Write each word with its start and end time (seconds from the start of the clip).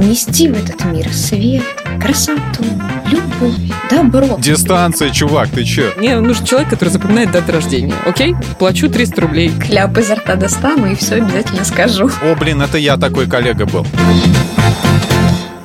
Нести 0.00 0.48
в 0.48 0.54
этот 0.56 0.82
мир 0.86 1.12
свет, 1.12 1.62
красоту, 2.02 2.64
любовь, 3.10 3.52
добро. 3.90 4.38
Дистанция, 4.38 5.10
чувак, 5.10 5.50
ты 5.50 5.62
чё? 5.62 5.92
Мне 5.98 6.18
нужен 6.18 6.46
человек, 6.46 6.70
который 6.70 6.88
запоминает 6.88 7.30
даты 7.32 7.52
рождения. 7.52 7.94
Окей? 8.06 8.34
Плачу 8.58 8.88
300 8.88 9.20
рублей. 9.20 9.50
Кляп 9.50 9.98
изо 9.98 10.14
рта 10.14 10.36
достану 10.36 10.90
и 10.90 10.94
все 10.94 11.16
обязательно 11.16 11.64
скажу. 11.66 12.10
О, 12.22 12.34
блин, 12.34 12.62
это 12.62 12.78
я 12.78 12.96
такой 12.96 13.26
коллега 13.26 13.66
был. 13.66 13.86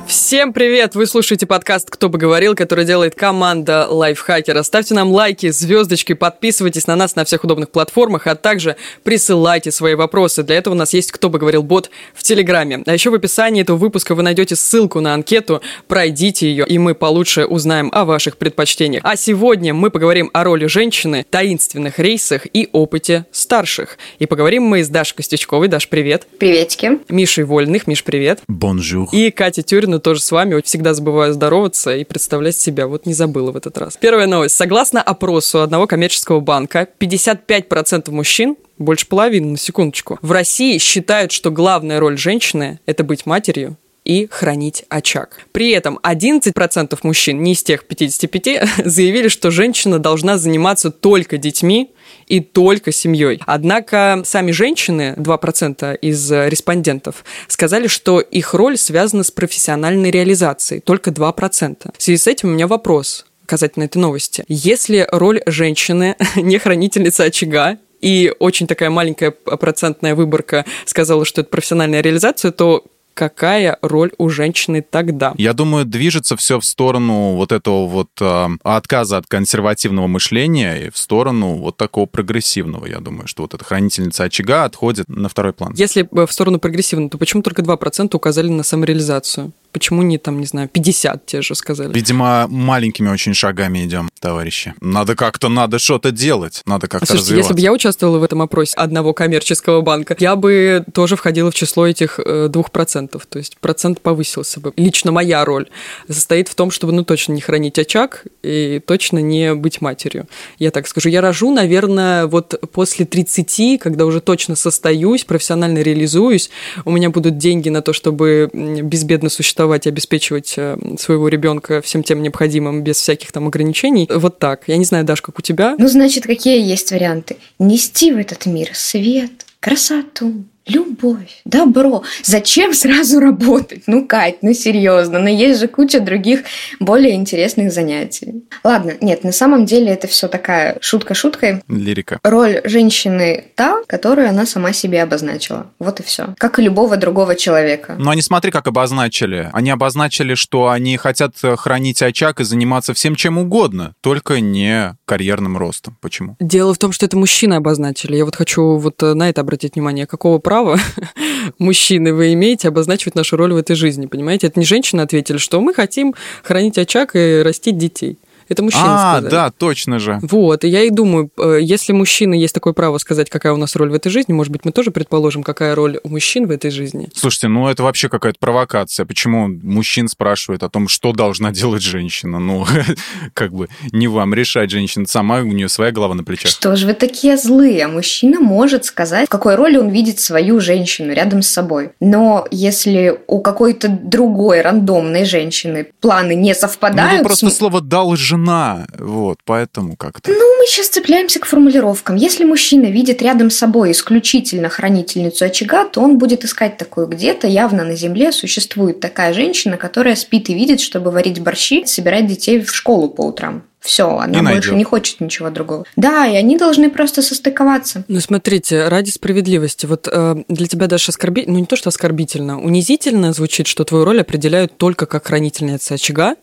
Всем 0.06 0.52
привет! 0.52 0.94
Вы 0.94 1.06
слушаете 1.06 1.46
подкаст 1.46 1.90
«Кто 1.90 2.08
бы 2.08 2.16
говорил», 2.16 2.54
который 2.54 2.84
делает 2.84 3.16
команда 3.16 3.88
Лайфхакера. 3.90 4.62
Ставьте 4.62 4.94
нам 4.94 5.10
лайки, 5.10 5.50
звездочки, 5.50 6.12
подписывайтесь 6.12 6.86
на 6.86 6.94
нас 6.94 7.16
на 7.16 7.24
всех 7.24 7.42
удобных 7.42 7.70
платформах, 7.70 8.28
а 8.28 8.36
также 8.36 8.76
присылайте 9.02 9.72
свои 9.72 9.94
вопросы. 9.94 10.44
Для 10.44 10.56
этого 10.56 10.74
у 10.74 10.76
нас 10.76 10.94
есть 10.94 11.10
«Кто 11.10 11.28
бы 11.28 11.40
говорил» 11.40 11.64
бот 11.64 11.90
в 12.14 12.22
Телеграме. 12.22 12.84
А 12.86 12.92
еще 12.92 13.10
в 13.10 13.14
описании 13.14 13.62
этого 13.62 13.76
выпуска 13.76 14.14
вы 14.14 14.22
найдете 14.22 14.54
ссылку 14.54 15.00
на 15.00 15.12
анкету, 15.12 15.60
пройдите 15.88 16.48
ее, 16.48 16.64
и 16.68 16.78
мы 16.78 16.94
получше 16.94 17.44
узнаем 17.44 17.90
о 17.92 18.04
ваших 18.04 18.36
предпочтениях. 18.36 19.02
А 19.04 19.16
сегодня 19.16 19.74
мы 19.74 19.90
поговорим 19.90 20.30
о 20.32 20.44
роли 20.44 20.66
женщины, 20.66 21.26
таинственных 21.28 21.98
рейсах 21.98 22.46
и 22.52 22.68
опыте 22.70 23.26
старших. 23.32 23.98
И 24.20 24.26
поговорим 24.26 24.62
мы 24.62 24.84
с 24.84 24.88
Дашей 24.88 25.16
Костючковой. 25.16 25.66
Даш, 25.66 25.88
привет! 25.88 26.28
Приветики. 26.38 27.00
Мишей 27.08 27.42
Вольных. 27.42 27.88
Миш, 27.88 28.04
привет! 28.04 28.40
Bonjour. 28.46 29.08
И 29.10 29.32
Катя 29.32 29.62
Тюрина 29.62 29.95
тоже 29.98 30.20
с 30.20 30.30
вами. 30.30 30.60
Всегда 30.62 30.94
забываю 30.94 31.32
здороваться 31.32 31.94
и 31.96 32.04
представлять 32.04 32.56
себя. 32.56 32.86
Вот 32.86 33.06
не 33.06 33.14
забыла 33.14 33.52
в 33.52 33.56
этот 33.56 33.78
раз. 33.78 33.96
Первая 34.00 34.26
новость. 34.26 34.56
Согласно 34.56 35.02
опросу 35.02 35.62
одного 35.62 35.86
коммерческого 35.86 36.40
банка, 36.40 36.88
55% 36.98 38.10
мужчин 38.10 38.56
больше 38.78 39.06
половины, 39.06 39.52
на 39.52 39.56
секундочку. 39.56 40.18
В 40.22 40.32
России 40.32 40.78
считают, 40.78 41.32
что 41.32 41.50
главная 41.50 42.00
роль 42.00 42.18
женщины– 42.18 42.80
это 42.86 43.04
быть 43.04 43.26
матерью 43.26 43.76
и 44.04 44.28
хранить 44.30 44.84
очаг. 44.88 45.46
При 45.52 45.70
этом 45.70 45.98
11% 46.02 46.98
мужчин, 47.02 47.42
не 47.42 47.52
из 47.52 47.62
тех 47.62 47.84
55, 47.84 48.68
заявили, 48.84 49.28
что 49.28 49.50
женщина 49.50 49.98
должна 49.98 50.38
заниматься 50.38 50.90
только 50.90 51.38
детьми 51.38 51.90
и 52.26 52.40
только 52.40 52.92
семьей. 52.92 53.40
Однако 53.46 54.22
сами 54.24 54.50
женщины, 54.50 55.14
2% 55.16 55.96
из 55.98 56.30
респондентов, 56.30 57.24
сказали, 57.48 57.86
что 57.86 58.20
их 58.20 58.54
роль 58.54 58.76
связана 58.76 59.22
с 59.22 59.30
профессиональной 59.30 60.10
реализацией, 60.10 60.80
только 60.80 61.10
2%. 61.10 61.94
В 61.96 62.02
связи 62.02 62.18
с 62.18 62.26
этим 62.26 62.48
у 62.48 62.52
меня 62.52 62.66
вопрос 62.66 63.26
касательно 63.46 63.84
этой 63.84 63.98
новости. 63.98 64.44
Если 64.48 65.06
роль 65.10 65.40
женщины 65.46 66.16
не 66.36 66.58
хранительница 66.58 67.24
очага, 67.24 67.78
и 68.00 68.32
очень 68.38 68.66
такая 68.66 68.90
маленькая 68.90 69.30
процентная 69.30 70.14
выборка 70.14 70.66
сказала, 70.84 71.24
что 71.24 71.40
это 71.40 71.50
профессиональная 71.50 72.02
реализация, 72.02 72.50
то 72.50 72.84
какая 73.16 73.78
роль 73.80 74.12
у 74.18 74.28
женщины 74.28 74.82
тогда? 74.82 75.32
Я 75.38 75.54
думаю, 75.54 75.86
движется 75.86 76.36
все 76.36 76.60
в 76.60 76.64
сторону 76.64 77.34
вот 77.34 77.50
этого 77.50 77.86
вот 77.86 78.10
э, 78.20 78.48
отказа 78.62 79.16
от 79.16 79.26
консервативного 79.26 80.06
мышления 80.06 80.86
и 80.86 80.90
в 80.90 80.98
сторону 80.98 81.56
вот 81.56 81.78
такого 81.78 82.04
прогрессивного. 82.04 82.84
Я 82.86 83.00
думаю, 83.00 83.26
что 83.26 83.42
вот 83.42 83.54
эта 83.54 83.64
хранительница 83.64 84.24
очага 84.24 84.64
отходит 84.64 85.08
на 85.08 85.30
второй 85.30 85.54
план. 85.54 85.72
Если 85.76 86.06
в 86.12 86.30
сторону 86.30 86.58
прогрессивного, 86.58 87.10
то 87.10 87.18
почему 87.18 87.42
только 87.42 87.62
2% 87.62 88.14
указали 88.14 88.48
на 88.48 88.62
самореализацию? 88.62 89.52
Почему 89.76 90.00
не 90.00 90.16
там, 90.16 90.40
не 90.40 90.46
знаю, 90.46 90.70
50 90.72 91.26
те 91.26 91.42
же 91.42 91.54
сказали? 91.54 91.92
Видимо, 91.92 92.46
маленькими 92.48 93.10
очень 93.10 93.34
шагами 93.34 93.84
идем, 93.84 94.08
товарищи. 94.20 94.72
Надо 94.80 95.14
как-то, 95.14 95.50
надо 95.50 95.78
что-то 95.78 96.12
делать, 96.12 96.62
надо 96.64 96.88
как-то 96.88 97.04
Слушайте, 97.04 97.32
развиваться. 97.32 97.50
если 97.50 97.60
бы 97.60 97.60
я 97.60 97.72
участвовала 97.74 98.18
в 98.18 98.22
этом 98.22 98.40
опросе 98.40 98.74
одного 98.74 99.12
коммерческого 99.12 99.82
банка, 99.82 100.16
я 100.18 100.34
бы 100.34 100.82
тоже 100.94 101.16
входила 101.16 101.50
в 101.50 101.54
число 101.54 101.86
этих 101.86 102.18
э, 102.24 102.48
двух 102.48 102.70
процентов. 102.70 103.26
То 103.26 103.36
есть 103.36 103.58
процент 103.58 104.00
повысился 104.00 104.60
бы. 104.60 104.72
Лично 104.78 105.12
моя 105.12 105.44
роль 105.44 105.68
состоит 106.08 106.48
в 106.48 106.54
том, 106.54 106.70
чтобы, 106.70 106.94
ну, 106.94 107.04
точно 107.04 107.34
не 107.34 107.42
хранить 107.42 107.78
очаг 107.78 108.24
и 108.42 108.80
точно 108.86 109.18
не 109.18 109.54
быть 109.54 109.82
матерью. 109.82 110.26
Я 110.58 110.70
так 110.70 110.88
скажу. 110.88 111.10
Я 111.10 111.20
рожу, 111.20 111.52
наверное, 111.52 112.28
вот 112.28 112.58
после 112.72 113.04
30, 113.04 113.78
когда 113.78 114.06
уже 114.06 114.22
точно 114.22 114.56
состоюсь, 114.56 115.24
профессионально 115.24 115.80
реализуюсь, 115.80 116.48
у 116.86 116.92
меня 116.92 117.10
будут 117.10 117.36
деньги 117.36 117.68
на 117.68 117.82
то, 117.82 117.92
чтобы 117.92 118.48
безбедно 118.54 119.28
существовать 119.28 119.65
и 119.86 119.88
обеспечивать 119.88 120.54
э, 120.56 120.76
своего 120.98 121.28
ребенка 121.28 121.80
всем 121.80 122.02
тем 122.02 122.22
необходимым 122.22 122.82
без 122.82 122.96
всяких 122.96 123.32
там 123.32 123.48
ограничений. 123.48 124.08
Вот 124.12 124.38
так. 124.38 124.62
Я 124.66 124.76
не 124.76 124.84
знаю, 124.84 125.04
Даш, 125.04 125.22
как 125.22 125.38
у 125.38 125.42
тебя? 125.42 125.74
Ну, 125.78 125.88
значит, 125.88 126.24
какие 126.24 126.62
есть 126.62 126.92
варианты? 126.92 127.36
Нести 127.58 128.12
в 128.12 128.18
этот 128.18 128.46
мир 128.46 128.70
свет, 128.72 129.32
красоту, 129.60 130.44
любовь, 130.66 131.40
добро. 131.44 132.02
Зачем 132.22 132.74
сразу 132.74 133.20
работать? 133.20 133.84
Ну, 133.86 134.06
Кать, 134.06 134.42
ну 134.42 134.52
серьезно, 134.52 135.18
но 135.18 135.28
есть 135.28 135.60
же 135.60 135.68
куча 135.68 136.00
других 136.00 136.40
более 136.80 137.14
интересных 137.14 137.72
занятий. 137.72 138.44
Ладно, 138.64 138.94
нет, 139.00 139.24
на 139.24 139.32
самом 139.32 139.64
деле 139.64 139.92
это 139.92 140.08
все 140.08 140.28
такая 140.28 140.78
шутка 140.80 141.14
шуткой. 141.14 141.62
Лирика. 141.68 142.18
Роль 142.22 142.60
женщины 142.64 143.44
та, 143.54 143.78
которую 143.86 144.28
она 144.28 144.44
сама 144.44 144.72
себе 144.72 145.02
обозначила. 145.02 145.68
Вот 145.78 146.00
и 146.00 146.02
все. 146.02 146.34
Как 146.38 146.58
и 146.58 146.62
любого 146.62 146.96
другого 146.96 147.36
человека. 147.36 147.94
Но 147.98 148.10
они 148.10 148.22
смотри, 148.22 148.50
как 148.50 148.66
обозначили. 148.66 149.50
Они 149.52 149.70
обозначили, 149.70 150.34
что 150.34 150.68
они 150.68 150.96
хотят 150.96 151.36
хранить 151.56 152.02
очаг 152.02 152.40
и 152.40 152.44
заниматься 152.44 152.92
всем 152.92 153.14
чем 153.14 153.38
угодно, 153.38 153.94
только 154.00 154.40
не 154.40 154.96
карьерным 155.04 155.56
ростом. 155.56 155.96
Почему? 156.00 156.36
Дело 156.40 156.74
в 156.74 156.78
том, 156.78 156.92
что 156.92 157.06
это 157.06 157.16
мужчины 157.16 157.54
обозначили. 157.54 158.16
Я 158.16 158.24
вот 158.24 158.34
хочу 158.36 158.76
вот 158.76 159.00
на 159.00 159.28
это 159.28 159.40
обратить 159.40 159.76
внимание. 159.76 160.06
Какого 160.06 160.38
права 160.38 160.55
мужчины 161.58 162.12
вы 162.12 162.32
имеете 162.32 162.68
обозначивать 162.68 163.14
нашу 163.14 163.36
роль 163.36 163.52
в 163.52 163.56
этой 163.56 163.76
жизни, 163.76 164.06
понимаете? 164.06 164.46
Это 164.46 164.58
не 164.58 164.66
женщины 164.66 165.00
ответили, 165.00 165.38
что 165.38 165.60
мы 165.60 165.74
хотим 165.74 166.14
хранить 166.42 166.78
очаг 166.78 167.14
и 167.14 167.42
растить 167.42 167.78
детей. 167.78 168.18
Это 168.48 168.62
мужчины 168.62 168.84
а, 168.86 169.14
сказали. 169.14 169.30
да, 169.30 169.50
точно 169.50 169.98
же. 169.98 170.18
Вот, 170.22 170.64
и 170.64 170.68
я 170.68 170.82
и 170.82 170.90
думаю, 170.90 171.30
э, 171.38 171.58
если 171.60 171.92
мужчины 171.92 172.34
есть 172.34 172.54
такое 172.54 172.72
право 172.72 172.98
сказать, 172.98 173.28
какая 173.30 173.52
у 173.52 173.56
нас 173.56 173.74
роль 173.76 173.90
в 173.90 173.94
этой 173.94 174.10
жизни, 174.10 174.32
может 174.32 174.52
быть, 174.52 174.64
мы 174.64 174.72
тоже 174.72 174.90
предположим, 174.90 175.42
какая 175.42 175.74
роль 175.74 175.98
у 176.02 176.08
мужчин 176.08 176.46
в 176.46 176.50
этой 176.50 176.70
жизни. 176.70 177.08
Слушайте, 177.14 177.48
ну 177.48 177.68
это 177.68 177.82
вообще 177.82 178.08
какая-то 178.08 178.38
провокация. 178.38 179.06
Почему 179.06 179.48
мужчин 179.48 180.08
спрашивают 180.08 180.62
о 180.62 180.68
том, 180.68 180.88
что 180.88 181.12
должна 181.12 181.50
делать 181.52 181.82
женщина? 181.82 182.38
Ну, 182.38 182.66
как 183.34 183.52
бы 183.52 183.68
не 183.92 184.08
вам 184.08 184.34
решать, 184.34 184.70
женщина 184.70 185.06
сама, 185.06 185.40
у 185.40 185.46
нее 185.46 185.68
своя 185.68 185.92
голова 185.92 186.14
на 186.14 186.24
плечах. 186.24 186.50
Что 186.50 186.76
же 186.76 186.86
вы 186.86 186.94
такие 186.94 187.36
злые? 187.36 187.86
Мужчина 187.86 188.40
может 188.40 188.84
сказать, 188.84 189.26
в 189.26 189.30
какой 189.30 189.56
роли 189.56 189.76
он 189.76 189.88
видит 189.88 190.20
свою 190.20 190.60
женщину 190.60 191.12
рядом 191.12 191.42
с 191.42 191.48
собой. 191.48 191.90
Но 192.00 192.46
если 192.50 193.18
у 193.26 193.40
какой-то 193.40 193.88
другой 193.88 194.60
рандомной 194.60 195.24
женщины 195.24 195.88
планы 196.00 196.34
не 196.34 196.54
совпадают... 196.54 197.12
Ну, 197.12 197.18
вы 197.18 197.24
просто 197.24 197.50
слово 197.50 197.80
«дал» 197.80 198.16
жена, 198.36 198.86
вот, 198.98 199.38
поэтому 199.44 199.96
как-то. 199.96 200.30
Ну, 200.30 200.58
мы 200.58 200.66
сейчас 200.66 200.88
цепляемся 200.88 201.40
к 201.40 201.46
формулировкам. 201.46 202.16
Если 202.16 202.44
мужчина 202.44 202.86
видит 202.86 203.22
рядом 203.22 203.50
с 203.50 203.56
собой 203.56 203.92
исключительно 203.92 204.68
хранительницу 204.68 205.44
очага, 205.44 205.84
то 205.84 206.00
он 206.00 206.18
будет 206.18 206.44
искать 206.44 206.76
такую 206.76 207.06
где-то. 207.06 207.46
Явно 207.46 207.84
на 207.84 207.96
земле 207.96 208.32
существует 208.32 209.00
такая 209.00 209.32
женщина, 209.32 209.76
которая 209.76 210.16
спит 210.16 210.48
и 210.50 210.54
видит, 210.54 210.80
чтобы 210.80 211.10
варить 211.10 211.40
борщи, 211.40 211.84
собирать 211.86 212.26
детей 212.26 212.60
в 212.60 212.74
школу 212.74 213.08
по 213.08 213.22
утрам. 213.22 213.62
Все, 213.80 214.08
она 214.18 214.38
И 214.40 214.42
больше 214.42 214.52
найдет. 214.70 214.72
не 214.72 214.84
хочет 214.84 215.20
ничего 215.20 215.48
другого. 215.48 215.84
Да, 215.94 216.26
и 216.26 216.34
они 216.34 216.58
должны 216.58 216.90
просто 216.90 217.22
состыковаться. 217.22 218.02
Ну, 218.08 218.18
смотрите, 218.20 218.88
ради 218.88 219.10
справедливости, 219.10 219.86
вот 219.86 220.08
э, 220.10 220.42
для 220.48 220.66
тебя 220.66 220.88
даже 220.88 221.10
оскорбительно, 221.10 221.54
ну 221.54 221.60
не 221.60 221.66
то, 221.66 221.76
что 221.76 221.88
оскорбительно, 221.90 222.60
унизительно 222.60 223.32
звучит, 223.32 223.68
что 223.68 223.84
твою 223.84 224.04
роль 224.04 224.20
определяют 224.22 224.76
только 224.76 225.06
как 225.06 225.26
хранительница 225.28 225.94
очага, 225.94 226.34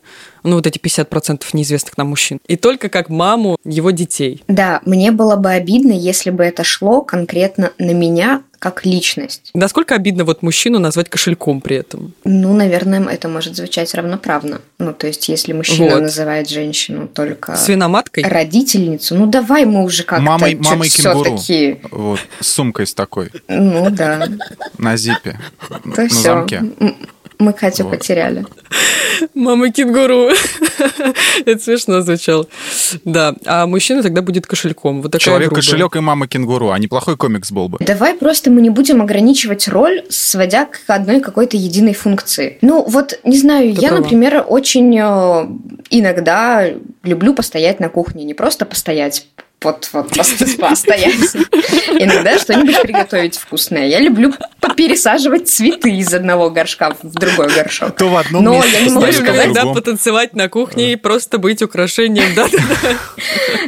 ну 0.44 0.56
вот 0.56 0.66
эти 0.66 0.78
50% 0.78 1.42
неизвестных 1.52 1.96
нам 1.98 2.08
мужчин, 2.08 2.38
и 2.46 2.56
только 2.56 2.88
как 2.88 3.08
маму 3.08 3.56
его 3.64 3.90
детей. 3.90 4.42
Да, 4.48 4.80
мне 4.84 5.10
было 5.10 5.36
бы 5.36 5.50
обидно, 5.50 5.92
если 5.92 6.30
бы 6.30 6.44
это 6.44 6.62
шло 6.64 7.00
конкретно 7.02 7.72
на 7.78 7.92
меня 7.92 8.42
как 8.60 8.86
личность. 8.86 9.50
Насколько 9.52 9.94
обидно 9.94 10.24
вот 10.24 10.40
мужчину 10.40 10.78
назвать 10.78 11.10
кошельком 11.10 11.60
при 11.60 11.76
этом? 11.76 12.14
Ну, 12.24 12.54
наверное, 12.54 13.06
это 13.08 13.28
может 13.28 13.56
звучать 13.56 13.92
равноправно. 13.94 14.62
Ну, 14.78 14.94
то 14.94 15.06
есть, 15.06 15.28
если 15.28 15.52
мужчина 15.52 15.96
Вот. 15.96 16.02
называет 16.02 16.48
женщину 16.48 17.06
только 17.06 17.56
Свиноматкой? 17.56 18.22
родительницу, 18.24 19.16
ну 19.16 19.26
давай 19.26 19.66
мы 19.66 19.84
уже 19.84 20.02
как-то 20.04 20.24
Мамой, 20.24 20.54
мамой 20.54 20.88
кенгуру. 20.88 21.36
все-таки. 21.36 21.80
Вот, 21.90 22.20
с 22.40 22.46
сумкой 22.48 22.86
с 22.86 22.94
такой, 22.94 23.30
Ну 23.48 23.90
да, 23.90 24.28
на 24.78 24.96
зипе, 24.96 25.38
то 25.68 25.80
на 26.02 26.08
все. 26.08 26.20
замке. 26.22 26.62
Мы 27.38 27.52
Катю 27.52 27.84
Вот. 27.84 27.98
потеряли. 27.98 28.46
Мама 29.34 29.70
кенгуру. 29.70 30.30
Это 31.44 31.62
смешно 31.62 32.00
звучало. 32.02 32.46
Да, 33.04 33.34
а 33.44 33.66
мужчина 33.66 34.02
тогда 34.02 34.22
будет 34.22 34.46
кошельком. 34.46 35.02
Вот 35.02 35.12
такая 35.12 35.24
грубая. 35.38 35.48
Человек-кошелек 35.48 35.96
и 35.96 36.00
мама 36.00 36.26
кенгуру. 36.28 36.70
А 36.70 36.78
неплохой 36.78 37.16
комикс 37.16 37.50
был 37.52 37.68
бы. 37.68 37.78
Давай 37.80 38.14
просто 38.14 38.50
мы 38.50 38.60
не 38.60 38.70
будем 38.70 39.02
ограничивать 39.02 39.68
роль, 39.68 40.04
сводя 40.10 40.66
к 40.66 40.78
одной 40.88 41.20
какой-то 41.20 41.56
единой 41.56 41.94
функции. 41.94 42.58
Ну, 42.62 42.84
вот, 42.88 43.18
не 43.24 43.38
знаю, 43.38 43.74
Ты 43.74 43.80
я, 43.82 43.88
права. 43.88 44.02
например, 44.02 44.44
очень 44.46 44.96
э, 44.98 45.48
иногда 45.90 46.68
люблю 47.02 47.34
постоять 47.34 47.80
на 47.80 47.88
кухне. 47.88 48.24
Не 48.24 48.34
просто 48.34 48.64
постоять, 48.66 49.26
вот, 49.62 49.88
вот 49.92 50.10
постоять. 50.58 51.34
Иногда 51.98 52.38
что-нибудь 52.38 52.82
приготовить 52.82 53.36
вкусное. 53.36 53.86
Я 53.86 54.00
люблю 54.00 54.34
пересаживать 54.76 55.48
цветы 55.48 55.90
из 55.90 56.12
одного 56.12 56.50
горшка 56.50 56.94
в 57.02 57.12
другой 57.14 57.48
горшок. 57.54 57.96
То 57.96 58.08
в 58.08 58.16
одном 58.16 58.44
Но 58.44 58.54
месте 58.56 58.70
я 58.72 58.80
не 58.86 58.90
могу 58.90 59.12
сказать, 59.12 59.46
Иногда 59.46 59.66
потанцевать 59.66 60.34
на 60.34 60.48
кухне 60.48 60.92
и 60.92 60.96
просто 60.96 61.38
быть 61.38 61.62
украшением, 61.62 62.34
да? 62.34 62.48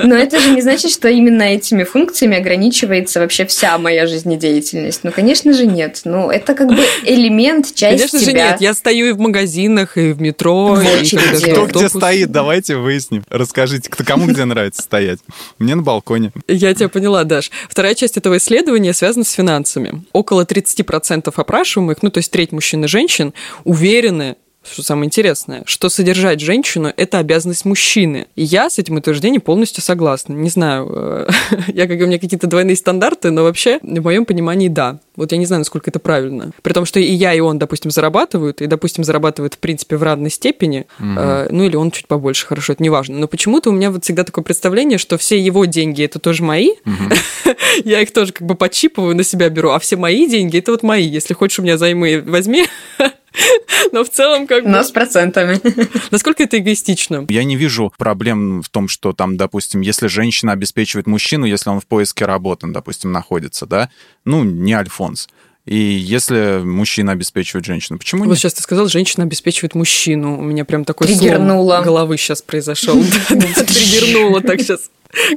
Но 0.02 0.14
это 0.16 0.38
же 0.40 0.50
не 0.50 0.62
значит, 0.62 0.90
что 0.90 1.08
именно 1.08 1.42
этими 1.42 1.84
функциями 1.84 2.36
ограничивается 2.36 3.20
вообще 3.20 3.46
вся 3.46 3.78
моя 3.78 4.06
жизнедеятельность. 4.06 5.00
Ну, 5.04 5.12
конечно 5.12 5.52
же, 5.52 5.66
нет. 5.66 6.02
Ну, 6.04 6.30
это 6.30 6.54
как 6.54 6.68
бы 6.68 6.84
элемент, 7.04 7.74
часть 7.74 7.98
Конечно 7.98 8.18
же 8.18 8.26
тебя. 8.26 8.50
нет. 8.50 8.60
Я 8.60 8.74
стою 8.74 9.06
и 9.06 9.12
в 9.12 9.18
магазинах, 9.18 9.96
и 9.96 10.12
в 10.12 10.20
метро, 10.20 10.74
В 10.74 10.82
и 10.82 11.08
когда 11.08 11.66
Кто 11.66 11.66
где 11.66 11.88
стоит, 11.88 12.30
давайте 12.30 12.76
выясним. 12.76 13.24
Расскажите, 13.30 13.88
кто 13.88 14.04
кому 14.04 14.26
где 14.26 14.44
нравится 14.44 14.82
стоять. 14.82 15.20
Мне 15.58 15.75
на 15.76 15.82
балконе. 15.82 16.32
Я 16.48 16.74
тебя 16.74 16.88
поняла, 16.88 17.24
Даш. 17.24 17.50
Вторая 17.68 17.94
часть 17.94 18.16
этого 18.16 18.36
исследования 18.38 18.92
связана 18.92 19.24
с 19.24 19.32
финансами. 19.32 20.04
Около 20.12 20.44
30% 20.44 21.32
опрашиваемых, 21.34 22.02
ну 22.02 22.10
то 22.10 22.18
есть 22.18 22.30
треть 22.30 22.52
мужчин 22.52 22.84
и 22.84 22.88
женщин, 22.88 23.32
уверены, 23.64 24.36
что 24.70 24.82
самое 24.82 25.06
интересное, 25.06 25.62
что 25.66 25.88
содержать 25.88 26.40
женщину– 26.40 26.92
это 26.96 27.18
обязанность 27.18 27.64
мужчины. 27.64 28.26
И 28.36 28.42
я 28.42 28.70
с 28.70 28.78
этим 28.78 28.96
утверждением 28.96 29.40
полностью 29.40 29.82
согласна. 29.82 30.32
Не 30.32 30.50
знаю, 30.50 30.88
э, 30.90 31.28
я 31.68 31.86
как 31.86 32.00
у 32.00 32.06
меня 32.06 32.18
какие-то 32.18 32.46
двойные 32.46 32.76
стандарты, 32.76 33.30
но 33.30 33.42
вообще, 33.42 33.78
в 33.82 34.02
моем 34.02 34.24
понимании, 34.24 34.68
да. 34.68 34.98
Вот 35.16 35.32
я 35.32 35.38
не 35.38 35.46
знаю, 35.46 35.60
насколько 35.60 35.90
это 35.90 35.98
правильно. 35.98 36.50
При 36.62 36.72
том, 36.72 36.84
что 36.84 37.00
и 37.00 37.10
я, 37.10 37.32
и 37.32 37.40
он, 37.40 37.58
допустим, 37.58 37.90
зарабатывают, 37.90 38.60
и, 38.60 38.66
допустим, 38.66 39.02
зарабатывают, 39.02 39.54
в 39.54 39.58
принципе, 39.58 39.96
в 39.96 40.02
равной 40.02 40.30
степени, 40.30 40.86
э, 40.98 41.48
ну 41.50 41.64
или 41.64 41.76
он 41.76 41.90
чуть 41.90 42.06
побольше, 42.06 42.46
хорошо, 42.46 42.74
это 42.74 42.82
не 42.82 42.90
важно. 42.90 43.18
Но 43.18 43.28
почему-то 43.28 43.70
у 43.70 43.72
меня 43.72 43.90
вот 43.90 44.04
всегда 44.04 44.24
такое 44.24 44.44
представление, 44.44 44.98
что 44.98 45.16
все 45.16 45.38
его 45.38 45.64
деньги– 45.64 46.02
это 46.04 46.18
тоже 46.18 46.42
мои, 46.42 46.70
я 47.84 48.00
их 48.00 48.12
тоже 48.12 48.32
как 48.32 48.46
бы 48.46 48.54
подчипываю, 48.54 49.16
на 49.16 49.22
себя 49.22 49.48
беру, 49.48 49.70
а 49.70 49.78
все 49.78 49.96
мои 49.96 50.28
деньги– 50.28 50.58
это 50.58 50.72
вот 50.72 50.82
мои. 50.82 51.06
Если 51.06 51.34
хочешь 51.34 51.58
у 51.58 51.62
меня 51.62 51.78
займы, 51.78 52.22
возьми. 52.24 52.66
Но 53.92 54.04
в 54.04 54.10
целом 54.10 54.46
как 54.46 54.64
бы... 54.64 54.70
Но 54.70 54.82
с 54.82 54.90
процентами. 54.90 55.60
Насколько 56.10 56.44
это 56.44 56.58
эгоистично? 56.58 57.26
Я 57.28 57.44
не 57.44 57.56
вижу 57.56 57.92
проблем 57.98 58.62
в 58.62 58.68
том, 58.68 58.88
что 58.88 59.12
там, 59.12 59.36
допустим, 59.36 59.80
если 59.80 60.06
женщина 60.06 60.52
обеспечивает 60.52 61.06
мужчину, 61.06 61.46
если 61.46 61.70
он 61.70 61.80
в 61.80 61.86
поиске 61.86 62.24
работы, 62.24 62.66
допустим, 62.68 63.12
находится, 63.12 63.66
да, 63.66 63.90
ну, 64.24 64.44
не 64.44 64.72
Альфонс. 64.72 65.28
И 65.66 65.76
если 65.76 66.60
мужчина 66.64 67.12
обеспечивает 67.12 67.64
женщину, 67.66 67.98
почему 67.98 68.24
Вот 68.24 68.30
нет? 68.30 68.38
сейчас 68.38 68.54
ты 68.54 68.62
сказал, 68.62 68.86
женщина 68.86 69.24
обеспечивает 69.24 69.74
мужчину. 69.74 70.38
У 70.38 70.42
меня 70.42 70.64
прям 70.64 70.84
такой 70.84 71.08
Триггернула. 71.08 71.74
слом 71.74 71.84
головы 71.84 72.16
сейчас 72.16 72.40
произошел. 72.40 72.94
Триггернула 73.28 74.40
так 74.42 74.60
сейчас. 74.60 74.90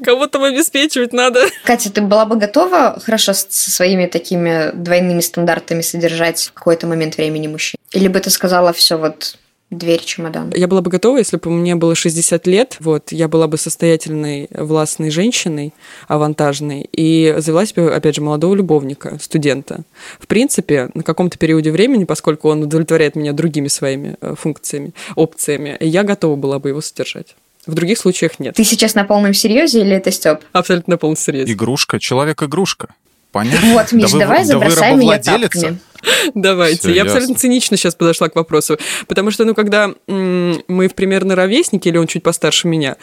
Кого 0.03 0.27
там 0.27 0.43
обеспечивать 0.43 1.13
надо? 1.13 1.41
Катя, 1.63 1.91
ты 1.91 2.01
была 2.01 2.25
бы 2.25 2.35
готова 2.35 2.99
хорошо 3.03 3.33
со 3.33 3.71
своими 3.71 4.05
такими 4.05 4.71
двойными 4.73 5.21
стандартами 5.21 5.81
содержать 5.81 6.43
в 6.43 6.53
какой-то 6.53 6.85
момент 6.85 7.17
времени 7.17 7.47
мужчин? 7.47 7.79
Или 7.91 8.07
бы 8.07 8.19
ты 8.19 8.29
сказала 8.29 8.71
все 8.71 8.97
вот 8.97 9.37
дверь, 9.69 10.03
чемодан? 10.03 10.51
Я 10.55 10.67
была 10.67 10.81
бы 10.81 10.89
готова, 10.89 11.17
если 11.17 11.37
бы 11.37 11.49
мне 11.51 11.75
было 11.75 11.95
60 11.95 12.47
лет, 12.47 12.77
вот, 12.79 13.11
я 13.11 13.27
была 13.27 13.47
бы 13.47 13.57
состоятельной, 13.57 14.47
властной 14.51 15.09
женщиной, 15.11 15.73
авантажной, 16.07 16.89
и 16.91 17.35
завелась 17.37 17.73
бы, 17.73 17.93
опять 17.93 18.15
же, 18.15 18.21
молодого 18.21 18.55
любовника, 18.55 19.17
студента. 19.21 19.81
В 20.19 20.27
принципе, 20.27 20.89
на 20.93 21.03
каком-то 21.03 21.37
периоде 21.37 21.71
времени, 21.71 22.03
поскольку 22.05 22.49
он 22.49 22.63
удовлетворяет 22.63 23.15
меня 23.15 23.33
другими 23.33 23.67
своими 23.67 24.15
э, 24.21 24.35
функциями, 24.37 24.93
опциями, 25.15 25.77
я 25.79 26.03
готова 26.03 26.35
была 26.35 26.59
бы 26.59 26.69
его 26.69 26.81
содержать. 26.81 27.35
В 27.67 27.73
других 27.75 27.99
случаях 27.99 28.39
нет. 28.39 28.55
Ты 28.55 28.63
сейчас 28.63 28.95
на 28.95 29.03
полном 29.03 29.33
серьезе 29.33 29.81
или 29.81 29.91
это 29.95 30.11
Степ? 30.11 30.39
Абсолютно 30.53 30.93
на 30.93 30.97
полном 30.97 31.17
серьезе. 31.17 31.51
Игрушка, 31.53 31.99
человек-игрушка. 31.99 32.87
Понятно? 33.31 33.73
Вот, 33.73 33.91
Миш, 33.91 34.09
Да 34.11 34.17
вы- 34.17 34.19
давай 34.23 34.37
да 34.37 34.41
вы 34.43 34.47
забросай 34.47 34.95
меня 34.95 35.13
рабовладелица. 35.13 35.59
тапками. 35.61 35.79
Давайте. 36.35 36.79
Всё, 36.79 36.91
я 36.91 37.03
абсолютно 37.03 37.33
ясно. 37.33 37.41
цинично 37.41 37.77
сейчас 37.77 37.95
подошла 37.95 38.29
к 38.29 38.35
вопросу. 38.35 38.77
Потому 39.07 39.31
что, 39.31 39.45
ну, 39.45 39.55
когда 39.55 39.91
мы 40.07 40.87
в 40.87 40.95
примерно 40.95 41.35
ровесники, 41.35 41.87
или 41.87 41.97
он 41.97 42.07
чуть 42.07 42.23
постарше 42.23 42.67
меня, 42.67 42.97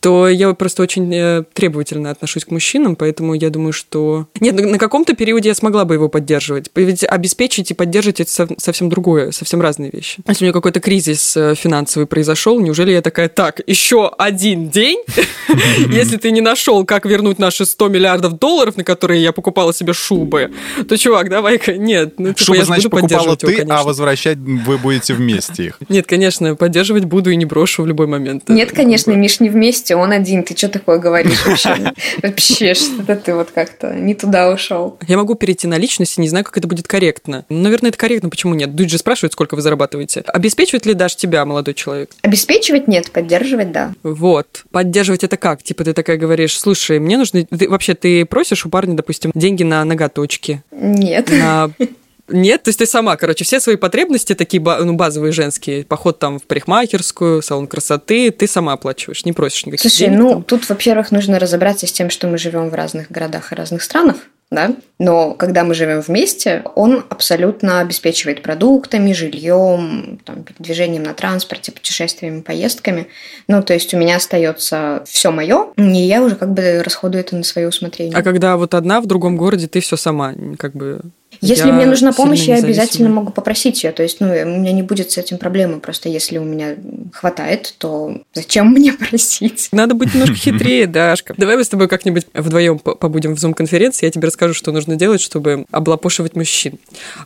то 0.00 0.28
я 0.28 0.52
просто 0.54 0.82
очень 0.82 1.12
э, 1.14 1.44
требовательно 1.52 2.10
отношусь 2.10 2.44
к 2.44 2.50
мужчинам, 2.50 2.96
поэтому 2.96 3.34
я 3.34 3.50
думаю, 3.50 3.72
что... 3.72 4.26
Нет, 4.40 4.54
на 4.54 4.78
каком-то 4.78 5.14
периоде 5.14 5.48
я 5.48 5.54
смогла 5.54 5.84
бы 5.84 5.94
его 5.94 6.08
поддерживать. 6.08 6.70
Ведь 6.74 7.04
обеспечить 7.04 7.70
и 7.70 7.74
поддерживать– 7.74 8.20
это 8.20 8.30
сов- 8.30 8.58
совсем 8.58 8.88
другое, 8.88 9.30
совсем 9.32 9.60
разные 9.60 9.90
вещи. 9.90 10.18
Если 10.26 10.44
у 10.44 10.46
меня 10.46 10.52
какой-то 10.52 10.80
кризис 10.80 11.36
э, 11.36 11.54
финансовый 11.54 12.06
произошел, 12.06 12.60
неужели 12.60 12.92
я 12.92 13.02
такая, 13.02 13.28
так, 13.28 13.60
еще 13.66 14.10
один 14.18 14.68
день, 14.70 15.02
если 15.90 16.16
ты 16.16 16.30
не 16.30 16.40
нашел, 16.40 16.84
как 16.84 17.06
вернуть 17.06 17.38
наши 17.38 17.64
100 17.64 17.88
миллиардов 17.88 18.38
долларов, 18.38 18.76
на 18.76 18.84
которые 18.84 19.22
я 19.22 19.32
покупала 19.32 19.72
себе 19.72 19.92
шубы, 19.92 20.50
то, 20.88 20.96
чувак, 20.96 21.28
давай-ка, 21.28 21.76
нет, 21.76 22.14
ну, 22.18 22.32
типа, 22.40 22.46
Шубы, 22.46 22.58
я 22.58 22.64
значит, 22.64 22.90
буду 22.90 23.02
покупала 23.02 23.22
поддерживать 23.36 23.42
его, 23.58 23.68
ты, 23.68 23.72
а 23.72 23.82
возвращать 23.84 24.38
вы 24.38 24.78
будете 24.78 25.14
вместе 25.14 25.66
их. 25.66 25.78
Нет, 25.88 26.06
конечно, 26.06 26.56
поддерживать 26.56 27.04
буду 27.04 27.30
и 27.30 27.36
не 27.36 27.44
брошу 27.44 27.82
в 27.82 27.86
любой 27.86 28.06
момент. 28.06 28.48
Нет, 28.48 28.72
конечно, 28.72 29.12
Миш, 29.12 29.40
не 29.40 29.48
вместе, 29.48 29.96
он 29.96 30.12
один. 30.12 30.42
Ты 30.42 30.56
что 30.56 30.68
такое 30.68 30.98
говоришь 30.98 31.44
вообще? 31.44 31.92
Вообще, 32.22 32.74
что-то 32.74 33.16
ты 33.16 33.34
вот 33.34 33.50
как-то 33.50 33.94
не 33.94 34.14
туда 34.14 34.50
ушел. 34.50 34.98
Я 35.06 35.16
могу 35.16 35.34
перейти 35.34 35.66
на 35.66 35.78
личность 35.78 36.18
и 36.18 36.20
не 36.20 36.28
знаю, 36.28 36.44
как 36.44 36.56
это 36.56 36.66
будет 36.66 36.86
корректно. 36.88 37.44
Ну, 37.48 37.60
Наверное, 37.60 37.90
это 37.90 37.98
корректно, 37.98 38.28
почему 38.28 38.54
нет? 38.54 38.74
Дудь 38.74 38.90
же 38.90 38.98
спрашивает, 38.98 39.32
сколько 39.32 39.54
вы 39.54 39.62
зарабатываете. 39.62 40.22
Обеспечивает 40.26 40.86
ли 40.86 40.94
Даш 40.94 41.16
тебя, 41.16 41.44
молодой 41.44 41.74
человек? 41.74 42.10
Обеспечивать 42.22 42.88
нет, 42.88 43.10
поддерживать 43.10 43.72
да. 43.72 43.92
Вот. 44.02 44.64
Поддерживать 44.70 45.24
это 45.24 45.36
как? 45.36 45.62
Типа 45.62 45.84
ты 45.84 45.92
такая 45.92 46.16
говоришь, 46.16 46.58
слушай, 46.58 46.98
мне 46.98 47.16
нужно... 47.16 47.44
ты- 47.44 47.68
вообще, 47.68 47.94
ты 47.94 48.24
просишь 48.24 48.66
у 48.66 48.70
парня, 48.70 48.94
допустим, 48.94 49.30
деньги 49.34 49.62
на 49.62 49.84
ноготочки, 49.84 50.62
Нет. 50.72 51.30
на... 51.30 51.70
Нет, 52.30 52.62
то 52.62 52.68
есть 52.68 52.78
ты 52.78 52.86
сама, 52.86 53.16
короче, 53.16 53.44
все 53.44 53.60
свои 53.60 53.76
потребности 53.76 54.34
такие 54.34 54.62
ну, 54.62 54.94
базовые 54.94 55.32
женские, 55.32 55.84
поход 55.84 56.18
там 56.18 56.38
в 56.38 56.44
парикмахерскую, 56.44 57.42
салон 57.42 57.66
красоты, 57.66 58.30
ты 58.30 58.46
сама 58.46 58.72
оплачиваешь, 58.72 59.24
не 59.24 59.32
просишь 59.32 59.66
никаких 59.66 59.90
Слушай, 59.90 60.06
денег 60.06 60.18
ну 60.18 60.30
там. 60.30 60.42
тут, 60.44 60.68
во-первых, 60.68 61.10
нужно 61.10 61.38
разобраться 61.38 61.86
с 61.86 61.92
тем, 61.92 62.10
что 62.10 62.26
мы 62.28 62.38
живем 62.38 62.70
в 62.70 62.74
разных 62.74 63.10
городах 63.10 63.52
и 63.52 63.54
разных 63.54 63.82
странах, 63.82 64.16
да. 64.50 64.74
Но 64.98 65.34
когда 65.34 65.62
мы 65.62 65.74
живем 65.74 66.00
вместе, 66.00 66.62
он 66.74 67.04
абсолютно 67.08 67.80
обеспечивает 67.80 68.42
продуктами, 68.42 69.12
жильем, 69.12 70.20
там, 70.24 70.42
передвижением 70.42 71.04
на 71.04 71.14
транспорте, 71.14 71.70
путешествиями, 71.70 72.40
поездками. 72.40 73.06
Ну, 73.46 73.62
то 73.62 73.74
есть 73.74 73.94
у 73.94 73.96
меня 73.96 74.16
остается 74.16 75.04
все 75.06 75.30
мое, 75.30 75.68
и 75.76 75.82
я 75.82 76.22
уже 76.22 76.34
как 76.34 76.52
бы 76.52 76.82
расходую 76.82 77.20
это 77.20 77.36
на 77.36 77.44
свое 77.44 77.68
усмотрение. 77.68 78.16
А 78.16 78.22
когда 78.22 78.56
вот 78.56 78.74
одна 78.74 79.00
в 79.00 79.06
другом 79.06 79.36
городе, 79.36 79.68
ты 79.68 79.80
все 79.80 79.96
сама, 79.96 80.34
как 80.58 80.72
бы... 80.74 81.00
Если 81.40 81.66
я 81.66 81.72
мне 81.72 81.86
нужна 81.86 82.12
помощь, 82.12 82.42
я 82.42 82.56
обязательно 82.56 83.08
могу 83.08 83.32
попросить 83.32 83.82
ее. 83.82 83.92
То 83.92 84.02
есть, 84.02 84.20
ну, 84.20 84.26
у 84.28 84.58
меня 84.58 84.72
не 84.72 84.82
будет 84.82 85.10
с 85.10 85.18
этим 85.18 85.38
проблемы. 85.38 85.80
Просто 85.80 86.08
если 86.08 86.38
у 86.38 86.44
меня 86.44 86.76
хватает, 87.12 87.74
то 87.78 88.20
зачем 88.34 88.68
мне 88.72 88.92
просить? 88.92 89.68
Надо 89.72 89.94
быть 89.94 90.14
немножко 90.14 90.36
хитрее, 90.36 90.86
Дашка. 90.86 91.34
Давай 91.36 91.56
мы 91.56 91.64
с 91.64 91.68
тобой 91.68 91.88
как-нибудь 91.88 92.26
вдвоем 92.34 92.78
побудем 92.78 93.34
в 93.34 93.38
зум-конференции, 93.38 94.06
я 94.06 94.12
тебе 94.12 94.26
расскажу, 94.26 94.54
что 94.54 94.72
нужно 94.72 94.96
делать, 94.96 95.20
чтобы 95.20 95.66
облапошивать 95.70 96.36
мужчин. 96.36 96.78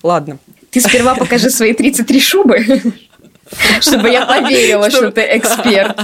Ладно. 0.02 0.38
Ты 0.70 0.80
сперва 0.80 1.14
покажи 1.14 1.50
свои 1.50 1.72
33 1.72 2.20
шубы, 2.20 2.82
чтобы 3.80 4.10
я 4.10 4.26
поверила, 4.26 4.90
что 4.90 5.10
ты 5.10 5.22
эксперт. 5.36 5.98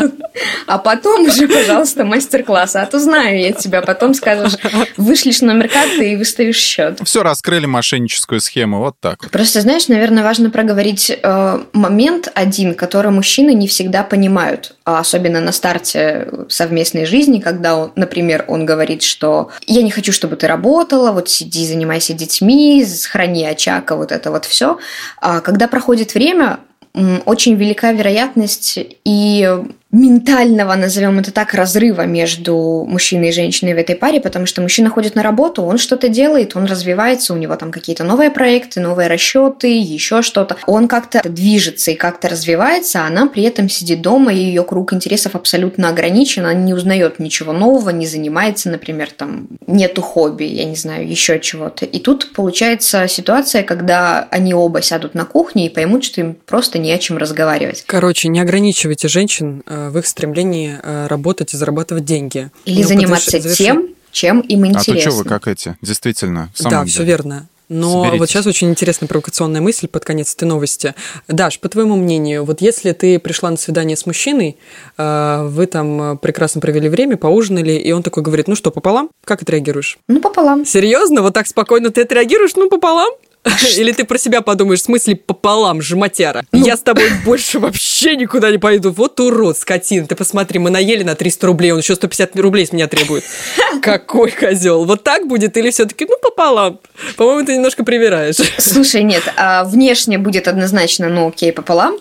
А 0.66 0.78
потом 0.78 1.26
уже, 1.26 1.49
пожалуйста, 1.49 2.04
мастер-класс. 2.04 2.76
А 2.76 2.87
то 2.87 2.99
знаю 2.99 3.40
я 3.40 3.52
тебя. 3.52 3.82
Потом 3.82 4.14
скажешь, 4.14 4.56
вышлешь 4.97 5.40
номер 5.40 5.68
карты 5.68 6.12
и 6.12 6.16
выставишь 6.16 6.59
счет. 6.59 7.00
Все, 7.04 7.23
раскрыли 7.23 7.66
мошенническую 7.66 8.40
схему, 8.40 8.78
вот 8.78 8.97
так. 9.00 9.30
Просто, 9.30 9.61
знаешь, 9.61 9.88
наверное, 9.88 10.23
важно 10.23 10.50
проговорить 10.50 11.11
э, 11.11 11.59
момент 11.73 12.30
один, 12.35 12.75
который 12.75 13.11
мужчины 13.11 13.54
не 13.54 13.68
всегда 13.68 14.02
понимают, 14.02 14.76
а 14.85 15.00
особенно 15.00 15.40
на 15.40 15.52
старте 15.52 16.28
совместной 16.49 17.04
жизни, 17.04 17.40
когда, 17.40 17.76
он, 17.76 17.92
например, 17.97 18.44
он 18.49 18.66
говорит, 18.66 19.02
что 19.02 19.50
я 19.66 19.82
не 19.82 19.90
хочу, 19.90 20.12
чтобы 20.12 20.37
ты 20.37 20.47
работала, 20.47 21.12
вот 21.12 21.28
сиди, 21.28 21.66
занимайся 21.66 22.12
детьми, 22.12 22.87
храни 23.11 23.44
очаг, 23.44 23.90
а 23.90 23.97
вот 23.97 24.12
это 24.12 24.30
вот 24.30 24.44
все. 24.44 24.78
А 25.20 25.40
когда 25.40 25.68
проходит 25.68 26.14
время, 26.14 26.61
очень 26.94 27.54
велика 27.54 27.92
вероятность 27.92 28.78
и 29.04 29.59
ментального, 29.92 30.75
назовем 30.76 31.18
это 31.18 31.32
так, 31.32 31.52
разрыва 31.52 32.06
между 32.06 32.87
мужчиной 32.88 33.30
и 33.30 33.32
женщиной 33.32 33.75
в 33.75 33.78
этой 33.78 33.97
паре, 33.97 34.20
потому 34.20 34.47
что 34.47 34.62
мужчина 34.62 34.88
ходит 34.88 35.16
на 35.16 35.23
работу, 35.23 35.62
он 35.62 35.78
что-то 35.78 36.09
делает, 36.09 36.54
он 36.54 36.66
развивается, 36.66 37.35
у 37.35 37.37
него 37.37 37.56
там 37.56 37.73
какие-то 37.73 38.04
новые 38.04 38.30
проекты, 38.30 38.80
новые 38.80 39.09
расчеты, 39.09 39.76
еще 39.80 40.23
что-то. 40.23 40.56
Он 40.66 40.87
как-то 40.87 41.20
движется 41.28 41.90
и 41.90 41.97
как-то 41.97 42.28
развивается, 42.28 43.00
а 43.00 43.06
она 43.09 43.26
при 43.26 43.42
этом 43.42 43.68
сидит 43.68 44.00
дома, 44.00 44.32
и 44.32 44.38
ее 44.38 44.62
круг 44.62 44.92
интересов 44.92 45.35
абсолютно 45.35 45.88
ограничен, 45.88 46.44
она 46.44 46.54
не 46.54 46.73
узнает 46.73 47.18
ничего 47.18 47.52
нового, 47.52 47.90
не 47.90 48.06
занимается, 48.06 48.70
например, 48.70 49.11
там 49.11 49.49
нету 49.66 50.02
хобби, 50.02 50.44
я 50.44 50.66
не 50.66 50.76
знаю, 50.76 51.09
еще 51.09 51.40
чего-то. 51.40 51.85
И 51.85 51.99
тут 51.99 52.32
получается 52.32 53.09
ситуация, 53.09 53.64
когда 53.64 54.28
они 54.30 54.54
оба 54.54 54.82
сядут 54.82 55.14
на 55.14 55.25
кухне 55.25 55.66
и 55.66 55.68
поймут, 55.68 56.04
что 56.04 56.20
им 56.20 56.37
просто 56.47 56.78
не 56.78 56.92
о 56.92 56.99
чем 56.99 57.16
разговаривать. 57.18 57.82
Короче, 57.87 58.28
не 58.28 58.38
ограничивайте 58.38 59.09
женщин 59.09 59.62
э, 59.66 59.79
в 59.88 59.99
их 59.99 60.06
стремлении 60.06 60.76
работать 61.08 61.54
и 61.54 61.56
зарабатывать 61.56 62.04
деньги. 62.04 62.50
Или 62.66 62.82
ну, 62.82 62.88
заниматься 62.88 63.40
завершить... 63.40 63.56
тем, 63.56 63.88
чем 64.12 64.40
им 64.40 64.66
интересно. 64.66 64.92
А 64.92 64.96
то 64.96 65.00
что 65.00 65.10
вы 65.12 65.25
как 65.25 65.49
эти? 65.49 65.76
Действительно. 65.80 66.50
Да, 66.60 66.84
все 66.84 67.04
верно. 67.04 67.49
Но 67.70 68.02
Соберитесь. 68.02 68.18
вот 68.18 68.28
сейчас 68.28 68.46
очень 68.49 68.68
интересная 68.68 69.08
провокационная 69.08 69.60
мысль 69.60 69.87
под 69.87 70.04
конец 70.04 70.34
этой 70.34 70.42
новости. 70.42 70.92
Даш, 71.28 71.60
по 71.60 71.68
твоему 71.68 71.94
мнению, 71.94 72.44
вот 72.44 72.60
если 72.60 72.90
ты 72.90 73.20
пришла 73.20 73.49
на 73.49 73.56
свидание 73.56 73.96
с 73.96 74.06
мужчиной, 74.06 74.56
э, 74.99 75.46
вы 75.46 75.66
там 75.66 76.18
прекрасно 76.18 76.60
провели 76.60 76.88
время, 76.88 77.16
поужинали, 77.16 77.75
и 77.75 77.92
он 77.92 78.02
такой 78.02 78.25
говорит, 78.25 78.49
ну 78.49 78.56
что, 78.56 78.72
пополам? 78.72 79.08
Как 79.25 79.42
отреагируешь? 79.42 80.00
Ну, 80.08 80.20
пополам. 80.20 80.66
Серьезно? 80.66 81.22
Вот 81.22 81.32
так 81.32 81.46
спокойно 81.46 81.90
ты 81.90 82.02
отреагируешь? 82.02 82.56
Ну, 82.56 82.68
пополам? 82.68 83.10
Или 83.76 83.92
ты 83.92 84.04
про 84.04 84.18
себя 84.18 84.42
подумаешь, 84.42 84.80
в 84.80 84.85
смысле 84.85 85.16
пополам, 85.16 85.80
жматяра. 85.80 86.44
Ну... 86.52 86.64
Я 86.64 86.76
с 86.76 86.80
тобой 86.80 87.09
больше 87.25 87.59
вообще 87.59 88.16
никуда 88.16 88.50
не 88.50 88.59
пойду. 88.59 88.90
Вот 88.90 89.18
урод, 89.18 89.56
скотин. 89.56 90.06
Ты 90.06 90.14
посмотри, 90.14 90.59
мы 90.59 90.70
наели 90.70 91.02
на 91.02 91.14
300 91.14 91.47
рублей, 91.47 91.73
он 91.73 91.78
еще 91.78 91.94
150 91.94 92.37
рублей 92.38 92.66
с 92.66 92.73
меня 92.73 92.87
требует. 92.87 93.25
Какой 93.82 94.30
козел. 94.30 94.85
Вот 94.85 95.04
так 95.04 95.26
будет 95.26 95.56
или 95.56 95.70
все-таки, 95.70 96.06
ну, 96.06 96.16
пополам? 96.23 96.80
По-моему, 97.16 97.47
ты 97.47 97.54
немножко 97.54 97.82
привираешь. 97.82 98.37
Слушай, 98.59 99.02
нет, 99.04 99.23
а 99.37 99.64
внешне 99.64 100.18
будет 100.18 100.47
однозначно, 100.47 101.09
ну, 101.09 101.28
окей, 101.28 101.52
пополам. 101.52 101.97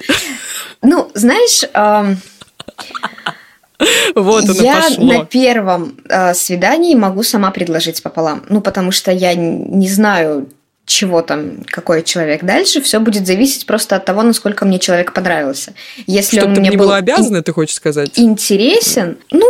Ну, 0.82 1.10
знаешь... 1.14 1.64
Вот 4.14 4.44
оно 4.44 4.62
я 4.62 4.82
пошло. 4.82 5.06
на 5.06 5.26
первом 5.26 5.98
э, 6.10 6.34
свидании 6.34 6.96
могу 6.96 7.24
сама 7.24 7.50
предложить 7.52 8.04
пополам. 8.04 8.44
Ну, 8.50 8.60
потому 8.60 8.92
что 8.92 9.10
я 9.10 9.34
не 9.36 9.88
знаю, 9.88 10.50
чего 10.90 11.22
там, 11.22 11.64
какой 11.68 12.04
человек 12.04 12.44
дальше, 12.44 12.82
все 12.82 13.00
будет 13.00 13.26
зависеть 13.28 13.66
просто 13.66 13.96
от 13.96 14.06
того, 14.06 14.24
насколько 14.24 14.66
мне 14.66 14.80
человек 14.80 15.14
понравился. 15.14 15.74
Если 16.08 16.38
Чтобы 16.38 16.50
он 16.50 16.56
ты 16.56 16.62
мне 16.62 16.70
не 16.72 16.78
был 16.78 16.86
была 16.86 16.98
обязана, 16.98 17.38
ин- 17.38 17.44
ты 17.44 17.54
хочешь 17.54 17.76
сказать? 17.76 18.12
Интересен, 18.16 19.18
ну, 19.32 19.46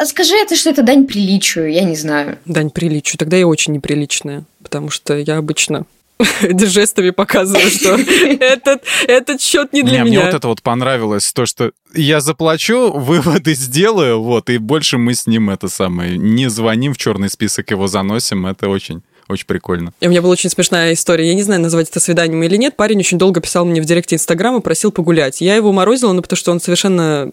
э, 0.00 0.04
скажи 0.06 0.34
это, 0.34 0.56
что 0.56 0.70
это 0.70 0.82
дань 0.82 1.06
приличию, 1.06 1.70
я 1.72 1.84
не 1.84 1.96
знаю. 1.96 2.38
Дань 2.46 2.70
приличию, 2.70 3.18
тогда 3.18 3.36
я 3.36 3.46
очень 3.46 3.72
неприличная, 3.72 4.44
потому 4.62 4.90
что 4.90 5.16
я 5.16 5.38
обычно 5.38 5.86
жестами 6.42 7.10
показываю, 7.10 7.70
что 7.70 7.94
этот, 8.40 8.82
этот 9.06 9.40
счет 9.40 9.72
не 9.72 9.82
для 9.82 10.02
не, 10.02 10.10
меня. 10.10 10.20
Мне 10.20 10.26
вот 10.26 10.34
это 10.34 10.48
вот 10.48 10.62
понравилось, 10.62 11.32
то, 11.32 11.46
что 11.46 11.70
я 11.94 12.20
заплачу, 12.20 12.90
выводы 12.94 13.54
сделаю, 13.54 14.20
вот, 14.20 14.50
и 14.50 14.58
больше 14.58 14.98
мы 14.98 15.14
с 15.14 15.26
ним 15.28 15.50
это 15.50 15.68
самое, 15.68 16.18
не 16.18 16.50
звоним 16.50 16.94
в 16.94 16.98
черный 16.98 17.30
список, 17.30 17.70
его 17.70 17.86
заносим, 17.86 18.46
это 18.46 18.68
очень 18.68 19.02
очень 19.28 19.46
прикольно. 19.46 19.92
И 20.00 20.06
у 20.06 20.10
меня 20.10 20.22
была 20.22 20.32
очень 20.32 20.50
смешная 20.50 20.92
история. 20.92 21.28
Я 21.28 21.34
не 21.34 21.42
знаю, 21.42 21.60
назвать 21.60 21.88
это 21.88 22.00
свиданием 22.00 22.42
или 22.42 22.56
нет. 22.56 22.76
Парень 22.76 22.98
очень 22.98 23.18
долго 23.18 23.40
писал 23.40 23.64
мне 23.64 23.80
в 23.80 23.84
директе 23.84 24.16
Инстаграма, 24.16 24.60
просил 24.60 24.92
погулять. 24.92 25.40
Я 25.40 25.56
его 25.56 25.72
морозила, 25.72 26.12
ну, 26.12 26.22
потому 26.22 26.36
что 26.36 26.52
он 26.52 26.60
совершенно... 26.60 27.30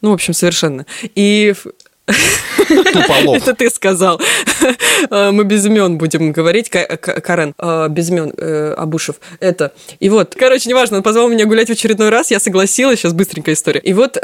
Ну, 0.00 0.10
в 0.10 0.14
общем, 0.14 0.34
совершенно. 0.34 0.86
И 1.14 1.54
Туполов. 2.06 3.36
Это 3.36 3.54
ты 3.54 3.70
сказал. 3.70 4.20
Э, 5.10 5.30
мы 5.30 5.44
без 5.44 5.64
имен 5.66 5.98
будем 5.98 6.32
говорить. 6.32 6.70
Карен, 6.70 7.54
э, 7.58 7.88
без 7.88 8.10
имен, 8.10 8.32
э, 8.36 8.74
Абушев. 8.76 9.16
Это. 9.40 9.72
И 10.00 10.08
вот, 10.08 10.34
короче, 10.34 10.68
неважно, 10.68 10.98
он 10.98 11.02
позвал 11.02 11.28
меня 11.28 11.46
гулять 11.46 11.68
в 11.68 11.72
очередной 11.72 12.10
раз, 12.10 12.30
я 12.30 12.40
согласилась, 12.40 13.00
сейчас 13.00 13.12
быстренькая 13.12 13.54
история. 13.54 13.80
И 13.80 13.92
вот 13.92 14.18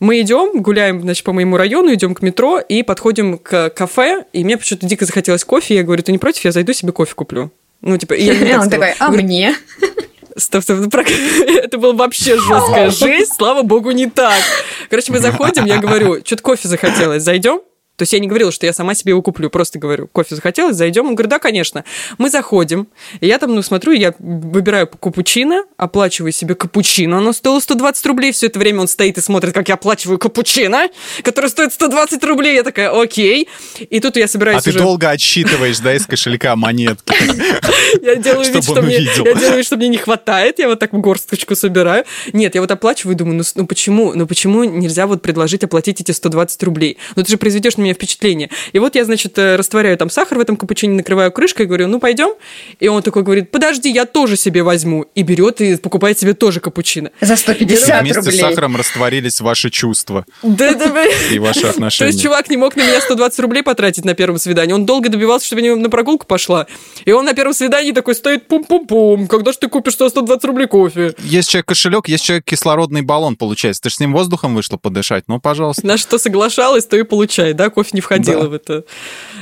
мы 0.00 0.20
идем, 0.20 0.62
гуляем, 0.62 1.02
значит, 1.02 1.24
по 1.24 1.32
моему 1.32 1.56
району, 1.56 1.92
идем 1.92 2.14
к 2.14 2.22
метро 2.22 2.58
и 2.58 2.82
подходим 2.82 3.38
к 3.38 3.70
кафе, 3.70 4.24
и 4.32 4.44
мне 4.44 4.56
почему-то 4.56 4.86
дико 4.86 5.04
захотелось 5.04 5.44
кофе, 5.44 5.76
я 5.76 5.82
говорю, 5.82 6.02
ты 6.02 6.12
не 6.12 6.18
против, 6.18 6.44
я 6.44 6.52
зайду 6.52 6.72
себе 6.72 6.92
кофе 6.92 7.14
куплю. 7.14 7.50
Ну, 7.80 7.96
типа, 7.96 8.14
я 8.14 8.34
не 8.34 8.52
Он 8.58 8.68
такой, 8.68 8.94
а 8.98 9.10
мне? 9.10 9.54
Стоп, 10.36 10.62
стоп, 10.62 10.94
это 10.94 11.78
была 11.78 11.94
вообще 11.94 12.36
жесткая 12.38 12.90
жизнь, 12.90 13.32
слава 13.32 13.62
богу, 13.62 13.90
не 13.90 14.08
так. 14.08 14.40
Короче, 14.88 15.12
мы 15.12 15.18
заходим, 15.18 15.64
я 15.64 15.78
говорю, 15.78 16.20
что-то 16.24 16.42
кофе 16.42 16.68
захотелось, 16.68 17.22
зайдем? 17.22 17.60
То 18.00 18.04
есть 18.04 18.14
я 18.14 18.18
не 18.18 18.28
говорила, 18.28 18.50
что 18.50 18.64
я 18.64 18.72
сама 18.72 18.94
себе 18.94 19.10
его 19.10 19.20
куплю, 19.20 19.50
просто 19.50 19.78
говорю, 19.78 20.08
кофе 20.08 20.34
захотелось, 20.34 20.74
зайдем. 20.74 21.06
Он 21.06 21.14
говорит, 21.14 21.28
да, 21.28 21.38
конечно. 21.38 21.84
Мы 22.16 22.30
заходим, 22.30 22.88
и 23.20 23.26
я 23.26 23.36
там, 23.36 23.54
ну, 23.54 23.60
смотрю, 23.60 23.92
я 23.92 24.14
выбираю 24.18 24.86
капучино, 24.86 25.64
оплачиваю 25.76 26.32
себе 26.32 26.54
капучино, 26.54 27.18
оно 27.18 27.34
стоило 27.34 27.60
120 27.60 28.06
рублей, 28.06 28.32
все 28.32 28.46
это 28.46 28.58
время 28.58 28.80
он 28.80 28.88
стоит 28.88 29.18
и 29.18 29.20
смотрит, 29.20 29.52
как 29.52 29.68
я 29.68 29.74
оплачиваю 29.74 30.16
капучино, 30.16 30.88
который 31.22 31.50
стоит 31.50 31.74
120 31.74 32.24
рублей, 32.24 32.54
я 32.54 32.62
такая, 32.62 32.88
окей. 32.90 33.48
И 33.78 34.00
тут 34.00 34.16
я 34.16 34.26
собираюсь 34.26 34.66
А 34.66 34.70
уже... 34.70 34.78
ты 34.78 34.82
долго 34.82 35.10
отсчитываешь, 35.10 35.78
да, 35.80 35.94
из 35.94 36.06
кошелька 36.06 36.56
монетки? 36.56 37.14
Я 38.00 38.14
делаю 38.16 38.50
вид, 38.50 38.64
что 38.64 38.80
мне, 38.80 38.98
я 38.98 39.34
делаю 39.34 39.56
вид, 39.58 39.66
что 39.66 39.76
мне 39.76 39.88
не 39.88 39.98
хватает, 39.98 40.58
я 40.58 40.68
вот 40.68 40.78
так 40.78 40.90
горсточку 40.92 41.54
собираю. 41.54 42.04
Нет, 42.32 42.54
я 42.54 42.60
вот 42.60 42.70
оплачиваю 42.70 43.14
думаю, 43.14 43.36
ну, 43.36 43.42
ну 43.56 43.66
почему, 43.66 44.14
ну 44.14 44.26
почему 44.26 44.64
нельзя 44.64 45.06
вот 45.06 45.22
предложить 45.22 45.64
оплатить 45.64 46.00
эти 46.00 46.12
120 46.12 46.62
рублей? 46.62 46.98
Ну 47.16 47.22
ты 47.22 47.30
же 47.30 47.36
произведешь 47.36 47.76
на 47.76 47.82
меня 47.82 47.89
впечатление. 47.94 48.50
И 48.72 48.78
вот 48.78 48.94
я, 48.94 49.04
значит, 49.04 49.38
э, 49.38 49.56
растворяю 49.56 49.96
там 49.96 50.10
сахар 50.10 50.38
в 50.38 50.40
этом 50.40 50.56
капучино, 50.56 50.94
накрываю 50.94 51.32
крышкой 51.32 51.66
и 51.66 51.68
говорю, 51.68 51.88
ну 51.88 52.00
пойдем. 52.00 52.30
И 52.78 52.88
он 52.88 53.02
такой 53.02 53.22
говорит, 53.22 53.50
подожди, 53.50 53.90
я 53.90 54.06
тоже 54.06 54.36
себе 54.36 54.62
возьму. 54.62 55.06
И 55.14 55.22
берет 55.22 55.60
и 55.60 55.76
покупает 55.76 56.18
себе 56.18 56.34
тоже 56.34 56.60
капучино. 56.60 57.10
За 57.20 57.36
150 57.36 57.88
рублей. 57.88 58.12
Вместе 58.12 58.32
с 58.32 58.40
сахаром 58.40 58.76
растворились 58.76 59.40
ваши 59.40 59.70
чувства. 59.70 60.24
Да, 60.42 60.74
да, 60.74 61.04
И 61.30 61.38
ваши 61.38 61.66
отношения. 61.66 62.10
То 62.10 62.12
есть 62.12 62.22
чувак 62.22 62.50
не 62.50 62.56
мог 62.56 62.76
на 62.76 62.82
меня 62.82 63.00
120 63.00 63.38
рублей 63.40 63.62
потратить 63.62 64.04
на 64.04 64.14
первом 64.14 64.38
свидании. 64.38 64.72
Он 64.72 64.86
долго 64.86 65.08
добивался, 65.08 65.46
чтобы 65.46 65.62
я 65.62 65.76
на 65.76 65.90
прогулку 65.90 66.26
пошла. 66.26 66.66
И 67.04 67.12
он 67.12 67.24
на 67.24 67.34
первом 67.34 67.54
свидании 67.54 67.92
такой 67.92 68.14
стоит 68.14 68.46
пум-пум-пум. 68.48 69.26
Когда 69.28 69.52
же 69.52 69.58
ты 69.58 69.68
купишь 69.68 69.94
120 69.94 70.44
рублей 70.44 70.66
кофе? 70.66 71.14
Есть 71.18 71.50
человек 71.50 71.66
кошелек, 71.66 72.08
есть 72.08 72.24
человек 72.24 72.44
кислородный 72.44 73.02
баллон, 73.02 73.36
получается. 73.36 73.82
Ты 73.82 73.90
же 73.90 73.96
с 73.96 74.00
ним 74.00 74.12
воздухом 74.12 74.54
вышла 74.54 74.76
подышать. 74.76 75.24
Ну, 75.28 75.40
пожалуйста. 75.40 75.86
На 75.86 75.96
что 75.96 76.18
соглашалась, 76.18 76.86
то 76.86 76.96
и 76.96 77.02
получай, 77.02 77.52
да? 77.52 77.69
Кофе 77.70 77.90
не 77.94 78.00
входило 78.00 78.42
да. 78.42 78.48
в, 78.48 78.52
это, 78.52 78.84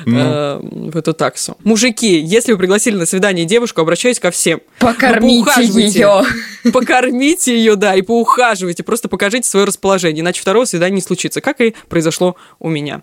ну. 0.07 0.19
э, 0.19 0.61
в 0.91 0.97
эту 0.97 1.13
таксу. 1.13 1.57
Мужики, 1.65 2.19
если 2.21 2.53
вы 2.53 2.59
пригласили 2.59 2.97
на 2.97 3.07
свидание 3.07 3.45
девушку, 3.45 3.81
обращаюсь 3.81 4.21
ко 4.21 4.31
всем. 4.31 4.61
Покормите 4.79 5.65
ее. 5.65 6.23
Покормите 6.73 7.57
ее, 7.57 7.77
да, 7.77 7.95
и 7.95 8.03
поухаживайте. 8.03 8.83
Просто 8.83 9.09
покажите 9.09 9.49
свое 9.49 9.67
расположение, 9.67 10.23
иначе 10.23 10.41
второго 10.41 10.65
свидания 10.65 10.97
не 10.97 11.03
случится, 11.03 11.41
как 11.41 11.61
и 11.61 11.75
произошло 11.89 12.37
у 12.59 12.69
меня. 12.69 13.01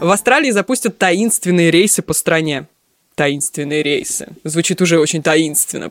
В 0.00 0.10
Австралии 0.10 0.50
запустят 0.50 0.98
таинственные 0.98 1.70
рейсы 1.70 2.02
по 2.02 2.12
стране 2.12 2.68
таинственные 3.18 3.82
рейсы. 3.82 4.28
Звучит 4.44 4.80
уже 4.80 5.00
очень 5.00 5.24
таинственно. 5.24 5.90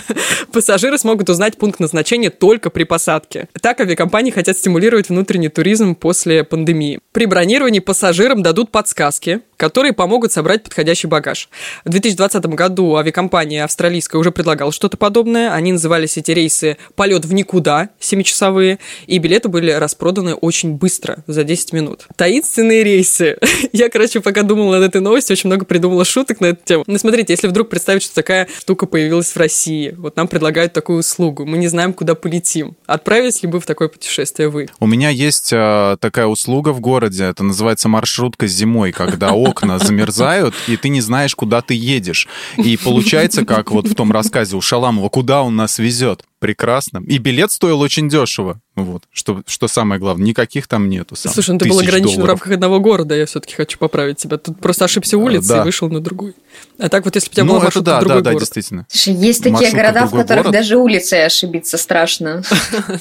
Пассажиры 0.52 0.98
смогут 0.98 1.30
узнать 1.30 1.56
пункт 1.56 1.78
назначения 1.78 2.30
только 2.30 2.68
при 2.68 2.82
посадке. 2.82 3.48
Так 3.60 3.80
авиакомпании 3.80 4.32
хотят 4.32 4.58
стимулировать 4.58 5.08
внутренний 5.08 5.48
туризм 5.48 5.94
после 5.94 6.42
пандемии. 6.42 6.98
При 7.12 7.26
бронировании 7.26 7.78
пассажирам 7.78 8.42
дадут 8.42 8.72
подсказки, 8.72 9.40
которые 9.56 9.92
помогут 9.92 10.32
собрать 10.32 10.62
подходящий 10.62 11.06
багаж. 11.06 11.48
В 11.84 11.90
2020 11.90 12.44
году 12.46 12.96
авиакомпания 12.96 13.64
австралийская 13.64 14.18
уже 14.18 14.30
предлагала 14.30 14.72
что-то 14.72 14.96
подобное. 14.96 15.52
Они 15.52 15.72
назывались 15.72 16.16
эти 16.16 16.30
рейсы 16.30 16.76
«Полет 16.94 17.24
в 17.24 17.32
никуда» 17.32 17.90
7-часовые, 18.00 18.78
и 19.06 19.18
билеты 19.18 19.48
были 19.48 19.70
распроданы 19.70 20.34
очень 20.34 20.74
быстро, 20.74 21.24
за 21.26 21.44
10 21.44 21.72
минут. 21.72 22.06
Таинственные 22.16 22.84
рейсы. 22.84 23.38
Я, 23.72 23.88
короче, 23.88 24.20
пока 24.20 24.42
думала 24.42 24.78
над 24.78 24.88
этой 24.88 25.00
новостью, 25.00 25.34
очень 25.34 25.48
много 25.48 25.64
придумала 25.64 26.04
шуток 26.04 26.40
на 26.40 26.46
эту 26.46 26.64
тему. 26.64 26.84
Ну, 26.86 26.98
смотрите, 26.98 27.32
если 27.32 27.48
вдруг 27.48 27.68
представить, 27.68 28.02
что 28.02 28.14
такая 28.14 28.48
штука 28.58 28.86
появилась 28.86 29.30
в 29.30 29.36
России, 29.36 29.94
вот 29.96 30.16
нам 30.16 30.28
предлагают 30.28 30.72
такую 30.72 31.00
услугу, 31.00 31.44
мы 31.44 31.58
не 31.58 31.68
знаем, 31.68 31.92
куда 31.92 32.14
полетим. 32.14 32.76
Отправились 32.86 33.42
ли 33.42 33.48
бы 33.48 33.60
в 33.60 33.66
такое 33.66 33.88
путешествие 33.88 34.48
вы? 34.48 34.68
У 34.80 34.86
меня 34.86 35.08
есть 35.10 35.52
э, 35.52 35.96
такая 36.00 36.26
услуга 36.26 36.70
в 36.70 36.80
городе, 36.80 37.24
это 37.24 37.44
называется 37.44 37.88
маршрутка 37.88 38.46
зимой, 38.46 38.92
когда 38.92 39.32
окна 39.44 39.78
замерзают, 39.78 40.54
и 40.66 40.76
ты 40.76 40.88
не 40.88 41.00
знаешь, 41.00 41.34
куда 41.34 41.62
ты 41.62 41.74
едешь. 41.74 42.28
И 42.56 42.76
получается, 42.76 43.44
как 43.44 43.70
вот 43.70 43.86
в 43.86 43.94
том 43.94 44.12
рассказе 44.12 44.56
у 44.56 44.60
Шаламова, 44.60 45.08
куда 45.08 45.42
он 45.42 45.56
нас 45.56 45.78
везет 45.78 46.24
прекрасно. 46.44 47.02
И 47.06 47.16
билет 47.16 47.52
стоил 47.52 47.80
очень 47.80 48.06
дешево. 48.10 48.60
Вот. 48.76 49.04
Что, 49.10 49.40
что 49.46 49.66
самое 49.66 49.98
главное, 49.98 50.26
никаких 50.26 50.66
там 50.66 50.90
нету. 50.90 51.16
Сам, 51.16 51.32
Слушай, 51.32 51.52
ну 51.52 51.58
ты 51.58 51.70
был 51.70 51.78
ограничен 51.78 52.16
долларов. 52.16 52.24
в 52.24 52.28
рамках 52.28 52.52
одного 52.52 52.80
города, 52.80 53.14
я 53.14 53.24
все-таки 53.24 53.54
хочу 53.54 53.78
поправить 53.78 54.18
тебя. 54.18 54.36
Тут 54.36 54.60
просто 54.60 54.84
ошибся 54.84 55.16
улицей 55.16 55.48
да. 55.48 55.62
и 55.62 55.64
вышел 55.64 55.88
на 55.88 56.00
другой. 56.00 56.34
А 56.78 56.90
так 56.90 57.06
вот, 57.06 57.14
если 57.14 57.28
бы 57.28 57.32
у 57.32 57.34
тебя 57.34 57.44
ну, 57.44 57.52
была 57.52 57.62
маршрутка 57.62 57.90
да, 57.90 57.96
в 57.96 58.00
другой 58.00 58.22
да, 58.22 58.30
город. 58.30 58.34
да, 58.34 58.40
действительно. 58.40 58.86
Слушай, 58.90 59.14
есть 59.14 59.38
такие 59.38 59.52
маршрутка 59.54 59.76
города, 59.78 60.06
в, 60.06 60.08
в 60.08 60.16
которых 60.16 60.44
город. 60.44 60.52
даже 60.52 60.76
улицей 60.76 61.24
ошибиться 61.24 61.78
страшно. 61.78 62.42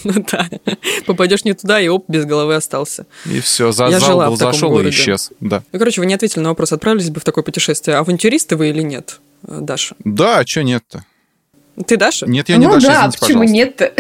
Ну 0.06 0.26
да. 0.32 0.50
Попадешь 1.06 1.44
не 1.44 1.54
туда, 1.54 1.82
и 1.82 1.90
оп, 1.90 2.06
без 2.08 2.24
головы 2.24 2.56
остался. 2.56 3.08
И 3.26 3.42
все, 3.42 3.74
за 3.74 3.90
зал 4.00 4.20
был 4.30 4.38
зашел 4.38 4.80
и 4.80 4.90
исчез. 4.90 5.32
Да. 5.42 5.64
Ну, 5.74 5.80
короче, 5.80 6.00
вы 6.00 6.08
не 6.08 6.14
ответили 6.14 6.40
на 6.40 6.50
вопрос, 6.50 6.72
отправились 6.72 7.10
бы 7.10 7.20
в 7.20 7.26
такое 7.26 7.44
путешествие. 7.44 7.98
Авантюристы 7.98 8.56
вы 8.56 8.70
или 8.70 8.82
нет, 8.82 9.20
Даша? 9.42 9.96
Да, 10.06 10.40
а 10.40 10.48
что 10.48 10.64
нет-то? 10.64 11.04
Ты 11.88 11.98
Даша? 11.98 12.26
Нет, 12.28 12.50
я 12.50 12.58
не 12.58 12.68
ну 12.68 12.74
Даша, 12.74 12.88
да, 12.88 12.94
извините, 13.00 13.18
почему 13.20 13.44
нет-то? 13.44 13.94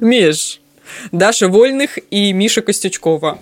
Миш, 0.00 0.60
Даша 1.12 1.48
Вольных 1.48 1.98
и 2.10 2.32
Миша 2.32 2.62
Костючкова. 2.62 3.38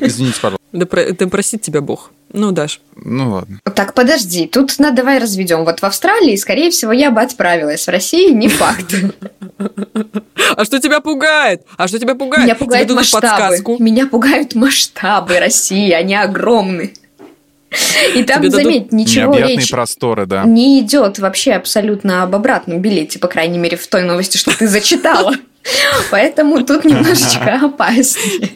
Извините, 0.00 0.40
пожалуйста. 0.40 0.64
Да, 0.72 0.86
да 0.86 1.26
простит 1.28 1.62
тебя 1.62 1.80
Бог. 1.80 2.10
Ну, 2.32 2.50
Даш. 2.50 2.80
Ну, 2.96 3.30
ладно. 3.30 3.60
Так, 3.74 3.94
подожди, 3.94 4.46
тут 4.46 4.78
на 4.78 4.90
давай 4.90 5.18
разведем. 5.18 5.64
Вот 5.64 5.80
в 5.80 5.84
Австралии, 5.84 6.34
скорее 6.36 6.70
всего, 6.70 6.90
я 6.92 7.10
бы 7.10 7.20
отправилась. 7.20 7.86
В 7.86 7.90
России 7.90 8.32
не 8.32 8.48
факт. 8.48 8.94
А 10.56 10.64
что 10.64 10.80
тебя 10.80 11.00
пугает? 11.00 11.62
А 11.76 11.88
что 11.88 11.98
тебя 11.98 12.14
пугает? 12.14 12.44
Меня 12.44 12.54
пугают 12.54 12.90
масштабы. 12.90 13.56
Меня 13.78 14.06
пугают 14.06 14.54
масштабы 14.54 15.38
России, 15.38 15.92
они 15.92 16.14
огромны. 16.14 16.94
И 18.14 18.22
там, 18.24 18.42
Тебе 18.42 18.50
заметь, 18.50 18.92
ничего 18.92 19.36
речь 19.36 19.70
просторы, 19.70 20.26
да. 20.26 20.44
не 20.44 20.80
идет 20.80 21.18
вообще 21.18 21.52
абсолютно 21.52 22.22
об 22.22 22.34
обратном 22.34 22.80
билете, 22.80 23.18
по 23.18 23.28
крайней 23.28 23.58
мере, 23.58 23.76
в 23.76 23.86
той 23.86 24.04
новости, 24.04 24.36
что 24.36 24.56
ты 24.56 24.66
зачитала. 24.66 25.34
Поэтому 26.10 26.64
тут 26.64 26.84
немножечко 26.84 27.60
опаснее. 27.62 28.50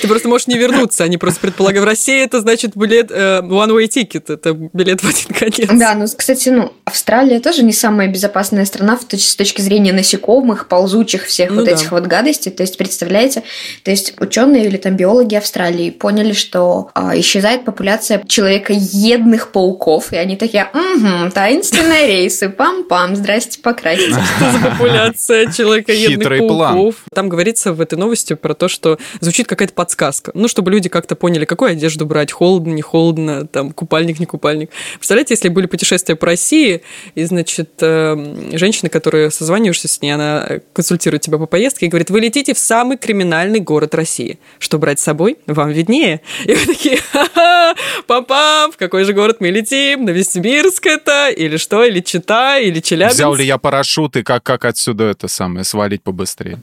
Ты 0.00 0.08
просто 0.08 0.28
можешь 0.28 0.46
не 0.46 0.58
вернуться. 0.58 1.04
Они 1.04 1.18
просто 1.18 1.40
предполагают, 1.40 1.84
в 1.84 1.88
России 1.88 2.22
это 2.22 2.40
значит 2.40 2.76
билет 2.76 3.10
э, 3.10 3.40
one-way 3.42 3.88
ticket. 3.88 4.32
Это 4.32 4.52
билет 4.52 5.02
в 5.02 5.08
один 5.08 5.34
конец. 5.34 5.70
Да, 5.72 5.94
ну, 5.94 6.06
кстати, 6.14 6.48
ну, 6.50 6.72
Австралия 6.84 7.40
тоже 7.40 7.62
не 7.62 7.72
самая 7.72 8.08
безопасная 8.08 8.64
страна 8.64 8.96
в 8.96 9.04
точ- 9.04 9.18
с 9.18 9.36
точки 9.36 9.60
зрения 9.60 9.92
насекомых, 9.92 10.68
ползучих, 10.68 11.24
всех 11.26 11.50
Ну 11.50 11.56
вот 11.56 11.64
да. 11.66 11.72
этих 11.72 11.92
вот 11.92 12.04
гадостей. 12.06 12.50
То 12.50 12.62
есть, 12.62 12.76
представляете, 12.76 13.42
то 13.84 13.90
есть 13.90 14.14
ученые 14.20 14.66
или 14.66 14.76
там 14.76 14.96
биологи 14.96 15.34
Австралии 15.34 15.90
поняли, 15.90 16.32
что 16.32 16.90
а, 16.94 17.18
исчезает 17.18 17.64
популяция 17.64 18.22
человекоедных 18.26 19.52
пауков, 19.52 20.12
и 20.12 20.16
они 20.16 20.36
такие, 20.36 20.68
угу, 20.72 21.30
таинственные 21.32 22.06
рейсы, 22.06 22.46
пам-пам, 22.48 23.14
здрасте, 23.16 23.60
покрасьте. 23.60 24.10
Что 24.10 24.52
за 24.52 24.58
популяция 24.70 25.50
человекоедных 25.52 26.18
Хитрый 26.18 26.40
план. 26.40 26.74
пауков? 26.74 26.94
Там 27.14 27.28
говорится 27.28 27.72
в 27.72 27.80
этой 27.80 27.98
новости 27.98 28.34
про 28.34 28.54
то, 28.54 28.68
что 28.68 28.98
звучит 29.30 29.46
какая-то 29.46 29.74
подсказка. 29.74 30.32
Ну, 30.34 30.48
чтобы 30.48 30.72
люди 30.72 30.88
как-то 30.88 31.14
поняли, 31.14 31.44
какую 31.44 31.70
одежду 31.70 32.04
брать, 32.04 32.32
холодно, 32.32 32.72
не 32.72 32.82
холодно, 32.82 33.46
там, 33.46 33.70
купальник, 33.70 34.18
не 34.18 34.26
купальник. 34.26 34.70
Представляете, 34.94 35.34
если 35.34 35.48
были 35.48 35.66
путешествия 35.66 36.16
по 36.16 36.26
России, 36.26 36.82
и, 37.14 37.24
значит, 37.24 37.70
э, 37.80 38.50
женщина, 38.54 38.90
которая 38.90 39.30
созваниваешься 39.30 39.86
с 39.86 40.02
ней, 40.02 40.10
она 40.10 40.44
э, 40.48 40.60
консультирует 40.72 41.22
тебя 41.22 41.38
по 41.38 41.46
поездке 41.46 41.86
и 41.86 41.88
говорит, 41.88 42.10
вы 42.10 42.20
летите 42.20 42.54
в 42.54 42.58
самый 42.58 42.96
криминальный 42.96 43.60
город 43.60 43.94
России. 43.94 44.40
Что 44.58 44.78
брать 44.80 44.98
с 44.98 45.04
собой? 45.04 45.38
Вам 45.46 45.70
виднее. 45.70 46.22
И 46.46 46.52
вы 46.52 46.66
такие, 46.66 46.98
ха-ха, 47.12 47.76
папа, 48.08 48.68
в 48.72 48.76
какой 48.76 49.04
же 49.04 49.12
город 49.12 49.36
мы 49.38 49.50
летим? 49.50 50.06
Новосибирск 50.06 50.86
это? 50.86 51.28
Или 51.28 51.56
что? 51.56 51.84
Или 51.84 52.00
Чита? 52.00 52.58
Или 52.58 52.80
Челябинск? 52.80 53.14
Взял 53.14 53.36
ли 53.36 53.44
я 53.44 53.58
парашют 53.58 54.16
и 54.16 54.24
как, 54.24 54.42
как 54.42 54.64
отсюда 54.64 55.04
это 55.04 55.28
самое, 55.28 55.64
свалить 55.64 56.02
побыстрее? 56.02 56.58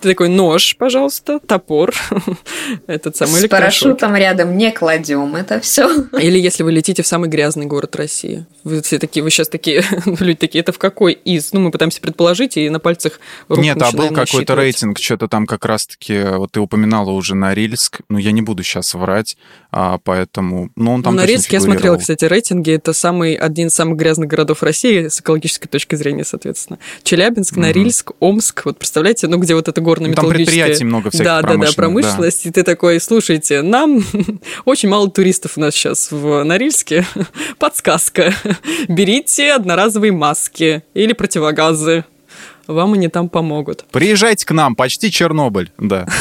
Ты 0.00 0.10
такой, 0.10 0.28
нож, 0.28 0.76
пожалуйста, 0.76 1.40
топор, 1.40 1.87
этот 2.86 3.16
самый 3.16 3.40
С 3.40 3.48
парашютом 3.48 4.14
рядом 4.16 4.56
не 4.56 4.70
кладем 4.72 5.36
это 5.36 5.60
все. 5.60 5.88
Или 6.20 6.38
если 6.38 6.62
вы 6.62 6.72
летите 6.72 7.02
в 7.02 7.06
самый 7.06 7.28
грязный 7.28 7.66
город 7.66 7.96
России. 7.96 8.46
Вы 8.64 8.82
все 8.82 8.98
такие, 8.98 9.22
вы 9.22 9.30
сейчас 9.30 9.48
такие, 9.48 9.84
люди 10.06 10.34
такие, 10.34 10.60
это 10.60 10.72
в 10.72 10.78
какой 10.78 11.12
из? 11.12 11.52
Ну, 11.52 11.60
мы 11.60 11.70
пытаемся 11.70 12.00
предположить, 12.00 12.56
и 12.56 12.68
на 12.70 12.80
пальцах 12.80 13.20
рук 13.48 13.58
Нет, 13.58 13.80
а 13.80 13.92
был 13.92 14.10
какой-то 14.10 14.54
рейтинг, 14.54 14.98
что-то 14.98 15.28
там 15.28 15.46
как 15.46 15.64
раз-таки, 15.64 16.22
вот 16.36 16.52
ты 16.52 16.60
упоминала 16.60 17.10
уже 17.10 17.34
Норильск, 17.34 18.00
ну, 18.08 18.18
я 18.18 18.32
не 18.32 18.42
буду 18.42 18.62
сейчас 18.62 18.94
врать, 18.94 19.36
а, 19.70 19.98
поэтому, 19.98 20.70
ну, 20.76 20.94
он 20.94 21.02
там 21.02 21.14
Ну, 21.14 21.20
Норильск, 21.20 21.52
я 21.52 21.60
смотрела, 21.60 21.96
кстати, 21.96 22.24
рейтинги. 22.24 22.70
Это 22.70 22.92
самый, 22.92 23.34
один 23.34 23.68
из 23.68 23.74
самых 23.74 23.98
грязных 23.98 24.28
городов 24.28 24.62
России 24.62 25.08
с 25.08 25.20
экологической 25.20 25.68
точки 25.68 25.94
зрения, 25.94 26.24
соответственно. 26.24 26.78
Челябинск. 27.02 27.56
Норильск, 27.56 28.12
Омск. 28.20 28.64
Вот 28.64 28.78
представляете, 28.78 29.26
ну, 29.28 29.38
где 29.38 29.54
вот 29.54 29.68
это 29.68 29.80
Ну, 29.80 29.84
там 29.84 29.84
горно-металлургическое... 29.84 30.64
предприятий 30.64 30.84
много 30.84 31.10
всяких 31.10 31.24
да, 31.24 31.42
да, 31.42 31.56
да, 31.56 31.72
промышленных, 31.78 32.04
да. 32.04 32.16
промышленность. 32.16 32.46
И 32.46 32.50
ты 32.50 32.62
такой, 32.62 33.00
слушайте, 33.00 33.62
нам 33.62 34.04
очень 34.64 34.88
мало 34.88 35.10
туристов 35.10 35.52
у 35.56 35.60
нас 35.60 35.74
сейчас 35.74 36.10
в 36.10 36.42
Норильске. 36.44 37.06
Подсказка. 37.58 38.34
Берите 38.88 39.52
одноразовые 39.52 40.12
маски 40.12 40.82
или 40.94 41.12
противогазы. 41.12 42.04
Вам 42.68 42.92
они 42.92 43.08
там 43.08 43.30
помогут. 43.30 43.84
Приезжайте 43.90 44.44
к 44.44 44.52
нам, 44.52 44.76
почти 44.76 45.10
Чернобыль, 45.10 45.72
да. 45.78 46.06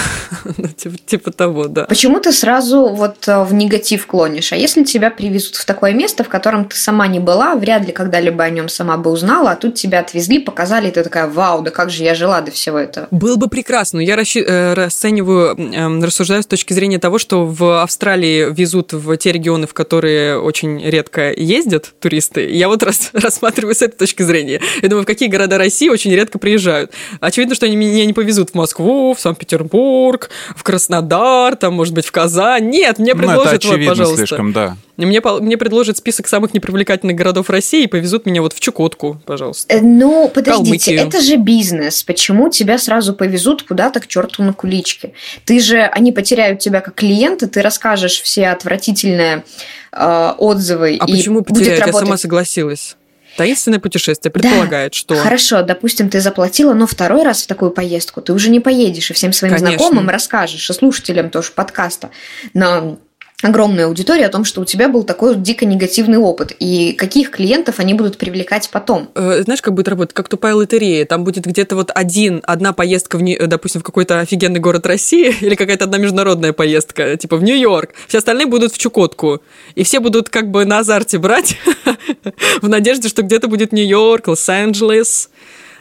Ну, 0.57 0.67
типа, 0.69 0.95
типа 1.05 1.31
того, 1.31 1.67
да. 1.67 1.85
Почему 1.85 2.19
ты 2.19 2.31
сразу 2.31 2.87
вот 2.87 3.27
э, 3.27 3.43
в 3.43 3.53
негатив 3.53 4.07
клонишь? 4.07 4.53
А 4.53 4.55
если 4.55 4.83
тебя 4.83 5.11
привезут 5.11 5.55
в 5.55 5.65
такое 5.65 5.93
место, 5.93 6.23
в 6.23 6.29
котором 6.29 6.65
ты 6.65 6.77
сама 6.77 7.07
не 7.07 7.19
была, 7.19 7.55
вряд 7.55 7.85
ли 7.85 7.91
когда-либо 7.91 8.43
о 8.43 8.49
нем 8.49 8.69
сама 8.69 8.97
бы 8.97 9.11
узнала, 9.11 9.51
а 9.51 9.55
тут 9.55 9.75
тебя 9.75 9.99
отвезли, 9.99 10.39
показали, 10.39 10.87
и 10.87 10.91
ты 10.91 11.03
такая, 11.03 11.27
вау, 11.27 11.61
да 11.61 11.71
как 11.71 11.89
же 11.89 12.03
я 12.03 12.15
жила 12.15 12.41
до 12.41 12.51
всего 12.51 12.77
этого. 12.77 13.07
Было 13.11 13.35
бы 13.35 13.49
прекрасно. 13.49 13.97
но 13.97 14.03
Я 14.03 14.15
э, 14.15 14.73
расцениваю, 14.73 15.55
эм, 15.57 16.03
рассуждаю 16.03 16.43
с 16.43 16.47
точки 16.47 16.73
зрения 16.73 16.99
того, 16.99 17.19
что 17.19 17.45
в 17.45 17.81
Австралии 17.83 18.53
везут 18.53 18.93
в 18.93 19.17
те 19.17 19.31
регионы, 19.31 19.67
в 19.67 19.73
которые 19.73 20.39
очень 20.39 20.81
редко 20.81 21.31
ездят 21.33 21.93
туристы. 21.99 22.49
Я 22.49 22.69
вот 22.69 22.83
рас- 22.83 23.09
рассматриваю 23.13 23.75
с 23.75 23.81
этой 23.81 23.97
точки 23.97 24.23
зрения. 24.23 24.61
Я 24.81 24.89
думаю, 24.89 25.03
в 25.03 25.07
какие 25.07 25.27
города 25.29 25.57
России 25.57 25.89
очень 25.89 26.13
редко 26.13 26.36
приезжают. 26.39 26.91
Очевидно, 27.19 27.55
что 27.55 27.65
они 27.65 27.75
меня 27.75 28.05
не 28.05 28.13
повезут 28.13 28.51
в 28.51 28.55
Москву, 28.55 29.13
в 29.13 29.19
Санкт-Петербург, 29.19 30.29
в 30.55 30.63
Краснодар, 30.63 31.55
там, 31.55 31.73
может 31.73 31.93
быть, 31.93 32.05
в 32.05 32.11
Казань. 32.11 32.69
Нет, 32.69 32.99
мне 32.99 33.13
Ну, 33.13 33.19
это 33.19 33.27
предложат, 33.27 33.51
вот, 33.51 33.53
очевидно 33.71 33.91
пожалуйста. 33.91 34.17
слишком, 34.17 34.53
да. 34.53 34.77
Мне, 34.97 35.21
мне 35.21 35.57
предложат 35.57 35.97
список 35.97 36.27
самых 36.27 36.55
непривлекательных 36.55 37.15
городов 37.15 37.49
России 37.51 37.83
и 37.83 37.87
повезут 37.87 38.25
меня 38.25 38.41
вот 38.41 38.53
в 38.53 38.59
Чукотку, 38.59 39.21
пожалуйста. 39.25 39.71
Э, 39.71 39.79
Ну, 39.81 40.27
подождите, 40.33 40.95
Калмыкию. 40.95 41.07
это 41.07 41.21
же 41.21 41.35
бизнес. 41.35 42.01
Почему 42.03 42.49
тебя 42.49 42.79
сразу 42.79 43.13
повезут 43.13 43.61
куда-то 43.63 43.99
к 43.99 44.07
черту 44.07 44.41
на 44.43 44.53
куличке? 44.53 45.13
Ты 45.45 45.59
же, 45.59 45.81
они 45.81 46.11
потеряют 46.11 46.59
тебя 46.59 46.81
как 46.81 46.95
клиента, 46.95 47.47
ты 47.47 47.61
расскажешь 47.61 48.21
все 48.21 48.47
отвратительные 48.47 49.43
э, 49.91 50.33
отзывы 50.37 50.97
А 50.99 51.05
и 51.05 51.11
почему 51.11 51.41
будет 51.41 51.47
потерять? 51.59 51.79
Я 51.79 51.85
работать. 51.85 52.05
сама 52.07 52.17
согласилась. 52.17 52.95
Таинственное 53.37 53.79
путешествие 53.79 54.31
Да. 54.33 54.39
предполагает, 54.39 54.93
что... 54.93 55.15
Хорошо, 55.15 55.61
допустим, 55.61 56.09
ты 56.09 56.19
заплатила, 56.19 56.73
но 56.73 56.87
второй 56.87 57.23
раз 57.23 57.43
в 57.43 57.47
такую 57.47 57.71
поездку 57.71 58.21
ты 58.21 58.33
уже 58.33 58.49
не 58.49 58.59
поедешь 58.59 59.11
и 59.11 59.13
всем 59.13 59.31
своим 59.31 59.53
Конечно. 59.53 59.77
знакомым 59.77 60.09
расскажешь, 60.09 60.69
и 60.69 60.73
слушателям 60.73 61.29
тоже 61.29 61.51
подкаста 61.53 62.09
на 62.53 62.97
огромную 63.43 63.87
аудиторию 63.87 64.25
о 64.25 64.29
том, 64.29 64.43
что 64.45 64.61
у 64.61 64.65
тебя 64.65 64.89
был 64.89 65.03
такой 65.03 65.35
дико 65.35 65.65
негативный 65.65 66.17
опыт, 66.17 66.53
и 66.59 66.93
каких 66.93 67.29
клиентов 67.29 67.79
они 67.79 67.93
будут 67.93 68.17
привлекать 68.17 68.69
потом. 68.71 69.09
Э, 69.13 69.43
Знаешь, 69.43 69.61
как 69.61 69.75
будет 69.75 69.87
работать? 69.87 70.13
Как 70.15 70.27
тупая 70.27 70.55
лотерея. 70.55 71.05
Там 71.05 71.23
будет 71.23 71.45
где-то 71.45 71.75
вот 71.75 71.91
один, 71.93 72.41
одна 72.43 72.73
поездка, 72.73 73.17
в, 73.17 73.23
э, 73.23 73.45
допустим, 73.45 73.81
в 73.81 73.83
какой-то 73.83 74.19
офигенный 74.19 74.59
город 74.59 74.87
России 74.87 75.35
или 75.41 75.53
какая-то 75.53 75.85
одна 75.85 75.99
международная 75.99 76.51
поездка, 76.51 77.15
типа 77.15 77.37
в 77.37 77.43
Нью-Йорк. 77.43 77.91
Все 78.07 78.17
остальные 78.17 78.47
будут 78.47 78.73
в 78.73 78.77
Чукотку. 78.79 79.41
И 79.75 79.83
все 79.83 79.99
будут 79.99 80.29
как 80.29 80.49
бы 80.49 80.65
на 80.65 80.79
азарте 80.79 81.19
брать 81.19 81.57
в 82.61 82.67
надежде, 82.67 83.07
что 83.07 83.21
где-то 83.21 83.47
будет 83.47 83.71
Нью-Йорк, 83.71 84.29
Лос-Анджелес, 84.29 85.29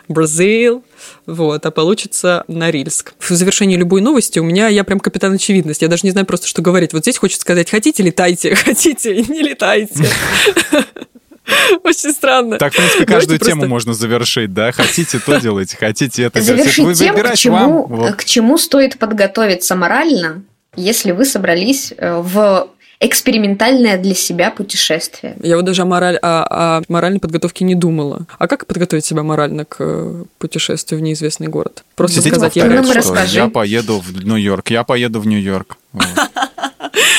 Бразил. 0.09 0.85
Вот, 1.27 1.65
а 1.67 1.71
получится 1.71 2.45
Норильск. 2.49 3.15
В 3.19 3.31
завершении 3.31 3.77
любой 3.77 4.01
новости 4.01 4.39
у 4.39 4.45
меня, 4.45 4.69
я 4.69 4.85
прям 4.85 5.01
капитан 5.01 5.33
очевидность. 5.35 5.83
Я 5.83 5.89
даже 5.89 6.03
не 6.05 6.11
знаю 6.11 6.27
просто, 6.27 6.47
что 6.47 6.63
говорить. 6.63 6.93
Вот 6.93 7.03
здесь 7.03 7.19
хочется 7.19 7.41
сказать, 7.43 7.71
хотите, 7.71 8.03
летайте, 8.03 8.55
хотите, 8.55 9.17
не 9.23 9.43
летайте. 9.43 10.05
Очень 11.85 12.13
странно. 12.13 12.59
Так, 12.59 12.73
в 12.73 12.77
принципе, 12.77 13.05
Давайте 13.05 13.15
каждую 13.15 13.39
просто- 13.39 13.53
тему 13.55 13.67
можно 13.67 13.95
завершить, 13.95 14.53
да? 14.53 14.73
Хотите, 14.73 15.19
то 15.19 15.41
делайте, 15.41 15.77
хотите, 15.77 16.25
это 16.25 16.41
делайте. 16.41 16.65
Завершить 16.65 16.85
Вы 16.85 16.95
тем, 16.95 17.15
к 17.17 17.37
чему, 17.37 17.57
вам. 17.87 17.97
Вот. 17.99 18.17
к 18.17 18.25
чему 18.25 18.59
стоит 18.59 18.99
подготовиться 18.99 19.77
морально, 19.77 20.43
если 20.75 21.13
вы 21.13 21.25
собрались 21.25 21.93
э, 21.97 22.17
в 22.21 22.69
экспериментальное 23.01 23.99
для 23.99 24.15
себя 24.15 24.51
путешествие. 24.51 25.37
Я 25.43 25.57
вот 25.57 25.65
даже 25.65 25.83
о, 25.83 25.85
мораль, 25.85 26.17
о, 26.17 26.79
о 26.79 26.83
моральной 26.89 27.21
подготовке 27.21 27.65
не 27.65 27.75
думала. 27.75 28.27
А 28.39 28.49
как 28.49 28.67
подготовить 28.67 29.05
себя 29.05 29.23
морально 29.23 29.65
к 29.65 29.77
э, 29.81 30.25
путешествию 30.39 31.01
в 31.01 31.03
неизвестный 31.03 31.49
город? 31.49 31.85
Просто 31.95 32.21
Сидеть 32.21 32.35
сказать, 32.35 32.57
я. 32.57 32.67
Ну, 32.67 32.85
что 32.85 32.95
расскажи. 32.95 33.37
я 33.37 33.49
поеду 33.49 34.01
в 34.01 34.25
Нью-Йорк, 34.25 34.71
я 34.71 34.85
поеду 34.85 35.21
в 35.21 35.27
Нью-Йорк. 35.27 35.77
Вот. 35.93 36.07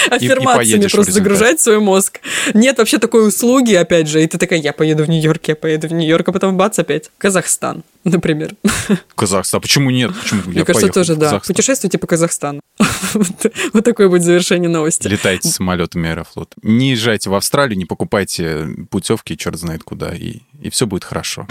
Аффирмациями 0.10 0.88
просто 0.88 1.12
загружать 1.12 1.60
свой 1.62 1.80
мозг. 1.80 2.20
Нет 2.54 2.78
вообще 2.78 2.98
такой 2.98 3.28
услуги, 3.28 3.74
опять 3.74 4.08
же, 4.08 4.24
и 4.24 4.28
ты 4.28 4.38
такая, 4.38 4.60
я 4.60 4.74
поеду 4.74 5.04
в 5.06 5.10
Нью-Йорк, 5.10 5.48
я 5.48 5.56
поеду 5.56 5.88
в 5.88 5.94
Нью-Йорк, 5.94 6.28
а 6.30 6.32
потом 6.32 6.58
бац 6.58 6.80
опять. 6.80 7.10
Казахстан, 7.18 7.84
например. 8.04 8.56
Казахстан. 9.16 9.62
Почему 9.62 9.90
нет? 9.90 10.12
Почему? 10.22 10.42
Мне 10.46 10.60
Я 10.60 10.66
кажется, 10.66 10.90
тоже, 10.90 11.16
да. 11.16 11.40
Путешествуйте 11.40 11.98
по 11.98 12.08
Казахстану. 12.08 12.62
Вот- 13.14 13.52
Вот 13.74 13.86
такое 13.86 14.10
будет 14.10 14.24
завершение 14.24 14.70
новости. 14.70 15.08
Летайте 15.08 15.48
самолетами 15.50 16.10
Аэрофлот. 16.10 16.54
Не 16.62 16.92
езжайте 16.92 17.30
в 17.30 17.36
Австралию, 17.36 17.78
не 17.78 17.86
покупайте 17.86 18.68
путевки, 18.90 19.38
черт 19.38 19.58
знает 19.58 19.84
куда, 19.84 20.10
и, 20.14 20.40
и 20.62 20.70
все 20.70 20.86
будет 20.88 21.04
хорошо. 21.04 21.48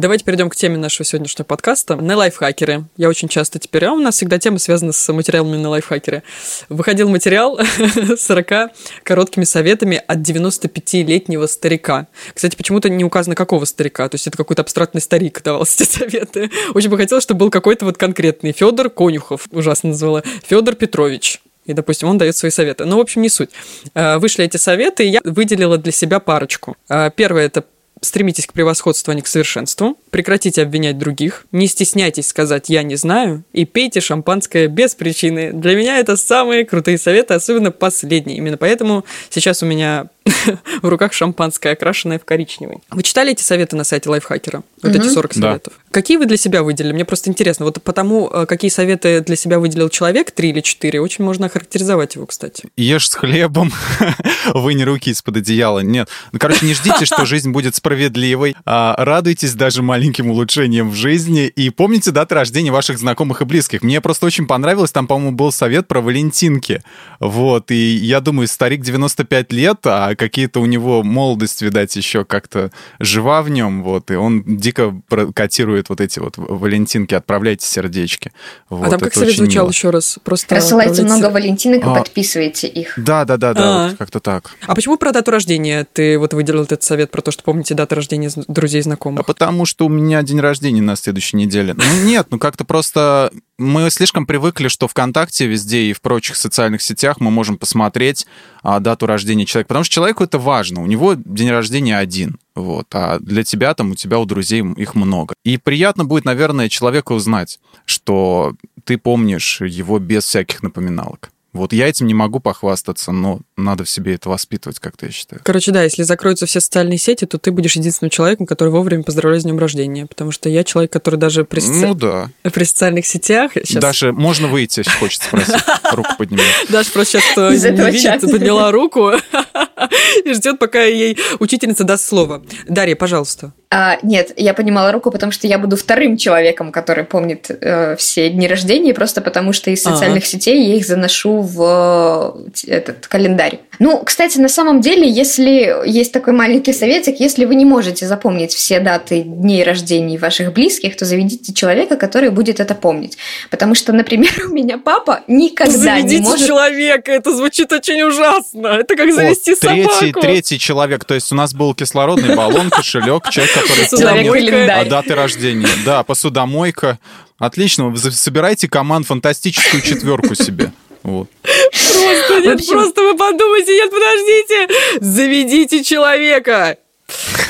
Давайте 0.00 0.24
перейдем 0.24 0.48
к 0.48 0.56
теме 0.56 0.78
нашего 0.78 1.04
сегодняшнего 1.04 1.44
подкаста. 1.44 1.94
На 1.94 2.16
лайфхакеры. 2.16 2.86
Я 2.96 3.10
очень 3.10 3.28
часто 3.28 3.58
теперь... 3.58 3.84
А 3.84 3.92
у 3.92 3.98
нас 3.98 4.14
всегда 4.14 4.38
тема 4.38 4.58
связана 4.58 4.92
с 4.92 5.12
материалами 5.12 5.58
на 5.58 5.68
лайфхакеры. 5.68 6.22
Выходил 6.70 7.10
материал 7.10 7.60
с 8.16 8.20
40 8.20 8.70
короткими 9.02 9.44
советами 9.44 10.02
от 10.06 10.20
95-летнего 10.20 11.44
старика. 11.44 12.06
Кстати, 12.32 12.56
почему-то 12.56 12.88
не 12.88 13.04
указано, 13.04 13.34
какого 13.34 13.66
старика. 13.66 14.08
То 14.08 14.14
есть 14.14 14.26
это 14.26 14.38
какой-то 14.38 14.62
абстрактный 14.62 15.02
старик 15.02 15.42
давал 15.42 15.64
эти 15.78 15.82
советы. 15.82 16.50
Очень 16.72 16.88
бы 16.88 16.96
хотелось, 16.96 17.24
чтобы 17.24 17.40
был 17.40 17.50
какой-то 17.50 17.84
вот 17.84 17.98
конкретный. 17.98 18.52
Федор 18.52 18.88
Конюхов, 18.88 19.48
ужасно 19.50 19.90
назвала. 19.90 20.22
Федор 20.46 20.76
Петрович. 20.76 21.42
И, 21.66 21.74
допустим, 21.74 22.08
он 22.08 22.16
дает 22.16 22.34
свои 22.38 22.50
советы. 22.50 22.86
Ну, 22.86 22.96
в 22.96 23.00
общем, 23.00 23.20
не 23.20 23.28
суть. 23.28 23.50
Э, 23.94 24.16
Вышли 24.16 24.46
эти 24.46 24.56
советы, 24.56 25.04
и 25.04 25.10
я 25.10 25.20
выделила 25.24 25.76
для 25.76 25.92
себя 25.92 26.20
парочку. 26.20 26.74
Э, 26.88 27.10
Первое– 27.14 27.44
это 27.46 27.66
Стремитесь 28.00 28.46
к 28.46 28.52
превосходству, 28.52 29.10
а 29.12 29.14
не 29.14 29.22
к 29.22 29.26
совершенству. 29.26 29.96
Прекратите 30.10 30.62
обвинять 30.62 30.98
других. 30.98 31.46
Не 31.52 31.66
стесняйтесь 31.66 32.28
сказать 32.28 32.68
«я 32.68 32.82
не 32.82 32.96
знаю». 32.96 33.44
И 33.52 33.64
пейте 33.66 34.00
шампанское 34.00 34.68
без 34.68 34.94
причины. 34.94 35.52
Для 35.52 35.74
меня 35.76 35.98
это 35.98 36.16
самые 36.16 36.64
крутые 36.64 36.96
советы, 36.98 37.34
особенно 37.34 37.70
последние. 37.70 38.38
Именно 38.38 38.56
поэтому 38.56 39.04
сейчас 39.28 39.62
у 39.62 39.66
меня 39.66 40.06
в 40.82 40.88
руках 40.88 41.12
шампанское, 41.12 41.72
окрашенное 41.72 42.18
в 42.18 42.24
коричневый. 42.24 42.78
Вы 42.90 43.02
читали 43.02 43.32
эти 43.32 43.42
советы 43.42 43.76
на 43.76 43.84
сайте 43.84 44.08
Лайфхакера? 44.08 44.62
Вот 44.82 44.94
эти 44.94 45.06
40 45.06 45.34
Да. 45.34 45.40
советов. 45.50 45.72
Какие 45.90 46.18
вы 46.18 46.26
для 46.26 46.36
себя 46.36 46.62
выделили? 46.62 46.92
Мне 46.92 47.04
просто 47.04 47.30
интересно. 47.30 47.64
Вот 47.64 47.82
потому, 47.82 48.28
э, 48.28 48.46
какие 48.46 48.70
советы 48.70 49.22
для 49.22 49.34
себя 49.34 49.58
выделил 49.58 49.88
человек, 49.88 50.30
три 50.30 50.50
или 50.50 50.60
четыре, 50.60 51.00
очень 51.00 51.24
можно 51.24 51.46
охарактеризовать 51.46 52.14
его, 52.14 52.26
кстати. 52.26 52.68
Ешь 52.76 53.08
с 53.08 53.14
хлебом, 53.14 53.72
вынь 54.54 54.84
руки 54.84 55.10
из-под 55.10 55.38
одеяла. 55.38 55.80
Нет. 55.80 56.08
Ну, 56.30 56.38
короче, 56.38 56.64
не 56.64 56.74
ждите, 56.74 57.04
что 57.06 57.24
жизнь 57.26 57.50
будет 57.50 57.74
справедливой. 57.74 58.54
А 58.64 58.94
радуйтесь 58.98 59.54
даже 59.54 59.82
маленьким 59.82 60.30
улучшениям 60.30 60.90
в 60.90 60.94
жизни. 60.94 61.46
И 61.46 61.70
помните 61.70 62.12
даты 62.12 62.36
рождения 62.36 62.70
ваших 62.70 62.98
знакомых 62.98 63.42
и 63.42 63.44
близких. 63.44 63.82
Мне 63.82 64.00
просто 64.00 64.26
очень 64.26 64.46
понравилось. 64.46 64.92
Там, 64.92 65.08
по-моему, 65.08 65.32
был 65.32 65.50
совет 65.50 65.88
про 65.88 66.00
Валентинки. 66.00 66.82
Вот. 67.18 67.72
И 67.72 67.96
я 67.96 68.20
думаю, 68.20 68.46
старик 68.46 68.82
95 68.82 69.52
лет, 69.52 69.78
а 69.84 70.14
какие-то 70.14 70.60
у 70.60 70.66
него 70.66 71.02
молодость, 71.02 71.62
видать, 71.62 71.96
еще 71.96 72.24
как-то 72.24 72.70
жива 73.00 73.42
в 73.42 73.50
нем. 73.50 73.82
Вот. 73.82 74.10
И 74.12 74.14
он 74.14 74.44
дико 74.46 74.94
про- 75.08 75.32
котирует 75.80 75.88
вот 75.88 76.00
эти 76.00 76.18
вот 76.18 76.34
Валентинки. 76.36 77.14
Отправляйте 77.14 77.66
сердечки. 77.66 78.32
Вот. 78.68 78.86
а 78.86 78.90
там 78.90 79.00
как 79.00 79.14
совет 79.14 79.36
звучал 79.36 79.64
мило. 79.64 79.70
еще 79.70 79.90
раз? 79.90 80.18
Просто 80.22 80.54
Рассылайте 80.54 80.90
отправляйте- 80.92 81.18
много 81.20 81.32
валентинок 81.34 81.80
и 81.80 81.88
А. 81.88 81.94
подписывайте 81.94 82.66
их. 82.68 82.94
Да, 82.96 83.24
да, 83.24 83.36
да, 83.36 83.54
да, 83.54 83.62
А. 83.84 83.88
вот 83.88 83.98
как-то 83.98 84.20
так. 84.20 84.50
А 84.66 84.74
почему 84.74 84.96
про 84.96 85.12
дату 85.12 85.30
рождения 85.30 85.86
ты 85.92 86.18
вот 86.18 86.34
выделил 86.34 86.62
этот 86.62 86.82
совет 86.82 87.10
про 87.10 87.22
то, 87.22 87.30
что 87.30 87.42
помните 87.42 87.74
даты 87.74 87.94
рождения 87.94 88.30
друзей 88.48 88.78
и 88.78 88.82
А 88.82 88.84
знакомых? 88.84 89.26
потому 89.26 89.66
что 89.66 89.86
у 89.86 89.88
меня 89.88 90.22
день 90.22 90.40
рождения 90.40 90.82
на 90.82 90.96
следующей 90.96 91.36
неделе. 91.36 91.74
Ну 91.74 91.84
нет, 92.04 92.26
ну 92.30 92.38
как-то 92.38 92.64
просто 92.64 93.30
мы 93.60 93.90
слишком 93.90 94.26
привыкли, 94.26 94.68
что 94.68 94.88
ВКонтакте 94.88 95.46
везде 95.46 95.82
и 95.82 95.92
в 95.92 96.00
прочих 96.00 96.36
социальных 96.36 96.80
сетях 96.80 97.20
мы 97.20 97.30
можем 97.30 97.58
посмотреть 97.58 98.26
а, 98.62 98.80
дату 98.80 99.06
рождения 99.06 99.44
человека, 99.44 99.68
потому 99.68 99.84
что 99.84 99.94
человеку 99.94 100.24
это 100.24 100.38
важно. 100.38 100.82
У 100.82 100.86
него 100.86 101.14
день 101.14 101.50
рождения 101.50 101.98
один, 101.98 102.38
вот, 102.54 102.86
а 102.92 103.18
для 103.20 103.44
тебя 103.44 103.74
там 103.74 103.90
у 103.90 103.94
тебя 103.94 104.18
у 104.18 104.24
друзей 104.24 104.64
их 104.76 104.94
много. 104.94 105.34
И 105.44 105.58
приятно 105.58 106.06
будет, 106.06 106.24
наверное, 106.24 106.70
человеку 106.70 107.14
узнать, 107.14 107.60
что 107.84 108.54
ты 108.84 108.96
помнишь 108.96 109.60
его 109.60 109.98
без 109.98 110.24
всяких 110.24 110.62
напоминалок. 110.62 111.30
Вот 111.52 111.72
я 111.72 111.88
этим 111.88 112.06
не 112.06 112.14
могу 112.14 112.40
похвастаться, 112.40 113.12
но 113.12 113.40
надо 113.64 113.84
в 113.84 113.90
себе 113.90 114.14
это 114.14 114.28
воспитывать, 114.28 114.78
как-то 114.78 115.06
я 115.06 115.12
считаю. 115.12 115.40
Короче, 115.44 115.70
да, 115.72 115.82
если 115.82 116.02
закроются 116.02 116.46
все 116.46 116.60
социальные 116.60 116.98
сети, 116.98 117.24
то 117.26 117.38
ты 117.38 117.52
будешь 117.52 117.76
единственным 117.76 118.10
человеком, 118.10 118.46
который 118.46 118.70
вовремя 118.70 119.02
поздравляет 119.02 119.42
с 119.42 119.44
днем 119.44 119.58
рождения. 119.58 120.06
Потому 120.06 120.30
что 120.32 120.48
я 120.48 120.64
человек, 120.64 120.92
который 120.92 121.16
даже 121.16 121.44
при, 121.44 121.60
соци- 121.60 121.86
Ну 121.86 121.94
да. 121.94 122.30
при 122.50 122.64
социальных 122.64 123.06
сетях... 123.06 123.52
Сейчас... 123.54 123.82
Даша, 123.82 124.12
можно 124.12 124.48
выйти, 124.48 124.80
если 124.80 124.92
хочется 124.92 125.26
спросить? 125.28 125.54
Руку 125.92 126.10
подними. 126.18 126.42
Даша 126.68 126.90
просто 126.92 127.20
сейчас 127.20 127.54
Из 127.54 127.64
не 127.64 127.90
видит, 127.90 128.20
подняла 128.30 128.70
руку 128.70 129.12
и 130.24 130.32
ждет, 130.32 130.58
пока 130.58 130.82
ей 130.82 131.18
учительница 131.38 131.84
даст 131.84 132.06
слово. 132.06 132.42
Дарья, 132.68 132.96
пожалуйста. 132.96 133.52
А, 133.72 133.98
нет, 134.02 134.32
я 134.36 134.54
поднимала 134.54 134.90
руку, 134.92 135.10
потому 135.10 135.30
что 135.32 135.46
я 135.46 135.58
буду 135.58 135.76
вторым 135.76 136.16
человеком, 136.16 136.72
который 136.72 137.04
помнит 137.04 137.46
э, 137.50 137.94
все 137.96 138.28
дни 138.28 138.48
рождения, 138.48 138.92
просто 138.94 139.20
потому 139.20 139.52
что 139.52 139.70
из 139.70 139.84
Ага. 139.86 139.94
социальных 139.96 140.26
сетей 140.26 140.68
я 140.68 140.76
их 140.76 140.84
заношу 140.86 141.40
в 141.42 142.46
э, 142.66 142.70
этот 142.70 143.06
календарь. 143.06 143.49
Ну, 143.78 144.02
кстати, 144.04 144.38
на 144.38 144.48
самом 144.48 144.82
деле, 144.82 145.08
если 145.08 145.74
есть 145.86 146.12
такой 146.12 146.34
маленький 146.34 146.74
советик, 146.74 147.18
если 147.18 147.46
вы 147.46 147.54
не 147.54 147.64
можете 147.64 148.06
запомнить 148.06 148.52
все 148.52 148.78
даты 148.78 149.22
дней 149.22 149.64
рождений 149.64 150.18
ваших 150.18 150.52
близких, 150.52 150.96
то 150.96 151.06
заведите 151.06 151.54
человека, 151.54 151.96
который 151.96 152.30
будет 152.30 152.60
это 152.60 152.74
помнить. 152.74 153.16
Потому 153.50 153.74
что, 153.74 153.92
например, 153.94 154.32
у 154.46 154.52
меня 154.52 154.76
папа 154.76 155.20
никогда 155.28 155.72
не 155.72 155.78
Заведите 155.78 156.22
может... 156.22 156.46
человека, 156.46 157.10
это 157.10 157.34
звучит 157.34 157.72
очень 157.72 158.02
ужасно. 158.02 158.66
Это 158.66 158.96
как 158.96 159.12
завести 159.12 159.52
О, 159.52 159.56
третий, 159.56 159.88
собаку. 159.92 160.20
третий 160.20 160.58
человек. 160.58 161.04
То 161.06 161.14
есть 161.14 161.32
у 161.32 161.34
нас 161.34 161.54
был 161.54 161.74
кислородный 161.74 162.36
баллон, 162.36 162.70
кошелек, 162.70 163.30
человек, 163.30 163.54
который 163.54 164.24
помнит 164.24 164.50
Календарь. 164.50 164.86
а, 164.86 164.90
даты 164.90 165.14
рождения. 165.14 165.68
Да, 165.84 166.02
посудомойка. 166.02 166.98
Отлично. 167.38 167.96
Собирайте 167.96 168.68
команд 168.68 169.06
фантастическую 169.06 169.82
четверку 169.82 170.34
себе. 170.34 170.70
Вот. 171.02 171.28
Просто, 171.42 172.40
нет, 172.40 172.54
общем- 172.60 172.72
просто 172.72 173.02
вы 173.02 173.16
подумайте, 173.16 173.72
нет, 173.74 173.90
подождите. 173.90 174.68
Заведите 175.00 175.82
человека. 175.84 176.76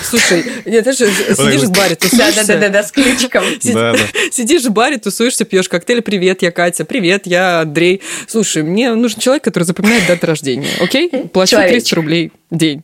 Слушай, 0.02 0.44
нет, 0.64 0.84
ты 0.84 0.92
же 0.92 1.06
сидишь 1.10 1.62
в 1.62 1.70
баре, 1.72 1.94
тусуешься. 1.94 2.46
Да-да-да, 2.46 2.82
с 2.82 2.90
ключиком. 2.92 3.44
Сидишь 4.30 4.62
в 4.64 4.70
баре, 4.70 4.96
тусуешься, 4.98 5.44
пьешь 5.44 5.68
коктейль. 5.68 6.00
Привет, 6.02 6.42
я 6.42 6.50
Катя. 6.50 6.84
Привет, 6.84 7.26
я 7.26 7.60
Андрей. 7.60 8.00
Слушай, 8.26 8.62
мне 8.62 8.94
нужен 8.94 9.20
человек, 9.20 9.44
который 9.44 9.64
запоминает 9.64 10.06
даты 10.06 10.26
рождения. 10.26 10.70
Окей? 10.80 11.08
Плачу 11.10 11.50
Человечек. 11.52 11.80
300 11.82 11.96
рублей 11.96 12.32
в 12.50 12.56
день. 12.56 12.82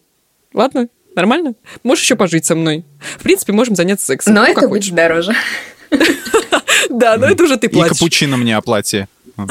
Ладно? 0.53 0.89
Нормально? 1.15 1.55
Можешь 1.83 2.05
еще 2.05 2.15
пожить 2.17 2.45
со 2.45 2.55
мной. 2.55 2.85
В 3.19 3.23
принципе, 3.23 3.53
можем 3.55 3.75
заняться 3.75 4.05
сексом. 4.05 4.35
Но 4.35 4.43
Ну, 4.43 4.49
это 4.49 4.69
будет 4.69 4.95
дороже. 4.95 5.35
Да, 6.91 7.17
но 7.17 7.27
это 7.27 7.43
уже 7.45 7.57
ты 7.57 7.67
И 7.67 7.71
платишь. 7.71 7.97
капучино 7.99 8.37
мне 8.37 8.57
оплати. 8.57 9.07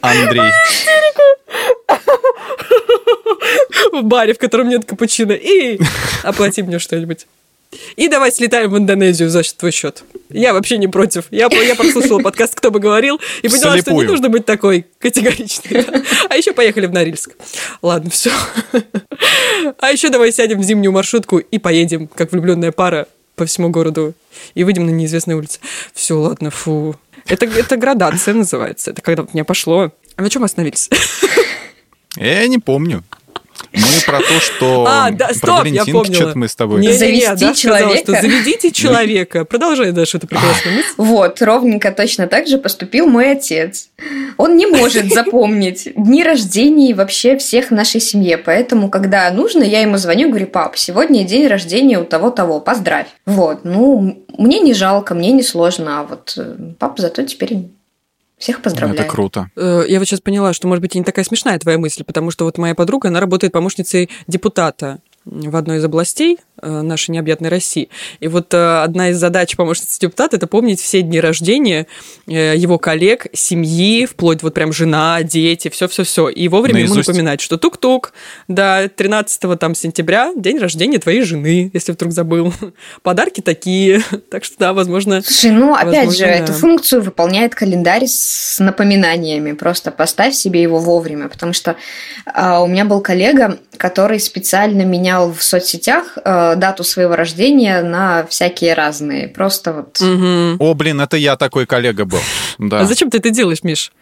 Андрей. 0.00 0.50
в 3.92 4.02
баре, 4.02 4.34
в 4.34 4.38
котором 4.38 4.68
нет 4.68 4.84
капучино, 4.84 5.32
и 5.32 5.78
оплати 6.22 6.62
мне 6.62 6.78
что-нибудь. 6.78 7.26
И 7.96 8.08
давай 8.08 8.30
слетаем 8.32 8.70
в 8.70 8.76
Индонезию 8.76 9.30
за 9.30 9.42
твой 9.42 9.72
счет. 9.72 10.04
Я 10.28 10.52
вообще 10.52 10.76
не 10.76 10.88
против. 10.88 11.24
Я, 11.30 11.48
я 11.50 11.74
прослушала 11.74 12.20
подкаст 12.20 12.54
«Кто 12.54 12.70
бы 12.70 12.80
говорил» 12.80 13.18
и 13.40 13.48
поняла, 13.48 13.78
что 13.78 13.92
не 13.92 14.02
нужно 14.02 14.28
быть 14.28 14.44
такой 14.44 14.86
категоричной. 14.98 15.82
да. 15.84 16.02
А 16.28 16.36
еще 16.36 16.52
поехали 16.52 16.86
в 16.86 16.92
Норильск. 16.92 17.34
Ладно, 17.80 18.10
все. 18.10 18.30
А 19.78 19.90
еще 19.90 20.10
давай 20.10 20.32
сядем 20.32 20.60
в 20.60 20.64
зимнюю 20.64 20.92
маршрутку 20.92 21.38
и 21.38 21.58
поедем, 21.58 22.08
как 22.08 22.32
влюбленная 22.32 22.72
пара, 22.72 23.08
по 23.36 23.46
всему 23.46 23.70
городу 23.70 24.14
и 24.54 24.64
выйдем 24.64 24.86
на 24.86 24.90
неизвестные 24.90 25.36
улицы. 25.36 25.60
Все, 25.94 26.18
ладно, 26.18 26.50
фу. 26.50 26.96
Это, 27.26 27.46
это 27.46 27.76
градация 27.76 28.34
называется. 28.34 28.90
Это 28.90 29.02
когда 29.02 29.26
мне 29.32 29.44
пошло. 29.44 29.92
А 30.16 30.22
на 30.22 30.30
чем 30.30 30.44
остановились? 30.44 30.90
Я 32.16 32.46
не 32.46 32.58
помню. 32.58 33.04
Мы 33.72 33.82
про 34.06 34.18
то, 34.18 34.40
что... 34.40 34.86
А, 34.92 35.10
да, 35.10 35.28
про 35.28 35.34
стоп, 35.34 35.48
я 35.50 35.56
Валентинки 35.60 35.92
помнила. 35.92 36.14
что-то 36.14 36.38
мы 36.38 36.48
с 36.48 36.56
тобой... 36.56 36.80
Не-не-не, 36.80 36.98
Завести 36.98 37.26
Даша 37.26 37.54
сказала, 37.54 37.78
человека. 37.80 38.12
что 38.12 38.20
заведите 38.20 38.70
человека. 38.70 39.44
Продолжай, 39.44 39.92
Даша, 39.92 40.18
эту 40.18 40.26
прекрасную 40.26 40.76
мысль. 40.76 40.88
Вот, 40.96 41.42
ровненько 41.42 41.92
точно 41.92 42.26
так 42.26 42.46
же 42.46 42.58
поступил 42.58 43.06
мой 43.06 43.32
отец. 43.32 43.88
Он 44.36 44.56
не 44.56 44.66
может 44.66 45.12
запомнить 45.12 45.92
дни 45.96 46.22
рождения 46.22 46.90
и 46.90 46.94
вообще 46.94 47.36
всех 47.36 47.68
в 47.68 47.70
нашей 47.72 48.00
семье. 48.00 48.38
Поэтому, 48.38 48.90
когда 48.90 49.30
нужно, 49.30 49.62
я 49.62 49.80
ему 49.80 49.96
звоню, 49.96 50.28
говорю, 50.28 50.46
пап, 50.46 50.76
сегодня 50.76 51.24
день 51.24 51.46
рождения 51.46 51.98
у 51.98 52.04
того-того, 52.04 52.60
поздравь. 52.60 53.08
Вот, 53.26 53.64
ну, 53.64 54.24
мне 54.36 54.60
не 54.60 54.74
жалко, 54.74 55.14
мне 55.14 55.32
не 55.32 55.42
сложно, 55.42 56.00
а 56.00 56.02
вот 56.04 56.34
э, 56.36 56.54
папа 56.78 57.00
зато 57.00 57.22
теперь 57.22 57.68
всех 58.42 58.60
поздравляет. 58.60 59.00
Это 59.00 59.08
круто. 59.08 59.50
Э, 59.56 59.84
Я 59.88 59.98
вот 59.98 60.06
сейчас 60.08 60.20
поняла, 60.20 60.52
что, 60.52 60.66
может 60.66 60.82
быть, 60.82 60.96
и 60.96 60.98
не 60.98 61.04
такая 61.04 61.24
смешная 61.24 61.58
твоя 61.58 61.78
мысль, 61.78 62.02
потому 62.04 62.30
что 62.30 62.44
вот 62.44 62.58
моя 62.58 62.74
подруга, 62.74 63.08
она 63.08 63.20
работает 63.20 63.52
помощницей 63.52 64.10
депутата 64.26 64.98
в 65.24 65.56
одной 65.56 65.78
из 65.78 65.84
областей 65.84 66.38
э, 66.60 66.82
нашей 66.82 67.10
необъятной 67.10 67.48
России. 67.48 67.88
И 68.20 68.28
вот 68.28 68.52
э, 68.54 68.82
одна 68.82 69.10
из 69.10 69.18
задач 69.18 69.54
помощницы 69.56 70.00
депутата– 70.00 70.36
это 70.38 70.46
помнить 70.46 70.80
все 70.80 71.02
дни 71.02 71.20
рождения 71.20 71.86
э, 72.26 72.54
его 72.56 72.78
коллег, 72.78 73.26
семьи, 73.32 74.06
вплоть 74.06 74.42
вот 74.42 74.54
прям 74.54 74.72
жена, 74.72 75.22
дети, 75.22 75.68
все-все-все. 75.68 76.28
И 76.28 76.48
вовремя 76.48 76.80
ему 76.80 76.94
Наизусть? 76.94 77.08
напоминать, 77.08 77.40
что 77.40 77.56
тук-тук, 77.56 78.12
да, 78.48 78.88
13 78.88 79.58
там, 79.58 79.74
сентября, 79.74 80.32
день 80.34 80.58
рождения 80.58 80.98
твоей 80.98 81.22
жены, 81.22 81.70
если 81.72 81.92
вдруг 81.92 82.12
забыл. 82.12 82.52
Подарки 83.02 83.40
такие. 83.40 84.02
Так 84.30 84.44
что, 84.44 84.56
да, 84.58 84.72
возможно, 84.72 85.20
Слушай, 85.20 85.50
ну 85.50 85.74
опять 85.74 86.06
Возможно, 86.06 86.12
же, 86.12 86.24
да. 86.24 86.30
эту 86.32 86.52
функцию 86.52 87.02
выполняет 87.02 87.54
календарь 87.54 88.06
с 88.06 88.58
напоминаниями. 88.60 89.52
Просто 89.52 89.90
поставь 89.90 90.34
себе 90.34 90.62
его 90.62 90.78
вовремя. 90.78 91.28
Потому 91.28 91.52
что 91.52 91.76
а, 92.24 92.62
у 92.62 92.66
меня 92.66 92.86
был 92.86 93.00
коллега, 93.00 93.58
который 93.76 94.20
специально 94.20 94.82
менял 95.12 95.32
в 95.32 95.42
соцсетях 95.42 96.18
а, 96.24 96.54
дату 96.54 96.84
своего 96.84 97.16
рождения 97.16 97.82
на 97.82 98.26
всякие 98.26 98.74
разные. 98.74 99.28
Просто 99.28 99.72
вот. 99.72 100.00
Мгм. 100.00 100.56
О, 100.58 100.74
блин, 100.74 101.00
это 101.00 101.16
я 101.16 101.36
такой 101.36 101.66
коллега 101.66 102.04
был. 102.04 102.20
Да. 102.58 102.80
А 102.80 102.84
зачем 102.84 103.10
ты 103.10 103.18
это 103.18 103.30
делаешь, 103.30 103.62
Миш? 103.62 103.92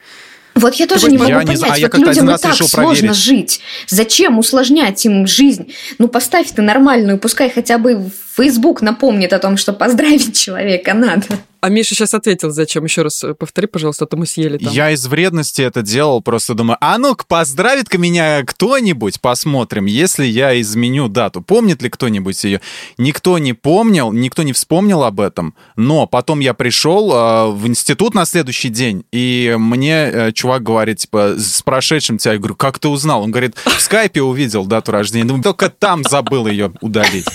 Вот 0.55 0.75
я 0.75 0.87
тоже 0.87 1.03
вот 1.03 1.11
не 1.11 1.17
я 1.17 1.23
могу 1.23 1.41
не 1.41 1.47
понять, 1.47 1.59
знаю, 1.59 1.75
а 1.75 1.79
я 1.79 1.89
вот 1.93 1.99
людям 1.99 2.31
и 2.31 2.39
так 2.39 2.55
сложно 2.55 2.83
проверить. 2.83 3.15
жить. 3.15 3.61
Зачем 3.87 4.39
усложнять 4.39 5.05
им 5.07 5.27
жизнь? 5.27 5.73
Ну, 5.99 6.09
поставь 6.09 6.51
ты 6.51 6.61
нормальную, 6.61 7.19
пускай 7.19 7.51
хотя 7.51 7.79
бы 7.79 8.11
Facebook 8.37 8.83
напомнит 8.83 9.33
о 9.33 9.39
том, 9.39 9.57
что 9.57 9.73
поздравить 9.73 10.37
человека 10.37 10.93
надо. 10.93 11.27
А 11.61 11.69
Миша 11.69 11.95
сейчас 11.95 12.15
ответил, 12.15 12.51
зачем. 12.51 12.85
Еще 12.85 13.03
раз 13.03 13.23
э, 13.23 13.35
повтори, 13.35 13.67
пожалуйста, 13.67 14.05
а 14.05 14.09
то 14.09 14.17
мы 14.17 14.27
съели 14.27 14.57
там. 14.57 14.73
Я 14.73 14.91
из 14.91 15.07
вредности 15.07 15.61
это 15.61 15.83
делал, 15.83 16.23
просто 16.23 16.55
думаю, 16.55 16.79
а 16.81 16.97
ну-ка, 16.97 17.25
поздравит-ка 17.27 17.99
меня 17.99 18.43
кто-нибудь, 18.45 19.21
посмотрим, 19.21 19.85
если 19.85 20.25
я 20.25 20.59
изменю 20.61 21.09
дату. 21.09 21.43
Помнит 21.43 21.83
ли 21.83 21.91
кто-нибудь 21.91 22.43
ее? 22.45 22.61
Никто 22.97 23.39
не 23.39 23.53
помнил, 23.53 24.11
никто 24.13 24.43
не 24.43 24.53
вспомнил 24.53 25.03
об 25.03 25.21
этом, 25.21 25.55
но 25.77 26.07
потом 26.07 26.41
я 26.41 26.55
пришел 26.55 27.13
э, 27.13 27.51
в 27.51 27.67
институт 27.67 28.15
на 28.15 28.25
следующий 28.25 28.71
день, 28.71 29.05
и 29.13 29.55
мне 29.59 30.11
э, 30.11 30.33
чувак 30.33 30.63
говорит, 30.63 30.99
типа, 30.99 31.35
с 31.37 31.63
прошедшим 31.63 32.17
тебя, 32.17 32.33
я 32.33 32.39
говорю, 32.39 32.57
как 32.57 32.79
ты 32.79 32.89
узнал? 32.89 33.23
Он 33.23 33.31
говорит, 33.31 33.57
в 33.57 33.81
скайпе 33.81 34.23
увидел 34.23 34.65
дату 34.65 34.93
рождения, 34.93 35.27
думаю, 35.27 35.43
только 35.43 35.69
там 35.69 36.05
забыл 36.05 36.47
ее 36.47 36.73
удалить. 36.81 37.27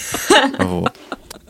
Вот. 0.58 0.94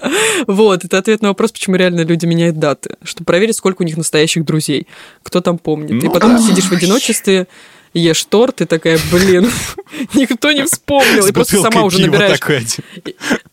Вот, 0.47 0.85
это 0.85 0.97
ответ 0.97 1.21
на 1.21 1.29
вопрос, 1.29 1.51
почему 1.51 1.75
реально 1.75 2.01
люди 2.01 2.25
меняют 2.25 2.59
даты. 2.59 2.95
Чтобы 3.03 3.25
проверить, 3.25 3.55
сколько 3.55 3.81
у 3.81 3.85
них 3.85 3.97
настоящих 3.97 4.45
друзей. 4.45 4.87
Кто 5.23 5.41
там 5.41 5.57
помнит. 5.57 6.03
И 6.03 6.07
Ну, 6.07 6.11
потом 6.11 6.39
сидишь 6.39 6.65
в 6.65 6.71
одиночестве, 6.71 7.47
ешь 7.93 8.25
торт, 8.25 8.61
и 8.61 8.65
такая, 8.65 8.99
блин, 9.11 9.49
никто 10.13 10.51
не 10.51 10.65
вспомнил. 10.65 11.25
И 11.25 11.31
просто 11.31 11.61
сама 11.61 11.83
уже 11.83 12.01
набираешь... 12.01 12.39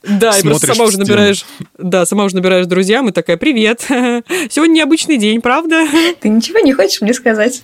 Да, 0.02 0.36
и 0.36 0.42
просто 0.42 0.66
сама 0.66 0.84
уже 0.84 0.98
набираешь... 0.98 1.44
Да, 1.78 2.04
сама 2.06 2.24
уже 2.24 2.34
набираешь 2.36 2.66
друзьям, 2.66 3.08
и 3.08 3.12
такая, 3.12 3.36
привет, 3.36 3.82
сегодня 4.50 4.74
необычный 4.74 5.16
день, 5.16 5.40
правда? 5.40 5.86
Ты 6.20 6.28
ничего 6.28 6.58
не 6.58 6.72
хочешь 6.72 7.00
мне 7.00 7.14
сказать? 7.14 7.62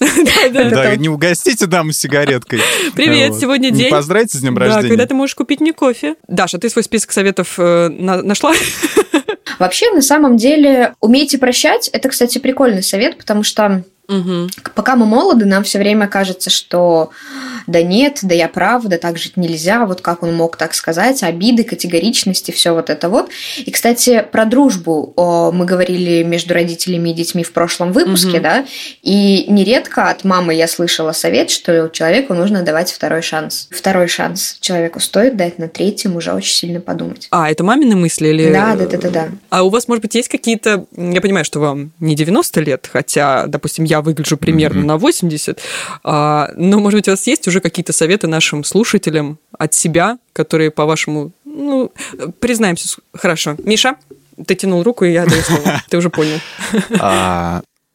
Да, 0.00 0.96
не 0.96 1.08
угостите 1.08 1.66
даму 1.66 1.92
сигареткой. 1.92 2.60
Привет, 2.94 3.34
сегодня 3.34 3.70
Не 3.70 3.78
день. 3.78 3.90
Поздравьте 3.90 4.38
с 4.38 4.40
днем 4.40 4.54
Да, 4.54 4.60
рождения. 4.66 4.88
когда 4.88 5.06
ты 5.06 5.14
можешь 5.14 5.34
купить 5.34 5.60
мне 5.60 5.72
кофе. 5.72 6.14
Даша, 6.28 6.58
ты 6.58 6.68
свой 6.70 6.84
список 6.84 7.12
советов 7.12 7.54
э, 7.58 7.88
на- 7.88 8.22
нашла? 8.22 8.52
Вообще, 9.58 9.90
на 9.92 10.02
самом 10.02 10.36
деле, 10.36 10.94
умейте 11.00 11.38
прощать. 11.38 11.88
Это, 11.88 12.08
кстати, 12.08 12.38
прикольный 12.38 12.82
совет, 12.82 13.18
потому 13.18 13.42
что 13.42 13.82
пока 14.74 14.96
мы 14.96 15.04
молоды, 15.04 15.44
нам 15.44 15.64
все 15.64 15.78
время 15.78 16.06
кажется, 16.08 16.48
что 16.48 17.10
да 17.68 17.82
нет, 17.82 18.18
да 18.22 18.34
я 18.34 18.48
прав, 18.48 18.84
да 18.84 18.98
так 18.98 19.18
жить 19.18 19.36
нельзя, 19.36 19.86
вот 19.86 20.00
как 20.00 20.22
он 20.22 20.34
мог 20.34 20.56
так 20.56 20.74
сказать, 20.74 21.22
обиды, 21.22 21.62
категоричности, 21.64 22.50
все 22.50 22.72
вот 22.74 22.90
это 22.90 23.08
вот. 23.08 23.30
И, 23.58 23.70
кстати, 23.70 24.24
про 24.32 24.44
дружбу 24.44 25.12
о, 25.16 25.52
мы 25.52 25.64
говорили 25.66 26.22
между 26.22 26.54
родителями 26.54 27.10
и 27.10 27.12
детьми 27.14 27.44
в 27.44 27.52
прошлом 27.52 27.92
выпуске, 27.92 28.28
Мгм. 28.38 28.42
да, 28.42 28.64
и 29.02 29.44
нередко 29.48 30.08
от 30.08 30.24
мамы 30.24 30.54
я 30.54 30.66
слышала 30.66 31.12
совет, 31.12 31.50
что 31.50 31.88
человеку 31.88 32.34
нужно 32.34 32.62
давать 32.62 32.90
второй 32.90 33.22
шанс. 33.22 33.68
Второй 33.70 34.08
шанс 34.08 34.56
человеку 34.60 35.00
стоит 35.00 35.36
дать, 35.36 35.58
на 35.58 35.68
третьем 35.68 36.16
уже 36.16 36.32
очень 36.32 36.54
сильно 36.54 36.80
подумать. 36.80 37.28
А, 37.30 37.50
это 37.50 37.62
мамины 37.64 37.94
мысли 37.96 38.28
или... 38.28 38.52
Да, 38.52 38.74
да, 38.74 38.86
да, 38.86 38.98
да, 38.98 39.10
да. 39.10 39.28
А 39.50 39.62
у 39.62 39.68
вас, 39.68 39.86
может 39.88 40.02
быть, 40.02 40.14
есть 40.14 40.28
какие-то... 40.28 40.86
Я 40.96 41.20
понимаю, 41.20 41.44
что 41.44 41.60
вам 41.60 41.92
не 42.00 42.14
90 42.14 42.60
лет, 42.60 42.88
хотя, 42.92 43.46
допустим, 43.46 43.84
я 43.84 44.00
выгляжу 44.00 44.36
примерно 44.36 44.78
Мгм. 44.80 44.86
на 44.88 44.96
80, 44.98 45.58
а, 46.04 46.50
но, 46.56 46.78
может 46.78 46.98
быть, 46.98 47.08
у 47.08 47.10
вас 47.12 47.26
есть 47.26 47.46
уже 47.48 47.57
какие-то 47.60 47.92
советы 47.92 48.26
нашим 48.26 48.64
слушателям 48.64 49.38
от 49.58 49.74
себя, 49.74 50.18
которые, 50.32 50.70
по-вашему, 50.70 51.32
ну, 51.44 51.92
признаемся, 52.40 52.98
хорошо. 53.12 53.56
Миша, 53.64 53.96
ты 54.46 54.54
тянул 54.54 54.82
руку, 54.82 55.04
и 55.04 55.12
я 55.12 55.26
даю 55.26 55.42
слово. 55.42 55.82
Ты 55.88 55.96
уже 55.96 56.10
понял. 56.10 56.38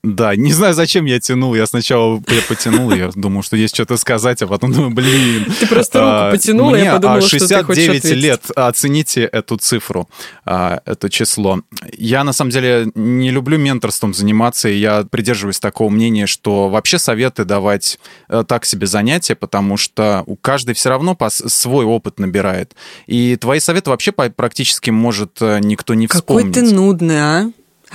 Да, 0.03 0.35
не 0.35 0.51
знаю, 0.51 0.73
зачем 0.73 1.05
я 1.05 1.17
тянул. 1.21 1.55
Я 1.55 1.65
сначала 1.65 2.21
я 2.27 2.41
потянул, 2.49 2.91
я 2.91 3.09
думал, 3.15 3.41
что 3.41 3.55
есть 3.55 3.73
что-то 3.73 3.95
сказать, 3.95 4.41
а 4.41 4.47
потом 4.47 4.73
думаю, 4.73 4.91
блин. 4.91 5.45
Ты 5.61 5.65
просто 5.65 5.99
руку 5.99 6.11
А, 6.11 6.31
потянул, 6.31 6.71
мне, 6.71 6.83
я 6.83 6.95
а, 6.97 7.21
что 7.21 7.39
ты 7.39 7.63
хочешь 7.63 7.83
69 7.83 7.97
ответить. 7.99 8.17
лет. 8.17 8.41
Оцените 8.53 9.23
эту 9.23 9.55
цифру, 9.55 10.09
а, 10.43 10.81
это 10.85 11.09
число. 11.09 11.61
Я, 11.97 12.25
на 12.25 12.33
самом 12.33 12.51
деле, 12.51 12.91
не 12.95 13.31
люблю 13.31 13.57
менторством 13.57 14.13
заниматься, 14.13 14.67
и 14.67 14.77
я 14.77 15.05
придерживаюсь 15.09 15.61
такого 15.61 15.89
мнения, 15.89 16.27
что 16.27 16.67
вообще 16.67 16.99
советы 16.99 17.45
давать 17.45 17.97
э, 18.27 18.43
так 18.45 18.65
себе 18.65 18.87
занятия, 18.87 19.35
потому 19.35 19.77
что 19.77 20.23
у 20.25 20.35
каждой 20.35 20.75
все 20.75 20.89
равно 20.89 21.17
свой 21.29 21.85
опыт 21.85 22.19
набирает. 22.19 22.75
И 23.07 23.37
твои 23.37 23.61
советы 23.61 23.89
вообще 23.89 24.11
практически 24.11 24.89
может 24.89 25.37
э, 25.39 25.59
никто 25.61 25.93
не 25.93 26.07
Какой 26.07 26.19
вспомнить. 26.43 26.55
ты 26.55 26.61
нудный, 26.63 27.21
а? 27.21 27.51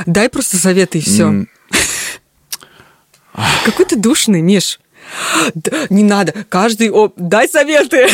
Дай 0.06 0.30
просто 0.30 0.56
советы 0.56 0.98
и 0.98 1.00
все. 1.02 1.44
Какой 3.64 3.84
ты 3.86 3.96
душный, 3.96 4.40
Миш. 4.40 4.78
Да, 5.54 5.86
Не 5.90 6.02
надо. 6.04 6.32
Каждый... 6.48 6.90
оп- 6.90 7.14
Дай 7.16 7.48
советы. 7.48 8.08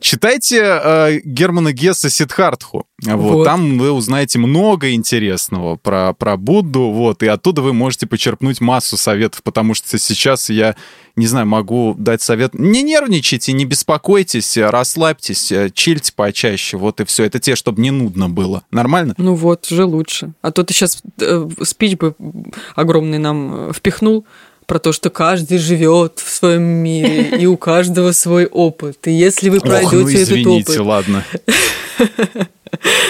Читайте 0.00 0.60
э, 0.62 1.20
Германа 1.24 1.72
Гесса 1.72 2.08
Сидхартху. 2.08 2.86
Вот. 3.02 3.16
Вот. 3.16 3.44
Там 3.44 3.78
вы 3.78 3.92
узнаете 3.92 4.38
много 4.38 4.92
интересного 4.92 5.76
про, 5.76 6.12
про 6.14 6.36
Будду, 6.36 6.90
вот, 6.90 7.22
и 7.22 7.26
оттуда 7.26 7.62
вы 7.62 7.72
можете 7.72 8.06
почерпнуть 8.06 8.60
массу 8.60 8.96
советов, 8.96 9.42
потому 9.42 9.74
что 9.74 9.98
сейчас 9.98 10.50
я, 10.50 10.76
не 11.16 11.26
знаю, 11.26 11.46
могу 11.46 11.94
дать 11.98 12.22
совет. 12.22 12.54
Не 12.54 12.82
нервничайте, 12.82 13.52
не 13.52 13.64
беспокойтесь, 13.64 14.56
э, 14.56 14.68
расслабьтесь, 14.68 15.52
э, 15.52 15.70
чильте 15.72 16.12
почаще, 16.14 16.76
вот 16.76 17.00
и 17.00 17.04
все. 17.04 17.24
Это 17.24 17.38
те, 17.38 17.54
чтобы 17.54 17.80
не 17.82 17.90
нудно 17.90 18.28
было. 18.28 18.62
Нормально? 18.70 19.14
Ну 19.18 19.34
вот, 19.34 19.70
уже 19.70 19.84
лучше. 19.84 20.32
А 20.42 20.50
то 20.50 20.64
ты 20.64 20.74
сейчас 20.74 21.02
спич 21.62 21.96
бы 21.96 22.14
огромный 22.74 23.18
нам 23.18 23.70
э, 23.70 23.72
впихнул 23.72 24.26
про 24.70 24.78
то, 24.78 24.92
что 24.92 25.10
каждый 25.10 25.58
живет 25.58 26.20
в 26.24 26.32
своем 26.32 26.62
мире, 26.62 27.36
и 27.40 27.44
у 27.46 27.56
каждого 27.56 28.12
свой 28.12 28.46
опыт. 28.46 28.98
И 29.08 29.10
если 29.10 29.48
вы 29.48 29.56
Ох, 29.56 29.64
ну 29.64 29.70
пройдете 29.70 30.22
этот 30.22 30.28
извините, 30.28 30.72
опыт... 30.74 30.86
ладно. 30.86 31.24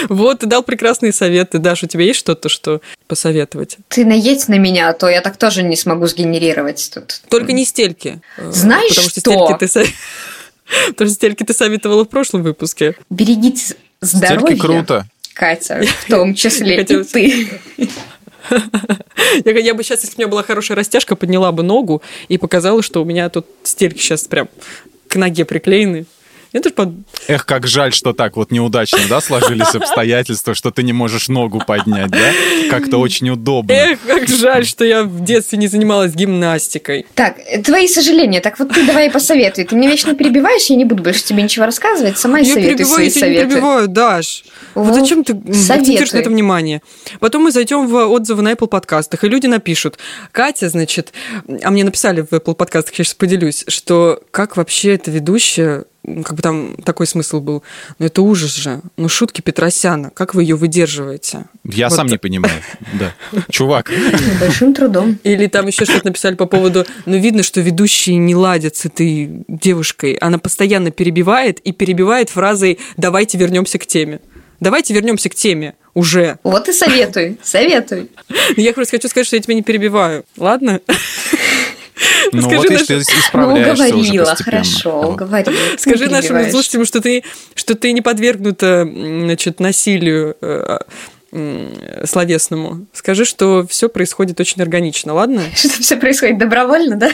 Вот, 0.09 0.39
ты 0.39 0.47
дал 0.47 0.63
прекрасные 0.63 1.13
советы. 1.13 1.59
Даш, 1.59 1.83
у 1.83 1.87
тебя 1.87 2.03
есть 2.03 2.19
что-то, 2.19 2.49
что 2.49 2.81
посоветовать? 3.07 3.77
Ты 3.89 4.05
наедь 4.05 4.47
на 4.47 4.57
меня, 4.57 4.89
а 4.89 4.93
то 4.93 5.07
я 5.07 5.21
так 5.21 5.37
тоже 5.37 5.61
не 5.61 5.75
смогу 5.75 6.07
сгенерировать 6.07 6.89
тут. 6.91 7.21
Только 7.29 7.53
не 7.53 7.63
стельки. 7.63 8.21
Э, 8.37 8.51
Знаешь 8.51 8.89
Потому 8.89 9.09
что 9.09 9.19
что? 9.19 9.31
стельки 9.31 9.67
ты 9.67 10.87
Потому 10.87 11.07
что 11.09 11.15
стельки 11.15 11.43
ты 11.43 11.53
советовала 11.53 12.05
в 12.05 12.09
прошлом 12.09 12.41
выпуске. 12.41 12.95
Берегите 13.11 13.75
здоровье. 14.01 14.57
Стельки 14.57 14.61
круто. 14.61 15.05
Катя, 15.35 15.83
в 16.05 16.09
том 16.09 16.33
числе 16.33 16.77
и 16.77 16.77
Хотелось- 16.79 17.07
ты. 17.11 17.49
Я, 19.45 19.51
я 19.51 19.73
бы 19.73 19.83
сейчас, 19.83 20.03
если 20.03 20.15
бы 20.15 20.17
у 20.17 20.21
меня 20.21 20.31
была 20.31 20.43
хорошая 20.43 20.75
растяжка, 20.75 21.15
подняла 21.15 21.51
бы 21.51 21.63
ногу 21.63 22.01
и 22.27 22.37
показала, 22.37 22.81
что 22.81 23.01
у 23.01 23.05
меня 23.05 23.29
тут 23.29 23.45
стельки 23.63 23.99
сейчас 23.99 24.25
прям 24.25 24.49
к 25.07 25.15
ноге 25.15 25.45
приклеены. 25.45 26.05
Я 26.53 26.59
тоже 26.59 26.75
под... 26.75 26.89
Эх, 27.27 27.45
как 27.45 27.65
жаль, 27.65 27.93
что 27.93 28.11
так 28.11 28.35
вот 28.35 28.51
неудачно, 28.51 28.99
да, 29.09 29.21
сложились 29.21 29.73
обстоятельства, 29.73 30.53
что 30.53 30.71
ты 30.71 30.83
не 30.83 30.91
можешь 30.91 31.29
ногу 31.29 31.61
поднять, 31.65 32.11
да? 32.11 32.33
Как-то 32.69 32.97
очень 32.97 33.29
удобно. 33.29 33.71
Эх, 33.71 33.99
как 34.05 34.27
жаль, 34.27 34.65
что 34.65 34.83
я 34.83 35.03
в 35.03 35.23
детстве 35.23 35.57
не 35.57 35.67
занималась 35.67 36.13
гимнастикой. 36.13 37.05
Так, 37.15 37.37
э, 37.39 37.61
твои 37.61 37.87
сожаления. 37.87 38.41
Так 38.41 38.59
вот 38.59 38.73
ты 38.73 38.85
давай 38.85 39.09
посоветуй. 39.09 39.63
Ты 39.63 39.75
меня 39.75 39.89
вечно 39.89 40.13
перебиваешь, 40.13 40.65
я 40.65 40.75
не 40.75 40.83
буду 40.83 41.03
больше 41.03 41.23
тебе 41.23 41.41
ничего 41.43 41.65
рассказывать. 41.65 42.17
Сама 42.17 42.41
и 42.41 42.43
я 42.43 42.53
советуй 42.53 42.77
перебиваю, 42.77 42.95
свои 42.95 43.05
я 43.05 43.11
советы. 43.11 43.47
перебиваю, 43.47 43.87
Даш. 43.87 44.43
Вот, 44.75 44.87
Вот, 44.87 44.95
зачем 44.95 45.23
ты 45.23 45.33
акцентируешь 45.33 46.11
на 46.11 46.17
это 46.17 46.29
внимание? 46.29 46.81
Потом 47.21 47.43
мы 47.43 47.51
зайдем 47.51 47.87
в 47.87 47.95
отзывы 48.07 48.41
на 48.41 48.51
Apple 48.51 48.67
подкастах, 48.67 49.23
и 49.23 49.29
люди 49.29 49.47
напишут, 49.47 49.97
Катя, 50.33 50.67
значит, 50.69 51.13
а 51.63 51.71
мне 51.71 51.85
написали 51.85 52.21
в 52.21 52.33
Apple 52.33 52.55
подкастах, 52.55 52.95
я 52.95 53.05
сейчас 53.05 53.13
поделюсь, 53.13 53.63
что 53.67 54.21
как 54.31 54.57
вообще 54.57 54.95
эта 54.95 55.11
ведущая, 55.11 55.85
как 56.03 56.35
бы 56.35 56.41
там 56.41 56.75
такой 56.83 57.07
смысл 57.07 57.39
был, 57.39 57.63
ну 57.99 58.05
это 58.05 58.21
ужас 58.21 58.55
же, 58.55 58.81
ну 58.97 59.07
шутки 59.07 59.41
Петросяна, 59.41 60.09
как 60.09 60.33
вы 60.33 60.43
ее 60.43 60.55
выдерживаете? 60.55 61.45
Я 61.63 61.89
Вот. 61.89 61.95
сам 61.95 62.07
не 62.07 62.17
понимаю, 62.17 62.61
да. 62.93 63.13
Чувак, 63.49 63.91
Большим 64.39 64.73
трудом. 64.73 65.19
Или 65.23 65.47
там 65.47 65.67
еще 65.67 65.85
что-то 65.85 66.07
написали 66.07 66.35
по 66.35 66.45
поводу, 66.45 66.85
ну, 67.05 67.17
видно, 67.17 67.43
что 67.43 67.61
ведущий 67.61 68.15
не 68.15 68.35
ладит 68.35 68.75
с 68.75 68.85
этой 68.85 69.43
девушкой. 69.47 70.13
Она 70.13 70.37
постоянно 70.39 70.91
перебивает 70.91 71.59
и 71.59 71.71
перебивает 71.71 72.29
фразой 72.29 72.79
«давайте 72.97 73.37
вернемся 73.37 73.77
к 73.77 73.85
теме». 73.85 74.19
Давайте 74.59 74.93
вернемся 74.93 75.27
к 75.27 75.33
теме 75.33 75.73
уже. 75.95 76.37
Вот 76.43 76.69
и 76.69 76.71
советуй, 76.71 77.39
советуй. 77.41 78.11
Я 78.57 78.73
просто 78.73 78.97
хочу 78.97 79.07
сказать, 79.09 79.25
что 79.25 79.35
я 79.35 79.41
тебя 79.41 79.55
не 79.55 79.63
перебиваю. 79.63 80.23
Ладно? 80.37 80.81
Ну 82.31 82.41
Скажи 82.41 82.57
вот 82.57 82.69
нашим- 82.69 82.87
ты 82.87 82.93
Ну, 82.95 83.01
исправляешься 83.01 83.73
уже 83.73 83.93
уговорила, 83.93 84.25
постепенно. 84.25 84.57
хорошо, 84.63 85.01
уговорила. 85.09 85.53
Скажи 85.77 86.09
нашим 86.09 86.49
слушателям, 86.51 86.85
что 86.85 87.01
ты, 87.01 87.23
что 87.55 87.75
ты 87.75 87.91
не 87.91 88.01
подвергнута 88.01 88.87
значит, 88.91 89.59
насилию 89.59 90.35
э, 90.41 90.79
м, 91.33 91.69
словесному. 92.05 92.85
Скажи, 92.93 93.25
что 93.25 93.65
все 93.67 93.87
происходит 93.89 94.39
очень 94.39 94.61
органично, 94.61 95.13
ладно? 95.13 95.41
Что 95.55 95.69
все 95.81 95.95
происходит 95.97 96.37
добровольно, 96.37 96.97
да? 96.97 97.11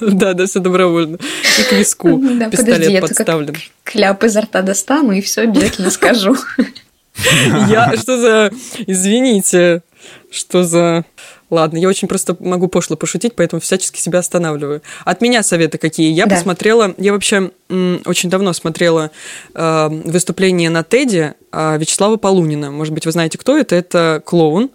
Да, 0.00 0.32
да, 0.34 0.46
все 0.46 0.60
добровольно. 0.60 1.18
И 1.58 1.62
к 1.62 1.72
виску 1.72 2.16
Да, 2.22 2.48
подожди, 2.48 2.72
пистолет 2.72 3.00
подставлен. 3.00 3.56
Кляп 3.84 4.24
изо 4.24 4.40
рта 4.42 4.62
достану 4.62 5.12
и 5.12 5.20
все 5.20 5.42
обязательно 5.42 5.90
скажу. 5.90 6.36
Я 7.68 7.92
что 8.00 8.18
за... 8.18 8.50
Извините, 8.86 9.82
что 10.30 10.64
за... 10.64 11.04
Ладно, 11.52 11.76
я 11.76 11.86
очень 11.86 12.08
просто 12.08 12.34
могу 12.40 12.66
пошло 12.66 12.96
пошутить, 12.96 13.34
поэтому 13.36 13.60
всячески 13.60 14.00
себя 14.00 14.20
останавливаю. 14.20 14.80
От 15.04 15.20
меня 15.20 15.42
советы 15.42 15.76
какие? 15.76 16.10
Я 16.10 16.24
Да. 16.24 16.36
посмотрела... 16.36 16.94
Я 16.96 17.12
вообще 17.12 17.50
м, 17.68 18.00
очень 18.06 18.30
давно 18.30 18.54
смотрела 18.54 19.10
э, 19.54 19.88
выступление 19.90 20.70
на 20.70 20.82
Теди 20.82 21.34
Вячеслава 21.52 22.16
Полунина. 22.16 22.70
Может 22.70 22.94
быть, 22.94 23.06
вы 23.06 23.12
знаете, 23.12 23.38
кто 23.38 23.56
это? 23.56 23.76
Это 23.76 24.22
клоун. 24.24 24.70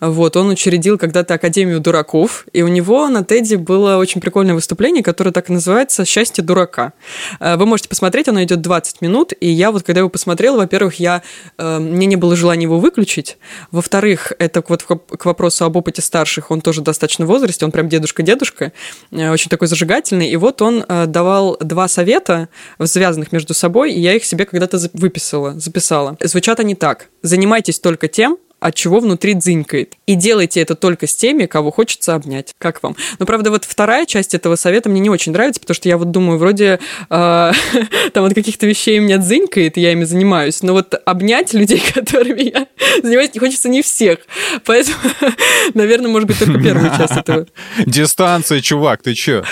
Вот, 0.00 0.36
он 0.36 0.48
учредил 0.48 0.98
когда-то 0.98 1.34
Академию 1.34 1.80
дураков, 1.80 2.46
и 2.52 2.62
у 2.62 2.68
него 2.68 3.08
на 3.08 3.24
Теди 3.24 3.56
было 3.56 3.96
очень 3.96 4.20
прикольное 4.20 4.54
выступление, 4.54 5.02
которое 5.02 5.30
так 5.30 5.50
и 5.50 5.52
называется 5.52 6.04
«Счастье 6.04 6.42
дурака». 6.42 6.92
А, 7.38 7.56
вы 7.56 7.66
можете 7.66 7.88
посмотреть, 7.88 8.28
оно 8.28 8.42
идет 8.42 8.60
20 8.60 9.00
минут, 9.00 9.32
и 9.38 9.48
я 9.48 9.70
вот, 9.70 9.82
когда 9.82 10.00
его 10.00 10.08
посмотрела, 10.08 10.56
во-первых, 10.56 10.96
я, 10.98 11.22
э, 11.58 11.78
мне 11.78 12.06
не 12.06 12.16
было 12.16 12.34
желания 12.34 12.64
его 12.64 12.78
выключить, 12.78 13.38
во-вторых, 13.70 14.32
это 14.38 14.64
вот 14.66 14.82
к 14.82 15.24
вопросу 15.24 15.64
об 15.64 15.76
опыте 15.76 16.02
старших, 16.02 16.50
он 16.50 16.60
тоже 16.60 16.82
достаточно 16.82 17.24
в 17.24 17.28
возрасте, 17.28 17.64
он 17.64 17.70
прям 17.70 17.88
дедушка-дедушка, 17.88 18.72
э, 19.10 19.30
очень 19.30 19.50
такой 19.50 19.68
зажигательный, 19.68 20.28
и 20.28 20.36
вот 20.36 20.62
он 20.62 20.84
э, 20.88 21.06
давал 21.06 21.56
два 21.60 21.88
совета, 21.88 22.48
связанных 22.82 23.32
между 23.32 23.54
собой, 23.54 23.92
и 23.92 24.00
я 24.00 24.14
их 24.14 24.24
себе 24.24 24.46
когда-то 24.46 24.78
выписала, 24.94 25.58
записала. 25.60 26.16
Звучат 26.22 26.60
они 26.60 26.74
так. 26.74 27.08
Занимайтесь 27.22 27.78
только 27.80 28.08
тем, 28.08 28.38
от 28.62 28.76
чего 28.76 29.00
внутри 29.00 29.34
дзынькает. 29.34 29.94
И 30.06 30.14
делайте 30.14 30.60
это 30.60 30.76
только 30.76 31.08
с 31.08 31.16
теми, 31.16 31.46
кого 31.46 31.72
хочется 31.72 32.14
обнять. 32.14 32.54
Как 32.58 32.82
вам? 32.82 32.96
Но, 33.18 33.26
правда, 33.26 33.50
вот 33.50 33.64
вторая 33.64 34.06
часть 34.06 34.34
этого 34.34 34.54
совета 34.54 34.88
мне 34.88 35.00
не 35.00 35.10
очень 35.10 35.32
нравится, 35.32 35.60
потому 35.60 35.74
что 35.74 35.88
я 35.88 35.98
вот 35.98 36.12
думаю, 36.12 36.38
вроде 36.38 36.78
э, 37.10 37.52
там 38.12 38.24
от 38.24 38.34
каких-то 38.34 38.66
вещей 38.66 39.00
меня 39.00 39.18
дзынькает, 39.18 39.76
и 39.76 39.80
я 39.80 39.90
ими 39.92 40.04
занимаюсь, 40.04 40.62
но 40.62 40.74
вот 40.74 40.94
обнять 41.04 41.52
людей, 41.52 41.82
которыми 41.94 42.42
я 42.54 42.68
занимаюсь, 43.02 43.34
не 43.34 43.40
хочется 43.40 43.68
не 43.68 43.82
всех. 43.82 44.20
Поэтому, 44.64 44.96
наверное, 45.74 46.08
может 46.08 46.28
быть, 46.28 46.38
только 46.38 46.62
первую 46.62 46.90
часть 46.96 47.16
этого. 47.16 47.46
Дистанция, 47.84 48.60
чувак, 48.60 49.02
ты 49.02 49.14
чё? 49.14 49.42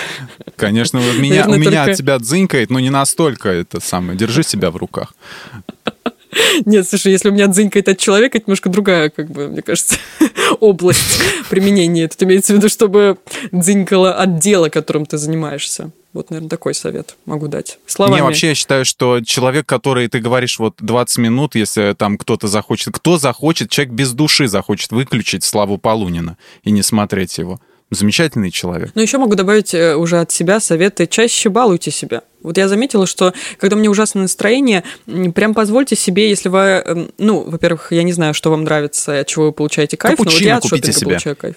Конечно, 0.55 0.99
меня, 0.99 1.45
наверное, 1.45 1.55
у 1.55 1.59
меня 1.59 1.71
только... 1.71 1.91
от 1.91 1.97
тебя 1.97 2.17
дзынькает, 2.17 2.69
но 2.69 2.79
не 2.79 2.89
настолько 2.89 3.49
это 3.49 3.81
самое. 3.81 4.17
Держи 4.17 4.43
себя 4.43 4.71
в 4.71 4.77
руках. 4.77 5.13
Нет, 6.65 6.87
слушай, 6.87 7.11
если 7.11 7.29
у 7.29 7.31
меня 7.31 7.47
дзынькает 7.47 7.87
от 7.87 7.97
человека, 7.97 8.37
это 8.37 8.45
немножко 8.47 8.69
другая, 8.69 9.09
как 9.09 9.29
бы, 9.29 9.47
мне 9.47 9.61
кажется, 9.61 9.97
область 10.59 11.21
применения. 11.49 12.07
Тут 12.07 12.23
имеется 12.23 12.53
в 12.53 12.57
виду, 12.57 12.69
чтобы 12.69 13.17
дзынькало 13.51 14.13
от 14.13 14.39
дела, 14.39 14.69
которым 14.69 15.05
ты 15.05 15.17
занимаешься. 15.17 15.91
Вот, 16.13 16.29
наверное, 16.29 16.49
такой 16.49 16.73
совет 16.73 17.15
могу 17.25 17.47
дать. 17.47 17.79
Словами. 17.85 18.17
Не, 18.17 18.23
вообще 18.23 18.49
я 18.49 18.55
считаю, 18.55 18.83
что 18.83 19.21
человек, 19.21 19.65
который, 19.65 20.09
ты 20.09 20.19
говоришь, 20.19 20.59
вот 20.59 20.75
20 20.79 21.17
минут, 21.19 21.55
если 21.55 21.93
там 21.97 22.17
кто-то 22.17 22.47
захочет, 22.47 22.93
кто 22.93 23.17
захочет, 23.17 23.69
человек 23.69 23.93
без 23.93 24.11
души 24.11 24.47
захочет 24.47 24.91
выключить 24.91 25.45
Славу 25.45 25.77
Полунина 25.77 26.37
и 26.63 26.71
не 26.71 26.81
смотреть 26.81 27.37
его. 27.37 27.61
Замечательный 27.91 28.51
человек. 28.51 28.91
Ну, 28.95 29.01
еще 29.01 29.17
могу 29.17 29.35
добавить 29.35 29.73
э, 29.73 29.95
уже 29.95 30.21
от 30.21 30.31
себя 30.31 30.61
советы. 30.61 31.07
Чаще 31.07 31.49
балуйте 31.49 31.91
себя. 31.91 32.21
Вот 32.41 32.57
я 32.57 32.69
заметила, 32.69 33.05
что 33.05 33.33
когда 33.57 33.75
мне 33.75 33.89
ужасное 33.89 34.21
настроение, 34.23 34.85
прям 35.35 35.53
позвольте 35.53 35.97
себе, 35.97 36.29
если 36.29 36.47
вы, 36.47 36.57
эм, 36.59 37.11
ну, 37.17 37.41
во-первых, 37.41 37.91
я 37.91 38.03
не 38.03 38.13
знаю, 38.13 38.33
что 38.33 38.49
вам 38.49 38.63
нравится, 38.63 39.19
от 39.19 39.27
чего 39.27 39.47
вы 39.47 39.51
получаете 39.51 39.97
кайф, 39.97 40.17
Капучино 40.17 40.31
но 40.33 40.39
вот 40.39 40.47
я 40.47 40.57
от 40.57 40.63
шопинга 40.65 40.91
себе. 40.93 41.05
получаю 41.07 41.35
кайф. 41.35 41.55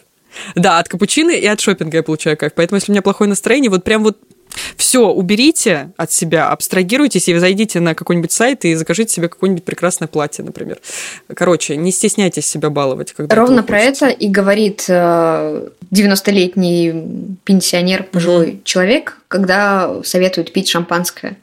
Да, 0.57 0.81
от 0.81 0.89
капучино 0.89 1.31
и 1.31 1.47
от 1.47 1.61
шопинга 1.61 1.99
я 1.99 2.03
получаю 2.03 2.37
кайф. 2.37 2.53
Поэтому, 2.57 2.79
если 2.79 2.91
у 2.91 2.95
меня 2.95 3.03
плохое 3.03 3.29
настроение, 3.31 3.71
вот 3.71 3.85
прям 3.85 4.03
вот 4.03 4.19
все 4.77 5.09
уберите 5.09 5.91
от 5.97 6.13
себя, 6.13 6.49
абстрагируйтесь 6.49 7.29
и 7.29 7.39
зайдите 7.39 7.81
на 7.81 7.95
какой-нибудь 7.95 8.33
сайт 8.33 8.65
и 8.65 8.75
закажите 8.75 9.13
себе 9.13 9.29
какое-нибудь 9.29 9.65
прекрасное 9.65 10.09
платье, 10.09 10.43
например. 10.45 10.79
Короче, 11.35 11.77
не 11.77 11.93
стесняйтесь 11.93 12.47
себя 12.47 12.71
баловать. 12.71 13.13
Когда 13.13 13.37
Ровно 13.37 13.63
про 13.63 13.81
это 13.81 14.09
и 14.09 14.29
говорит 14.29 14.87
90-летний 14.89 16.93
э, 16.95 17.05
пенсионер, 17.45 18.05
пожилой 18.05 18.49
mm-hmm. 18.49 18.65
человек, 18.65 19.19
когда 19.29 20.03
советует 20.03 20.53
пить 20.53 20.69
шампанское 20.69 21.37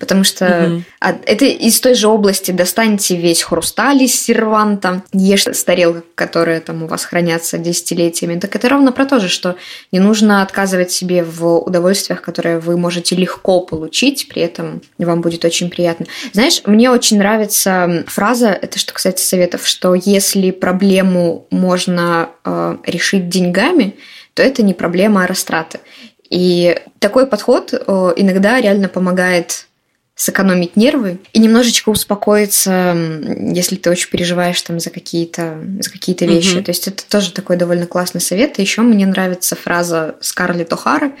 потому 0.00 0.24
что 0.24 0.46
угу. 0.66 0.82
это 1.00 1.44
из 1.44 1.80
той 1.80 1.94
же 1.94 2.08
области 2.08 2.50
достаньте 2.50 3.16
весь 3.16 3.42
хрусталь 3.42 4.02
из 4.02 4.14
серванта, 4.20 5.02
ешьте 5.12 5.54
с 5.54 5.64
тарелок, 5.64 6.04
которые 6.14 6.60
там 6.60 6.82
у 6.82 6.86
вас 6.86 7.04
хранятся 7.04 7.58
десятилетиями. 7.58 8.38
Так 8.38 8.56
это 8.56 8.68
ровно 8.68 8.92
про 8.92 9.06
то 9.06 9.18
же, 9.18 9.28
что 9.28 9.56
не 9.92 9.98
нужно 9.98 10.42
отказывать 10.42 10.90
себе 10.90 11.24
в 11.24 11.58
удовольствиях, 11.58 12.22
которые 12.22 12.58
вы 12.58 12.76
можете 12.76 13.16
легко 13.16 13.60
получить, 13.60 14.28
при 14.28 14.42
этом 14.42 14.82
вам 14.98 15.20
будет 15.20 15.44
очень 15.44 15.70
приятно. 15.70 16.06
Знаешь, 16.32 16.62
мне 16.66 16.90
очень 16.90 17.18
нравится 17.18 18.04
фраза, 18.06 18.48
это 18.48 18.78
что 18.78 18.92
касается 18.92 19.26
советов, 19.26 19.66
что 19.66 19.94
если 19.94 20.50
проблему 20.50 21.46
можно 21.50 22.30
э, 22.44 22.76
решить 22.86 23.28
деньгами, 23.28 23.96
то 24.34 24.42
это 24.42 24.62
не 24.62 24.74
проблема, 24.74 25.24
а 25.24 25.26
растраты. 25.26 25.80
И 26.30 26.80
такой 26.98 27.26
подход 27.26 27.72
э, 27.72 28.12
иногда 28.16 28.60
реально 28.60 28.88
помогает 28.88 29.66
сэкономить 30.16 30.76
нервы 30.76 31.18
и 31.34 31.38
немножечко 31.38 31.90
успокоиться, 31.90 32.96
если 33.38 33.76
ты 33.76 33.90
очень 33.90 34.08
переживаешь 34.08 34.60
там 34.62 34.80
за 34.80 34.88
какие-то 34.88 35.58
за 35.78 35.90
какие-то 35.90 36.24
вещи. 36.24 36.56
Угу. 36.56 36.64
То 36.64 36.70
есть 36.70 36.88
это 36.88 37.06
тоже 37.06 37.32
такой 37.32 37.58
довольно 37.58 37.86
классный 37.86 38.22
совет. 38.22 38.58
И 38.58 38.62
еще 38.62 38.80
мне 38.80 39.06
нравится 39.06 39.56
фраза 39.56 40.16
Скарлетт 40.20 40.72
О'Хара, 40.72 41.12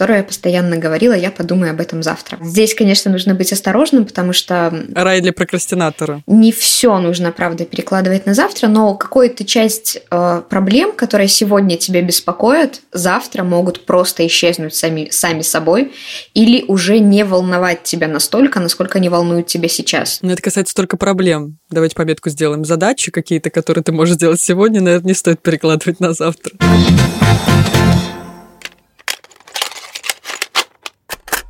которая 0.00 0.22
постоянно 0.22 0.78
говорила, 0.78 1.12
я 1.12 1.30
подумаю 1.30 1.72
об 1.72 1.80
этом 1.82 2.02
завтра. 2.02 2.38
Здесь, 2.40 2.74
конечно, 2.74 3.10
нужно 3.10 3.34
быть 3.34 3.52
осторожным, 3.52 4.06
потому 4.06 4.32
что... 4.32 4.86
Рай 4.94 5.20
для 5.20 5.34
прокрастинатора. 5.34 6.22
Не 6.26 6.52
все 6.52 6.98
нужно, 6.98 7.32
правда, 7.32 7.66
перекладывать 7.66 8.24
на 8.24 8.32
завтра, 8.32 8.68
но 8.68 8.94
какую-то 8.94 9.44
часть 9.44 10.00
э, 10.10 10.42
проблем, 10.48 10.92
которые 10.92 11.28
сегодня 11.28 11.76
тебя 11.76 12.00
беспокоят, 12.00 12.80
завтра 12.92 13.44
могут 13.44 13.84
просто 13.84 14.26
исчезнуть 14.26 14.74
сами, 14.74 15.10
сами 15.10 15.42
собой 15.42 15.92
или 16.32 16.64
уже 16.66 16.98
не 16.98 17.22
волновать 17.22 17.82
тебя 17.82 18.08
настолько, 18.08 18.39
насколько 18.60 18.98
они 18.98 19.08
волнуют 19.08 19.46
тебя 19.46 19.68
сейчас. 19.68 20.20
Но 20.22 20.32
это 20.32 20.40
касается 20.40 20.74
только 20.74 20.96
проблем. 20.96 21.58
Давайте 21.68 21.94
пометку 21.94 22.30
сделаем. 22.30 22.64
Задачи 22.64 23.10
какие-то, 23.10 23.50
которые 23.50 23.84
ты 23.84 23.92
можешь 23.92 24.14
сделать 24.14 24.40
сегодня, 24.40 24.80
наверное, 24.80 25.08
не 25.08 25.14
стоит 25.14 25.42
перекладывать 25.42 26.00
на 26.00 26.12
завтра. 26.12 26.54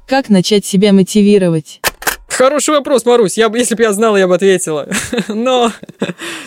Как 0.07 0.29
начать 0.29 0.67
себя 0.67 0.93
мотивировать? 0.93 1.81
Хороший 2.31 2.75
вопрос, 2.75 3.05
Марусь. 3.05 3.37
Я, 3.37 3.51
если 3.55 3.75
бы 3.75 3.83
я 3.83 3.93
знала, 3.93 4.17
я 4.17 4.27
бы 4.27 4.35
ответила. 4.35 4.89
Но 5.29 5.73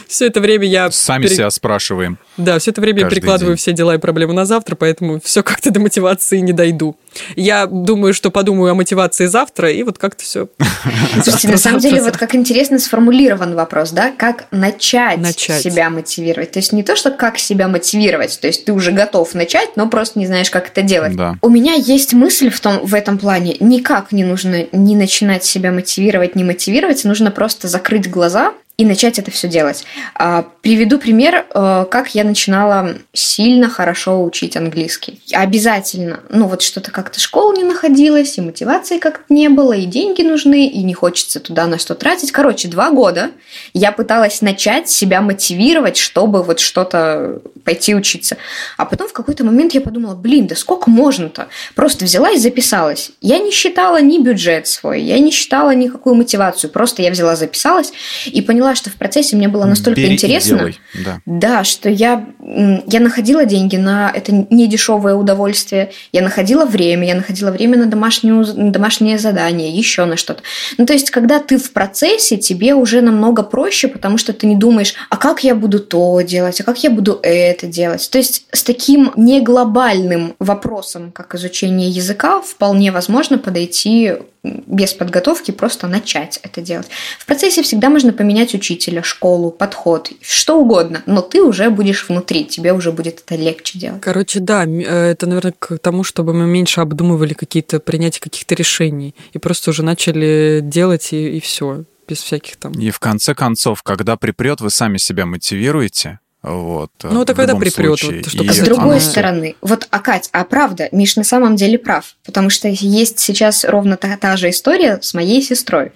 все 0.08 0.28
это 0.28 0.39
время 0.39 0.65
я... 0.65 0.89
Сами 0.91 1.24
пере... 1.24 1.36
себя 1.36 1.52
спрашиваем. 1.52 2.17
Да, 2.38 2.58
все 2.58 2.72
это 2.72 2.82
время 2.82 3.02
я 3.02 3.10
перекладываю 3.10 3.56
день. 3.56 3.62
все 3.62 3.74
дела 3.74 3.96
и 3.96 3.98
проблемы 3.98 4.34
на 4.34 4.46
завтра, 4.46 4.76
поэтому 4.76 5.19
все 5.24 5.43
как-то 5.43 5.72
до 5.72 5.80
мотивации 5.80 6.39
не 6.39 6.54
дойду. 6.54 6.96
Я 7.36 7.67
думаю, 7.67 8.13
что 8.13 8.32
подумаю 8.32 8.72
о 8.72 8.76
мотивации 8.76 9.26
завтра, 9.28 9.72
и 9.72 9.84
вот 9.84 9.98
как-то 9.98 10.24
все. 10.24 10.48
Слушайте, 11.24 11.50
на 11.50 11.58
самом 11.58 11.80
деле, 11.80 12.02
вот 12.02 12.17
как 12.17 12.34
интересно 12.34 12.80
сформулирован 12.80 13.54
вопрос, 13.56 13.91
да, 13.91 14.12
как 14.12 14.46
начать, 14.52 15.19
начать 15.19 15.62
себя 15.62 15.89
мотивировать. 15.89 16.52
То 16.52 16.60
есть 16.60 16.74
не 16.74 16.84
то, 16.84 16.96
что 16.96 17.12
как 17.12 17.38
себя 17.38 17.67
мотивировать, 17.67 18.39
то 18.39 18.48
есть 18.48 18.65
ты 18.65 18.74
уже 18.74 18.91
готов 18.91 19.34
начать, 19.36 19.76
но 19.76 19.88
просто 19.88 20.17
не 20.17 20.26
знаешь, 20.26 20.50
как 20.50 20.69
это 20.69 20.82
делать. 20.82 21.15
Да. 21.15 21.36
У 21.41 21.50
меня 21.50 21.74
есть 21.74 22.13
мысль 22.13 22.50
в, 22.50 22.60
том, 22.60 22.86
в 22.86 22.96
этом 22.96 23.17
плане, 23.17 23.58
никак 23.60 24.12
не 24.12 24.24
нужно 24.24 24.67
не 24.72 24.96
начинать 24.96 25.43
себя 25.43 25.72
мотивировать, 25.74 26.36
не 26.36 26.44
мотивировать, 26.44 27.04
нужно 27.04 27.32
просто 27.32 27.68
закрыть 27.68 28.10
глаза 28.10 28.54
и 28.76 28.86
начать 28.86 29.20
это 29.20 29.30
все 29.30 29.48
делать. 29.48 29.86
А, 30.16 30.46
приведу 30.62 30.98
пример, 30.98 31.46
э, 31.54 31.86
как 31.92 32.16
я 32.16 32.24
начинала 32.24 32.96
сильно 33.14 33.70
хорошо 33.70 34.24
учить 34.24 34.58
английский. 34.58 35.22
Обязательно. 35.32 36.22
Ну 36.30 36.48
вот 36.48 36.64
что-то 36.64 36.90
как-то 36.90 37.20
школа 37.20 37.54
не 37.54 37.64
находилась, 37.64 38.36
и 38.38 38.42
мотивации 38.42 38.98
как-то 38.98 39.32
не 39.32 39.48
было, 39.50 39.74
и 39.74 39.86
деньги 39.86 40.24
нужны, 40.24 40.68
и 40.68 40.82
не 40.82 40.96
хочется 40.96 41.40
туда 41.40 41.68
на 41.68 41.78
что 41.78 41.94
тратить. 41.94 42.32
Короче, 42.32 42.68
два 42.68 42.90
года 42.90 43.30
я 43.76 43.92
пыталась 43.92 44.42
начать 44.42 44.90
себя 44.90 45.22
мотивировать, 45.22 45.98
чтобы 45.98 46.42
вот 46.42 46.60
что-то 46.60 47.42
пойти 47.64 47.94
учиться. 47.94 48.38
А 48.78 48.86
потом 48.86 49.08
в 49.08 49.14
какой-то 49.14 49.44
момент 49.44 49.76
я 49.76 49.82
подумала, 49.82 50.16
блин, 50.16 50.48
да 50.48 50.56
сколько 50.56 50.90
можно-то? 50.90 51.48
Просто 51.76 52.06
взяла 52.06 52.32
и 52.32 52.38
записалась. 52.38 53.12
Я 53.22 53.38
не 53.38 53.52
считала 53.52 54.02
ни 54.02 54.18
бюджет 54.18 54.66
свой, 54.66 55.04
я 55.04 55.20
не 55.20 55.30
считала 55.30 55.76
никакую 55.76 56.16
мотивацию. 56.16 56.72
Просто 56.72 57.04
я 57.04 57.12
взяла, 57.12 57.36
записалась 57.36 57.94
и 58.26 58.42
поняла, 58.42 58.62
поняла, 58.63 58.76
что 58.76 58.89
в 58.89 58.95
процессе 58.95 59.36
мне 59.36 59.49
было 59.49 59.65
настолько 59.65 59.99
Бери 59.99 60.13
интересно, 60.13 60.71
да. 61.04 61.21
да, 61.26 61.63
что 61.65 61.89
я, 61.89 62.26
я 62.39 62.99
находила 63.02 63.45
деньги 63.45 63.76
на 63.76 64.10
это 64.10 64.32
недешевое 64.49 65.15
удовольствие, 65.15 65.91
я 66.13 66.21
находила 66.21 66.65
время, 66.65 67.06
я 67.08 67.15
находила 67.15 67.52
время 67.52 67.78
на, 67.78 67.88
домашнюю, 67.88 68.45
на 68.56 68.71
домашнее 68.71 69.17
задание, 69.17 69.69
еще 69.69 70.06
на 70.06 70.15
что-то. 70.15 70.43
Ну, 70.78 70.86
то 70.86 70.93
есть, 70.93 71.12
когда 71.12 71.39
ты 71.39 71.58
в 71.58 71.73
процессе, 71.73 72.38
тебе 72.38 72.73
уже 72.73 73.02
намного 73.02 73.43
проще, 73.43 73.89
потому 73.89 74.17
что 74.17 74.32
ты 74.32 74.47
не 74.47 74.56
думаешь, 74.56 74.93
а 75.09 75.18
как 75.18 75.43
я 75.43 75.55
буду 75.55 75.80
то 75.80 76.22
делать, 76.22 76.61
а 76.61 76.64
как 76.64 76.84
я 76.84 76.89
буду 76.89 77.20
это 77.22 77.68
делать. 77.68 78.09
То 78.09 78.18
есть, 78.18 78.45
с 78.51 78.64
таким 78.64 79.11
не 79.18 79.41
глобальным 79.41 80.36
вопросом, 80.39 81.11
как 81.11 81.36
изучение 81.36 81.89
языка, 81.89 82.41
вполне 82.41 82.91
возможно 82.91 83.38
подойти 83.38 84.14
без 84.44 84.94
подготовки 84.94 85.52
просто 85.52 85.88
начать 85.88 86.39
это 86.44 86.62
делать. 86.62 86.88
В 87.18 87.26
процессе 87.26 87.64
всегда 87.64 87.89
можно 87.89 88.12
поменять 88.12 88.54
учителя, 88.54 89.02
школу, 89.02 89.52
подход, 89.52 90.12
что 90.22 90.60
угодно, 90.60 91.02
но 91.06 91.22
ты 91.22 91.41
уже 91.41 91.70
будешь 91.70 92.08
внутри, 92.10 92.46
тебе 92.46 92.74
уже 92.74 92.91
будет 92.91 93.22
это 93.26 93.36
легче 93.36 93.80
делать. 93.80 94.02
Короче, 94.02 94.39
да, 94.39 94.66
э, 94.66 95.12
это, 95.12 95.28
наверное, 95.28 95.54
к 95.58 95.78
тому, 95.78 96.04
чтобы 96.04 96.34
мы 96.34 96.46
меньше 96.46 96.82
обдумывали 96.82 97.34
какие-то 97.34 97.80
принятия 97.80 98.20
каких-то 98.20 98.56
решений 98.56 99.16
и 99.32 99.39
просто 99.39 99.70
уже 99.70 99.84
начали 99.84 100.60
делать 100.62 101.14
и, 101.14 101.38
и 101.38 101.39
все 101.39 101.86
без 102.08 102.22
всяких 102.22 102.58
там... 102.58 102.74
И 102.74 102.91
в 102.91 103.00
конце 103.00 103.34
концов, 103.34 103.82
когда 103.82 104.18
припрет, 104.18 104.60
вы 104.60 104.70
сами 104.70 104.98
себя 104.98 105.26
мотивируете. 105.26 106.20
Вот, 106.44 106.91
ну, 107.04 107.22
это 107.22 107.34
когда 107.34 107.56
припрет, 107.56 107.98
случае. 108.00 108.18
вот, 108.22 108.30
что 108.30 108.44
И 108.44 108.50
С 108.50 108.60
другой 108.60 108.98
оно- 108.98 109.00
стороны, 109.00 109.56
вот, 109.62 109.88
а 109.91 110.00
Кать, 110.00 110.30
а 110.34 110.44
правда, 110.44 110.89
Миш 110.91 111.16
на 111.16 111.24
самом 111.24 111.56
деле 111.56 111.80
прав, 111.80 112.16
потому 112.26 112.50
что 112.50 112.68
есть 112.68 113.20
сейчас 113.20 113.64
ровно 113.64 113.96
та, 113.96 114.18
та 114.18 114.36
же 114.36 114.50
история 114.50 115.00
с 115.02 115.14
моей 115.14 115.41
сестрой, 115.41 115.94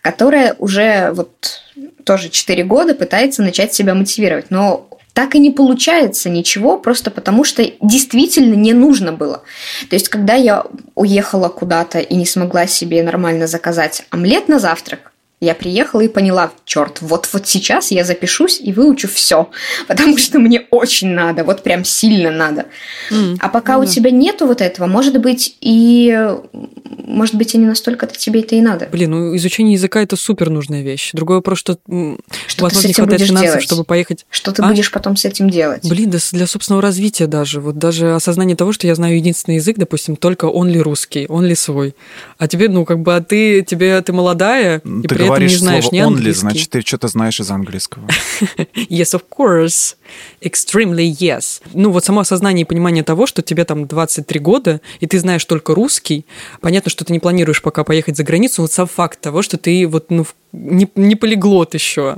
которая 0.00 0.54
уже 0.60 1.10
вот 1.12 1.62
тоже 2.04 2.28
4 2.28 2.62
года 2.62 2.94
пытается 2.94 3.42
начать 3.42 3.74
себя 3.74 3.94
мотивировать, 3.94 4.50
но 4.50 4.88
так 5.14 5.34
и 5.34 5.40
не 5.40 5.50
получается 5.50 6.30
ничего, 6.30 6.78
просто 6.78 7.10
потому 7.10 7.42
что 7.42 7.64
действительно 7.82 8.54
не 8.54 8.72
нужно 8.72 9.12
было. 9.12 9.42
То 9.90 9.96
есть, 9.96 10.08
когда 10.08 10.34
я 10.34 10.64
уехала 10.94 11.48
куда-то 11.48 11.98
и 11.98 12.14
не 12.14 12.24
смогла 12.24 12.68
себе 12.68 13.02
нормально 13.02 13.48
заказать 13.48 14.04
омлет 14.10 14.46
на 14.46 14.60
завтрак, 14.60 15.07
я 15.40 15.54
приехала 15.54 16.00
и 16.00 16.08
поняла, 16.08 16.50
черт, 16.64 16.98
вот 17.00 17.28
вот 17.32 17.46
сейчас 17.46 17.90
я 17.92 18.04
запишусь 18.04 18.60
и 18.60 18.72
выучу 18.72 19.06
все, 19.08 19.48
потому 19.86 20.16
что 20.18 20.38
мне 20.38 20.62
очень 20.70 21.08
надо, 21.08 21.44
вот 21.44 21.62
прям 21.62 21.84
сильно 21.84 22.30
надо. 22.30 22.66
М, 23.10 23.36
А 23.40 23.48
пока 23.48 23.76
ну 23.76 23.82
у 23.82 23.86
тебя 23.86 24.10
нету 24.10 24.46
вот 24.46 24.60
этого, 24.60 24.86
может 24.86 25.20
быть 25.20 25.56
и 25.60 26.16
может 27.06 27.34
быть 27.36 27.54
и 27.54 27.58
не 27.58 27.66
настолько-то 27.66 28.16
тебе 28.16 28.40
это 28.40 28.56
и 28.56 28.60
надо. 28.60 28.88
Блин, 28.90 29.10
ну 29.12 29.36
изучение 29.36 29.74
языка 29.74 30.02
это 30.02 30.16
супер 30.16 30.50
нужная 30.50 30.82
вещь. 30.82 31.10
Другой 31.12 31.36
вопрос, 31.36 31.58
что, 31.58 31.74
Что 31.74 31.86
ты 31.86 32.62
возможно, 32.62 32.80
с 32.80 32.84
не 32.84 32.90
этим 32.90 33.04
хватает 33.04 33.20
будешь 33.20 33.28
финансов, 33.28 33.50
делать? 33.52 33.64
чтобы 33.64 33.84
поехать. 33.84 34.26
Что 34.30 34.52
ты 34.52 34.62
А? 34.62 34.66
будешь 34.68 34.90
потом 34.90 35.16
с 35.16 35.24
этим 35.24 35.50
делать? 35.50 35.88
Блин, 35.88 36.10
да 36.10 36.18
для 36.32 36.46
собственного 36.46 36.82
развития 36.82 37.26
даже. 37.26 37.60
Вот 37.60 37.78
даже 37.78 38.14
осознание 38.14 38.56
того, 38.56 38.72
что 38.72 38.86
я 38.86 38.94
знаю 38.94 39.16
единственный 39.16 39.54
язык, 39.56 39.76
допустим, 39.78 40.16
только 40.16 40.46
он 40.46 40.68
ли 40.68 40.80
русский, 40.80 41.26
он 41.28 41.44
ли 41.46 41.54
свой. 41.54 41.94
А 42.38 42.48
тебе, 42.48 42.68
ну, 42.68 42.84
как 42.84 43.00
бы, 43.00 43.14
а 43.16 43.20
ты, 43.20 43.62
тебе, 43.62 44.00
ты 44.02 44.12
молодая, 44.12 44.78
и 44.78 45.02
Ты 45.02 45.08
при 45.08 45.27
говоришь 45.28 45.52
не 45.52 45.58
знаешь 45.58 45.84
слово 45.84 45.94
ни 45.94 46.02
only, 46.02 46.32
значит, 46.32 46.70
ты 46.70 46.80
что-то 46.80 47.08
знаешь 47.08 47.40
из 47.40 47.50
английского. 47.50 48.06
Yes, 48.88 49.14
of 49.14 49.22
course. 49.30 49.96
Extremely 50.40 51.10
yes. 51.10 51.60
Ну, 51.72 51.90
вот 51.90 52.04
само 52.04 52.20
осознание 52.20 52.62
и 52.62 52.64
понимание 52.64 53.02
того, 53.02 53.26
что 53.26 53.42
тебе 53.42 53.64
там 53.64 53.86
23 53.86 54.40
года, 54.40 54.80
и 55.00 55.06
ты 55.06 55.18
знаешь 55.18 55.44
только 55.44 55.74
русский. 55.74 56.24
Понятно, 56.60 56.90
что 56.90 57.04
ты 57.04 57.12
не 57.12 57.18
планируешь 57.18 57.62
пока 57.62 57.84
поехать 57.84 58.16
за 58.16 58.24
границу. 58.24 58.62
Вот 58.62 58.72
сам 58.72 58.86
факт 58.86 59.20
того, 59.20 59.42
что 59.42 59.56
ты 59.58 59.86
вот, 59.86 60.10
ну, 60.10 60.26
не, 60.52 60.88
не 60.94 61.16
полиглот 61.16 61.74
еще. 61.74 62.16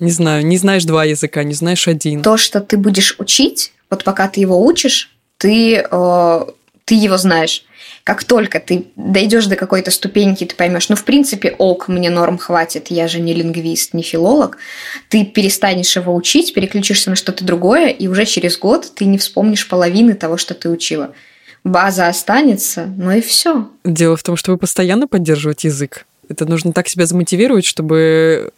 Не 0.00 0.10
знаю, 0.10 0.46
не 0.46 0.58
знаешь 0.58 0.84
два 0.84 1.04
языка, 1.04 1.42
не 1.44 1.54
знаешь 1.54 1.88
один. 1.88 2.22
То, 2.22 2.36
что 2.36 2.60
ты 2.60 2.76
будешь 2.76 3.16
учить, 3.18 3.72
вот 3.90 4.04
пока 4.04 4.28
ты 4.28 4.40
его 4.40 4.64
учишь, 4.64 5.10
ты, 5.38 5.84
э, 5.90 6.46
ты 6.84 6.94
его 6.94 7.16
знаешь. 7.16 7.64
Как 8.04 8.24
только 8.24 8.58
ты 8.58 8.86
дойдешь 8.96 9.46
до 9.46 9.54
какой-то 9.54 9.92
ступеньки, 9.92 10.44
ты 10.44 10.56
поймешь, 10.56 10.88
ну, 10.88 10.96
в 10.96 11.04
принципе, 11.04 11.54
ок, 11.56 11.86
мне 11.86 12.10
норм 12.10 12.36
хватит, 12.36 12.88
я 12.90 13.06
же 13.06 13.20
не 13.20 13.32
лингвист, 13.32 13.94
не 13.94 14.02
филолог, 14.02 14.58
ты 15.08 15.24
перестанешь 15.24 15.94
его 15.94 16.14
учить, 16.14 16.52
переключишься 16.52 17.10
на 17.10 17.16
что-то 17.16 17.44
другое, 17.44 17.88
и 17.88 18.08
уже 18.08 18.24
через 18.24 18.58
год 18.58 18.90
ты 18.94 19.04
не 19.04 19.18
вспомнишь 19.18 19.68
половины 19.68 20.14
того, 20.14 20.36
что 20.36 20.54
ты 20.54 20.68
учила. 20.68 21.14
База 21.62 22.08
останется, 22.08 22.86
ну 22.96 23.12
и 23.12 23.20
все. 23.20 23.68
Дело 23.84 24.16
в 24.16 24.22
том, 24.24 24.36
что 24.36 24.50
вы 24.50 24.58
постоянно 24.58 25.06
поддерживаете 25.06 25.68
язык. 25.68 26.06
Это 26.28 26.44
нужно 26.44 26.72
так 26.72 26.88
себя 26.88 27.06
замотивировать, 27.06 27.64
чтобы 27.64 28.50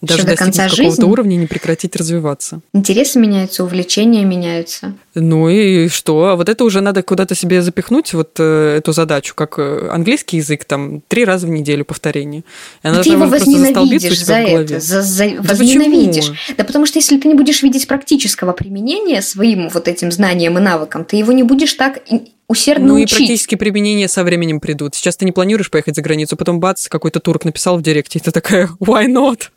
даже 0.00 0.24
до 0.24 0.36
конца 0.36 0.64
какого-то 0.68 0.82
жизни? 0.94 1.04
уровня 1.04 1.36
не 1.36 1.46
прекратить 1.46 1.94
развиваться. 1.96 2.60
Интересы 2.72 3.18
меняются, 3.18 3.64
увлечения 3.64 4.24
меняются. 4.24 4.94
Ну 5.14 5.48
и 5.48 5.88
что? 5.88 6.26
А 6.28 6.36
вот 6.36 6.48
это 6.48 6.64
уже 6.64 6.80
надо 6.80 7.02
куда-то 7.02 7.34
себе 7.34 7.62
запихнуть, 7.62 8.12
вот 8.14 8.30
э, 8.38 8.76
эту 8.78 8.92
задачу, 8.92 9.34
как 9.34 9.58
э, 9.58 9.88
английский 9.90 10.38
язык, 10.38 10.64
там, 10.64 11.02
три 11.08 11.24
раза 11.24 11.46
в 11.46 11.50
неделю 11.50 11.84
повторение. 11.84 12.44
И 12.82 12.88
она 12.88 13.02
ты 13.02 13.10
его 13.10 13.26
возненавидишь 13.26 14.24
за 14.24 14.34
это, 14.36 14.80
за, 14.80 15.02
за- 15.02 15.30
Да 15.30 15.42
возненавидишь. 15.54 16.28
почему? 16.28 16.56
Да 16.56 16.64
потому 16.64 16.86
что 16.86 16.98
если 16.98 17.18
ты 17.18 17.28
не 17.28 17.34
будешь 17.34 17.62
видеть 17.62 17.86
практического 17.86 18.52
применения 18.52 19.20
своим 19.22 19.68
вот 19.68 19.88
этим 19.88 20.10
знаниям 20.12 20.56
и 20.58 20.60
навыкам, 20.60 21.04
ты 21.04 21.16
его 21.16 21.32
не 21.32 21.42
будешь 21.42 21.74
так 21.74 21.98
усердно 22.50 22.88
Ну 22.88 22.96
и 22.98 23.04
учить. 23.04 23.18
практические 23.18 23.58
применения 23.58 24.08
со 24.08 24.24
временем 24.24 24.58
придут. 24.58 24.96
Сейчас 24.96 25.16
ты 25.16 25.24
не 25.24 25.30
планируешь 25.30 25.70
поехать 25.70 25.94
за 25.94 26.02
границу, 26.02 26.36
потом 26.36 26.58
бац, 26.58 26.88
какой-то 26.88 27.20
турк 27.20 27.44
написал 27.44 27.78
в 27.78 27.82
директе, 27.82 28.18
и 28.18 28.22
ты 28.22 28.32
такая, 28.32 28.68
why 28.80 29.06
not? 29.06 29.50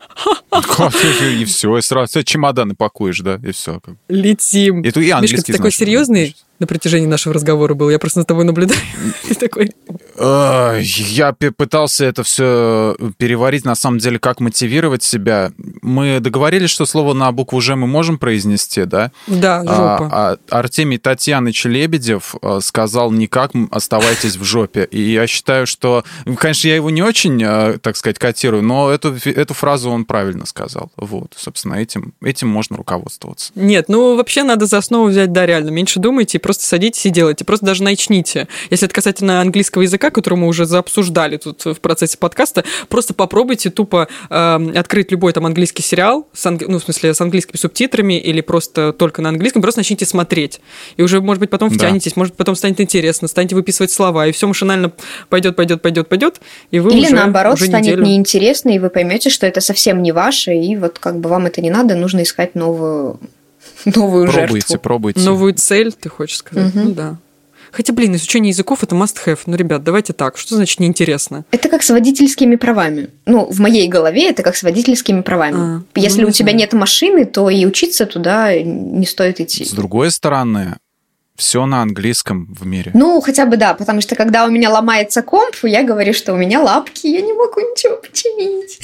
И 1.40 1.44
все, 1.44 1.76
и 1.76 1.82
сразу 1.82 2.10
все 2.10 2.22
чемоданы 2.22 2.76
пакуешь, 2.76 3.18
да, 3.18 3.40
и 3.44 3.50
все. 3.50 3.80
Летим. 4.08 4.82
И, 4.82 4.88
и 4.88 5.10
английский 5.10 5.52
ты 5.52 5.58
такой 5.58 5.72
знаешь, 5.72 5.76
серьезный 5.76 6.36
на 6.58 6.66
протяжении 6.66 7.06
нашего 7.06 7.34
разговора 7.34 7.74
был. 7.74 7.90
Я 7.90 7.98
просто 7.98 8.20
за 8.20 8.26
тобой 8.26 8.44
наблюдаю. 8.44 8.80
Ты 9.28 9.34
такой, 9.34 9.70
Ай, 10.16 10.82
Я 10.82 11.32
пытался 11.32 12.04
это 12.04 12.22
все 12.22 12.96
переварить, 13.18 13.64
на 13.64 13.74
самом 13.74 13.98
деле, 13.98 14.18
как 14.18 14.40
мотивировать 14.40 15.02
себя. 15.02 15.50
Мы 15.82 16.20
договорились, 16.20 16.70
что 16.70 16.86
слово 16.86 17.14
на 17.14 17.32
букву 17.32 17.60
«Ж» 17.60 17.74
мы 17.74 17.86
можем 17.86 18.18
произнести, 18.18 18.84
да? 18.84 19.10
да, 19.26 19.62
жопа. 19.62 20.08
А, 20.12 20.36
а 20.50 20.58
Артемий 20.58 20.98
Татьяныч 20.98 21.64
Лебедев 21.64 22.36
э, 22.40 22.60
сказал 22.62 23.10
никак, 23.10 23.50
оставайтесь 23.70 24.36
в 24.36 24.44
жопе. 24.44 24.84
И 24.84 25.00
я 25.00 25.26
считаю, 25.26 25.66
что, 25.66 26.04
конечно, 26.36 26.68
я 26.68 26.76
его 26.76 26.90
не 26.90 27.02
очень, 27.02 27.42
э, 27.42 27.78
так 27.80 27.96
сказать, 27.96 28.18
котирую, 28.18 28.62
но 28.62 28.90
эту, 28.90 29.16
эту 29.24 29.54
фразу 29.54 29.90
он 29.90 30.04
правильно 30.04 30.46
сказал. 30.46 30.92
Вот, 30.96 31.32
собственно, 31.36 31.74
этим, 31.74 32.14
этим 32.22 32.48
можно 32.48 32.76
руководствоваться. 32.76 33.50
Нет, 33.56 33.86
ну 33.88 34.16
вообще 34.16 34.44
надо 34.44 34.66
за 34.66 34.78
основу 34.78 35.06
взять, 35.06 35.32
да, 35.32 35.44
реально. 35.44 35.70
Меньше 35.70 35.98
думайте, 35.98 36.38
просто 36.44 36.66
садитесь 36.66 37.06
и 37.06 37.10
делайте. 37.10 37.42
Просто 37.46 37.64
даже 37.64 37.82
начните. 37.82 38.48
Если 38.68 38.84
это 38.86 38.94
касательно 38.94 39.40
английского 39.40 39.80
языка, 39.80 40.10
который 40.10 40.34
мы 40.34 40.46
уже 40.46 40.66
заобсуждали 40.66 41.38
тут 41.38 41.64
в 41.64 41.76
процессе 41.80 42.18
подкаста, 42.18 42.64
просто 42.90 43.14
попробуйте 43.14 43.70
тупо 43.70 44.08
э, 44.28 44.72
открыть 44.76 45.10
любой 45.10 45.32
там 45.32 45.46
английский 45.46 45.82
сериал, 45.82 46.28
с 46.34 46.44
анг- 46.44 46.66
ну, 46.68 46.78
в 46.78 46.82
смысле, 46.84 47.14
с 47.14 47.20
английскими 47.22 47.56
субтитрами 47.56 48.18
или 48.20 48.42
просто 48.42 48.92
только 48.92 49.22
на 49.22 49.30
английском, 49.30 49.62
просто 49.62 49.78
начните 49.80 50.04
смотреть. 50.04 50.60
И 50.98 51.02
уже, 51.02 51.22
может 51.22 51.40
быть, 51.40 51.48
потом 51.48 51.70
Да. 51.70 51.76
втянетесь, 51.76 52.14
может, 52.14 52.34
потом 52.36 52.56
станет 52.56 52.78
интересно, 52.78 53.26
станете 53.26 53.54
выписывать 53.54 53.90
слова, 53.90 54.26
и 54.26 54.32
все 54.32 54.46
машинально 54.46 54.92
пойдет, 55.30 55.56
пойдет, 55.56 55.80
пойдет, 55.80 56.08
пойдет, 56.08 56.42
и 56.70 56.78
вы 56.78 56.92
Или 56.92 57.06
уже, 57.06 57.14
наоборот, 57.14 57.54
уже 57.54 57.64
станет 57.68 57.86
неделю- 57.86 58.02
неинтересно, 58.04 58.68
и 58.68 58.78
вы 58.78 58.90
поймете, 58.90 59.30
что 59.30 59.46
это 59.46 59.62
совсем 59.62 60.02
не 60.02 60.12
ваше, 60.12 60.52
и 60.54 60.76
вот 60.76 60.98
как 60.98 61.20
бы 61.20 61.30
вам 61.30 61.46
это 61.46 61.62
не 61.62 61.70
надо, 61.70 61.94
нужно 61.94 62.22
искать 62.22 62.54
новую, 62.54 63.18
новую 63.84 64.30
Пробуйте, 64.30 64.66
жертву. 64.68 64.78
пробуйте. 64.78 65.20
Новую 65.20 65.54
цель, 65.54 65.92
ты 65.92 66.08
хочешь 66.08 66.38
сказать? 66.38 66.74
Мгм. 66.74 66.84
Ну 66.84 66.94
да. 66.94 67.16
Хотя, 67.74 67.92
блин, 67.92 68.14
изучение 68.14 68.50
языков 68.50 68.84
это 68.84 68.94
must 68.94 69.16
have. 69.26 69.40
Ну, 69.46 69.56
ребят, 69.56 69.82
давайте 69.82 70.12
так. 70.12 70.38
Что 70.38 70.54
значит 70.54 70.78
неинтересно? 70.78 71.44
Это 71.50 71.68
как 71.68 71.82
с 71.82 71.90
водительскими 71.90 72.54
правами. 72.54 73.10
Ну, 73.26 73.46
в 73.50 73.58
моей 73.58 73.88
голове 73.88 74.30
это 74.30 74.44
как 74.44 74.54
с 74.54 74.62
водительскими 74.62 75.22
правами. 75.22 75.56
А, 75.56 75.82
Если 75.96 76.22
ну, 76.22 76.28
у 76.28 76.30
тебя 76.30 76.50
знаю. 76.50 76.58
нет 76.58 76.72
машины, 76.72 77.24
то 77.24 77.50
и 77.50 77.66
учиться 77.66 78.06
туда 78.06 78.56
не 78.62 79.04
стоит 79.06 79.40
идти. 79.40 79.64
С 79.64 79.72
другой 79.72 80.12
стороны, 80.12 80.76
все 81.36 81.66
на 81.66 81.82
английском 81.82 82.46
в 82.54 82.64
мире. 82.64 82.92
Ну, 82.94 83.20
хотя 83.20 83.44
бы 83.44 83.56
да, 83.56 83.74
потому 83.74 84.00
что 84.00 84.14
когда 84.14 84.46
у 84.46 84.50
меня 84.50 84.70
ломается 84.70 85.22
комп, 85.22 85.56
я 85.64 85.82
говорю, 85.82 86.14
что 86.14 86.32
у 86.32 86.36
меня 86.36 86.62
лапки, 86.62 87.08
я 87.08 87.22
не 87.22 87.32
могу 87.32 87.60
ничего 87.60 87.96
починить. 87.96 88.78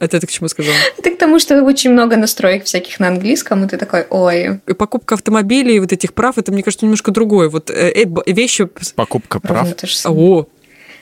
Это 0.00 0.18
ты 0.18 0.26
к 0.26 0.30
чему 0.30 0.48
сказала? 0.48 0.74
Это 0.98 1.10
к 1.10 1.18
тому, 1.18 1.38
что 1.38 1.62
очень 1.62 1.90
много 1.90 2.16
настроек 2.16 2.64
всяких 2.64 2.98
на 3.00 3.08
английском, 3.08 3.64
и 3.64 3.68
ты 3.68 3.76
такой, 3.76 4.06
ой, 4.08 4.60
И 4.66 4.72
Покупка 4.72 5.14
автомобилей, 5.14 5.78
вот 5.78 5.92
этих 5.92 6.14
прав, 6.14 6.38
это, 6.38 6.50
мне 6.50 6.62
кажется, 6.62 6.86
немножко 6.86 7.10
другое. 7.10 7.50
Вот 7.50 7.70
э, 7.70 7.92
э, 7.92 8.32
вещи... 8.32 8.66
Покупка 8.96 9.40
прав. 9.40 9.68
О, 10.06 10.46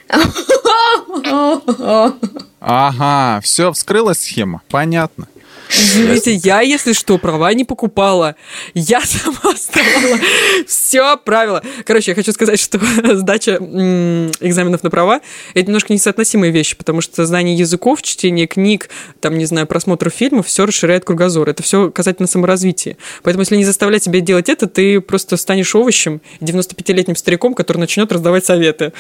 Ага, 2.61 3.41
все, 3.41 3.73
вскрылась 3.73 4.19
схема. 4.19 4.63
Понятно. 4.69 5.29
Извините, 5.71 6.35
я, 6.35 6.61
если 6.61 6.93
что, 6.93 7.19
права 7.19 7.53
не 7.55 7.65
покупала. 7.65 8.37
Я 8.75 9.01
сама 9.05 9.53
оставала 9.53 10.19
все 10.67 11.17
правила. 11.17 11.63
Короче, 11.85 12.13
я 12.13 12.15
хочу 12.15 12.33
сказать, 12.33 12.61
что 12.61 12.79
сдача 13.17 13.57
экзаменов 13.57 14.83
на 14.83 14.91
права– 14.91 15.21
это 15.55 15.67
немножко 15.67 15.93
несоотносимые 15.93 16.53
вещи, 16.53 16.77
потому 16.77 17.01
что 17.01 17.27
знание 17.27 17.57
языков, 17.57 18.03
чтение 18.03 18.47
книг, 18.47 18.89
там, 19.21 19.39
не 19.39 19.45
знаю, 19.45 19.67
просмотр 19.67 20.11
фильмов, 20.11 20.47
все 20.47 20.67
расширяет 20.67 21.05
кругозор. 21.05 21.49
Это 21.49 21.63
все 21.63 21.91
касательно 21.91 22.29
саморазвития. 22.29 22.97
Поэтому, 23.23 23.43
если 23.43 23.57
не 23.57 23.65
заставлять 23.65 24.05
себя 24.05 24.21
делать 24.21 24.49
это, 24.49 24.67
ты 24.67 25.01
просто 25.01 25.37
станешь 25.37 25.75
овощем, 25.75 26.21
95-летним 26.41 27.17
стариком, 27.17 27.55
который 27.55 27.79
начнет 27.79 28.11
раздавать 28.13 28.45
советы. 28.45 28.93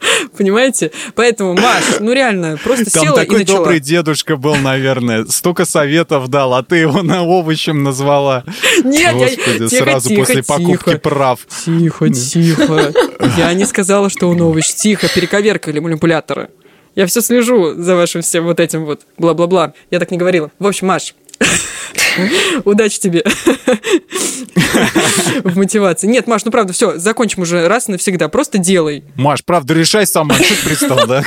Понимаете? 0.36 0.90
Поэтому, 1.14 1.55
Маш, 1.55 2.01
ну 2.01 2.12
реально, 2.12 2.59
просто 2.62 2.90
Там 2.90 3.05
села 3.05 3.20
и 3.20 3.24
такой 3.24 3.40
начала. 3.40 3.59
добрый 3.59 3.80
дедушка 3.80 4.36
был, 4.36 4.57
наверное. 4.57 5.24
Столько 5.26 5.64
советов 5.64 6.28
дал, 6.28 6.55
а 6.55 6.62
ты 6.62 6.76
его 6.76 7.03
на 7.03 7.22
овощем 7.22 7.82
назвала. 7.82 8.44
Нет, 8.84 9.14
Господи, 9.14 9.62
я... 9.62 9.68
тихо, 9.68 9.84
сразу 9.84 10.09
тихо, 10.09 10.20
после 10.20 10.42
покупки 10.42 10.84
тихо. 10.84 10.99
прав. 10.99 11.40
Тихо, 11.64 12.11
тихо. 12.11 12.92
Я 13.36 13.53
не 13.55 13.64
сказала, 13.64 14.11
что 14.11 14.28
он 14.28 14.40
овощ. 14.40 14.68
Тихо, 14.74 15.09
перековеркали 15.09 15.78
манипуляторы. 15.78 16.51
Я 16.94 17.07
все 17.07 17.20
слежу 17.20 17.74
за 17.74 17.94
вашим 17.94 18.22
всем 18.22 18.44
вот 18.44 18.61
этим 18.61 18.84
вот 18.84 19.03
бла-бла-бла. 19.18 19.72
Я 19.90 20.01
так 20.01 20.11
не 20.11 20.18
говорила. 20.18 20.51
В 20.59 20.66
общем, 20.66 20.88
Маш, 20.88 21.14
удачи 22.64 23.01
тебе 23.01 23.24
в 25.45 25.57
мотивации. 25.57 26.07
Нет, 26.07 26.26
Маш, 26.26 26.45
ну 26.45 26.51
правда, 26.51 26.72
все, 26.72 26.99
закончим 26.99 27.43
уже 27.43 27.68
раз 27.68 27.89
и 27.89 27.93
навсегда. 27.93 28.28
Просто 28.28 28.59
делай. 28.59 29.05
Маш, 29.16 29.45
правда, 29.45 29.74
решай 29.74 30.07
сама. 30.07 30.34
Что 30.34 30.55
ты 30.55 30.64
пристал, 30.64 31.07
да? 31.07 31.22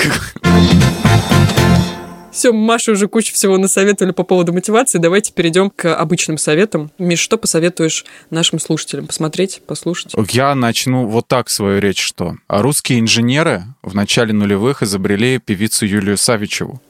Все, 2.32 2.54
Маша 2.54 2.94
уже 2.94 3.10
кучу 3.10 3.34
всего 3.34 3.58
насоветовали 3.58 4.14
по 4.14 4.24
поводу 4.24 4.54
мотивации. 4.54 5.00
Давайте 5.00 5.34
перейдем 5.34 5.70
к 5.70 5.94
обычным 5.94 6.38
советам. 6.38 6.90
Миш, 6.98 7.20
что 7.20 7.38
посоветуешь 7.38 8.06
нашим 8.30 8.58
слушателям? 8.58 9.08
Посмотреть, 9.08 9.62
послушать? 9.68 10.14
Я 10.30 10.56
начну 10.56 11.08
вот 11.08 11.28
так 11.28 11.50
свою 11.50 11.80
речь, 11.80 12.02
что 12.02 12.38
русские 12.48 13.02
инженеры 13.02 13.64
в 13.84 13.96
начале 13.96 14.32
нулевых 14.32 14.82
изобрели 14.82 15.40
певицу 15.40 15.86
Юлию 15.86 16.18
Савичеву. 16.18 16.82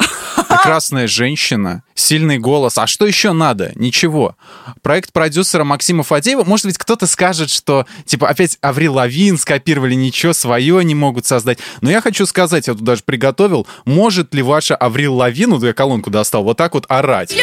Прекрасная 0.47 1.07
женщина, 1.07 1.83
сильный 1.95 2.37
голос. 2.37 2.77
А 2.77 2.87
что 2.87 3.05
еще 3.05 3.31
надо? 3.31 3.71
Ничего. 3.75 4.35
Проект 4.81 5.11
продюсера 5.13 5.63
Максима 5.63 6.03
Фадеева. 6.03 6.43
Может 6.43 6.65
быть, 6.67 6.77
кто-то 6.77 7.07
скажет, 7.07 7.49
что, 7.49 7.85
типа, 8.05 8.29
опять 8.29 8.57
Аврил 8.61 8.95
Лавин 8.95 9.37
скопировали, 9.37 9.93
ничего 9.93 10.33
свое 10.33 10.83
не 10.83 10.95
могут 10.95 11.25
создать. 11.25 11.59
Но 11.81 11.89
я 11.89 12.01
хочу 12.01 12.25
сказать, 12.25 12.67
я 12.67 12.73
тут 12.73 12.83
даже 12.83 13.03
приготовил, 13.03 13.67
может 13.85 14.33
ли 14.33 14.41
ваша 14.41 14.75
Аврил 14.75 15.15
Лавин, 15.15 15.51
вот 15.51 15.63
я 15.63 15.73
колонку 15.73 16.09
достал, 16.09 16.43
вот 16.43 16.57
так 16.57 16.73
вот 16.73 16.85
орать? 16.89 17.35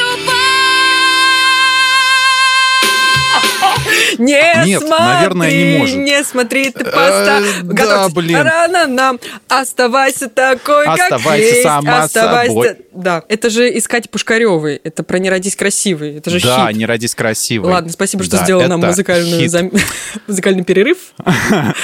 Не 4.19 4.67
Нет, 4.67 4.81
смотри, 4.83 5.05
наверное, 5.05 5.51
не 5.51 5.79
может. 5.79 5.97
Не 5.97 6.25
смотри, 6.25 6.71
ты 6.71 6.85
поста... 6.85 7.41
Э, 7.41 7.63
да, 7.63 8.09
блин. 8.09 8.37
Рано 8.37 8.87
нам. 8.87 9.21
Оставайся 9.49 10.29
такой, 10.29 10.85
как 10.87 10.99
Оставайся 11.01 11.47
есть. 11.47 11.63
сама 11.63 12.03
Оставайся. 12.03 12.49
собой. 12.53 12.77
Да, 12.93 13.23
это 13.29 13.49
же 13.49 13.77
искать 13.79 14.11
Пушкаревой. 14.11 14.81
Это 14.83 15.03
про 15.05 15.19
«Не 15.19 15.31
родись 15.31 15.55
красивой». 15.57 16.17
Это 16.17 16.31
же 16.31 16.41
да, 16.41 16.69
хит. 16.69 16.77
не 16.77 16.87
родись 16.87 17.15
красивой. 17.15 17.71
Ладно, 17.71 17.91
спасибо, 17.93 18.25
что 18.25 18.37
Да, 18.39 18.45
сделал 18.45 18.67
нам 18.67 18.81
музыкальную 18.81 19.49
зам- 19.49 19.73
музыкальный 20.27 20.65
перерыв. 20.65 20.99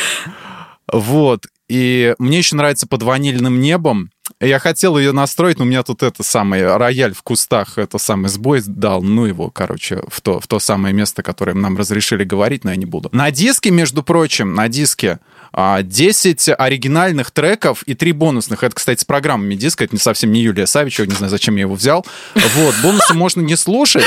Вот. 0.92 1.46
И 1.68 2.14
мне 2.18 2.38
еще 2.38 2.56
нравится 2.56 2.86
под 2.86 3.02
ванильным 3.02 3.60
небом. 3.60 4.10
Я 4.40 4.58
хотел 4.58 4.98
ее 4.98 5.12
настроить, 5.12 5.58
но 5.58 5.64
у 5.64 5.68
меня 5.68 5.82
тут 5.82 6.02
это 6.02 6.22
самое 6.22 6.76
рояль 6.76 7.14
в 7.14 7.22
кустах, 7.22 7.78
это 7.78 7.98
самый 7.98 8.28
сбой 8.28 8.62
дал, 8.66 9.02
ну 9.02 9.26
его, 9.26 9.50
короче, 9.50 10.02
в 10.08 10.20
то, 10.22 10.40
в 10.40 10.46
то 10.46 10.58
самое 10.58 10.94
место, 10.94 11.22
которое 11.22 11.54
нам 11.54 11.76
разрешили 11.76 12.24
говорить, 12.24 12.64
но 12.64 12.70
я 12.70 12.76
не 12.76 12.86
буду. 12.86 13.10
На 13.12 13.30
диске, 13.30 13.70
между 13.70 14.02
прочим, 14.02 14.54
на 14.54 14.68
диске 14.68 15.18
а, 15.52 15.82
10 15.82 16.50
оригинальных 16.58 17.30
треков 17.30 17.84
и 17.84 17.94
3 17.94 18.12
бонусных. 18.12 18.64
Это, 18.64 18.74
кстати, 18.74 19.00
с 19.00 19.04
программами 19.04 19.54
диска, 19.54 19.84
это 19.84 19.94
не 19.94 20.00
совсем 20.00 20.32
не 20.32 20.40
Юлия 20.40 20.66
Савичева, 20.66 21.06
не 21.06 21.14
знаю, 21.14 21.30
зачем 21.30 21.54
я 21.54 21.62
его 21.62 21.74
взял. 21.74 22.04
Вот, 22.34 22.74
бонусы 22.82 23.14
можно 23.14 23.40
не 23.40 23.56
слушать, 23.56 24.04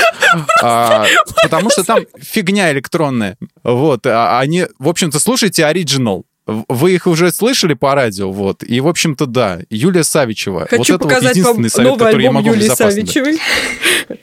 а, 0.61 1.05
потому 1.41 1.69
что 1.69 1.83
там 1.83 1.99
фигня 2.19 2.71
электронная. 2.73 3.37
Вот, 3.63 4.05
а 4.05 4.39
они, 4.39 4.65
в 4.77 4.89
общем-то, 4.89 5.19
слушайте 5.19 5.65
оригинал. 5.65 6.25
Вы 6.47 6.93
их 6.93 7.07
уже 7.07 7.31
слышали 7.31 7.73
по 7.73 7.93
радио, 7.93 8.31
вот. 8.31 8.63
И, 8.63 8.79
в 8.79 8.87
общем-то, 8.87 9.25
да, 9.25 9.59
Юлия 9.69 10.03
Савичева. 10.03 10.67
Хочу 10.69 10.93
вот 10.93 11.01
это 11.01 11.09
показать 11.09 11.35
вот 11.35 11.45
вам 11.45 11.57
единственный 11.63 11.69
совет, 11.69 11.91
новый 11.91 12.05
который 12.05 12.21
я 12.23 12.29
альбом 12.29 12.43
могу 12.43 12.55
Юлии. 12.55 12.69
Савичевой. 12.69 13.39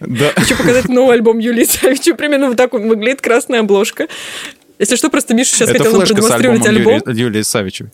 Да. 0.01 0.31
Хочу 0.35 0.57
показать 0.57 0.89
новый 0.89 1.15
альбом 1.15 1.39
Юлии 1.39 1.65
Савичевой. 1.65 2.17
Примерно 2.17 2.49
вот 2.49 2.57
так 2.57 2.73
выглядит, 2.73 3.21
красная 3.21 3.61
обложка. 3.61 4.09
Если 4.79 4.97
что, 4.97 5.11
просто 5.11 5.35
Миша 5.35 5.55
сейчас 5.55 5.69
Это 5.69 5.79
хотел 5.79 5.93
нам 5.93 6.07
продемонстрировать 6.07 6.67
альбом. 6.67 7.03
Юлии, 7.07 7.21
Юлии 7.21 7.43
Савичевой. 7.43 7.93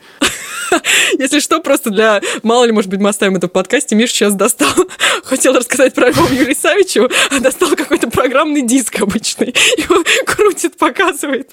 Если 1.18 1.40
что, 1.40 1.60
просто 1.60 1.90
для... 1.90 2.20
Мало 2.42 2.64
ли, 2.64 2.72
может 2.72 2.90
быть, 2.90 3.00
мы 3.00 3.08
оставим 3.08 3.36
это 3.36 3.48
в 3.48 3.52
подкасте. 3.52 3.94
Миша 3.94 4.12
сейчас 4.12 4.34
достал... 4.34 4.70
Хотел 5.24 5.54
рассказать 5.54 5.94
про 5.94 6.06
альбом 6.06 6.32
Юлии 6.32 6.54
Савичеву, 6.54 7.08
а 7.30 7.40
достал 7.40 7.74
какой-то 7.76 8.10
программный 8.10 8.62
диск 8.62 9.00
обычный. 9.00 9.54
Его 9.76 10.02
крутит, 10.26 10.76
показывает. 10.76 11.50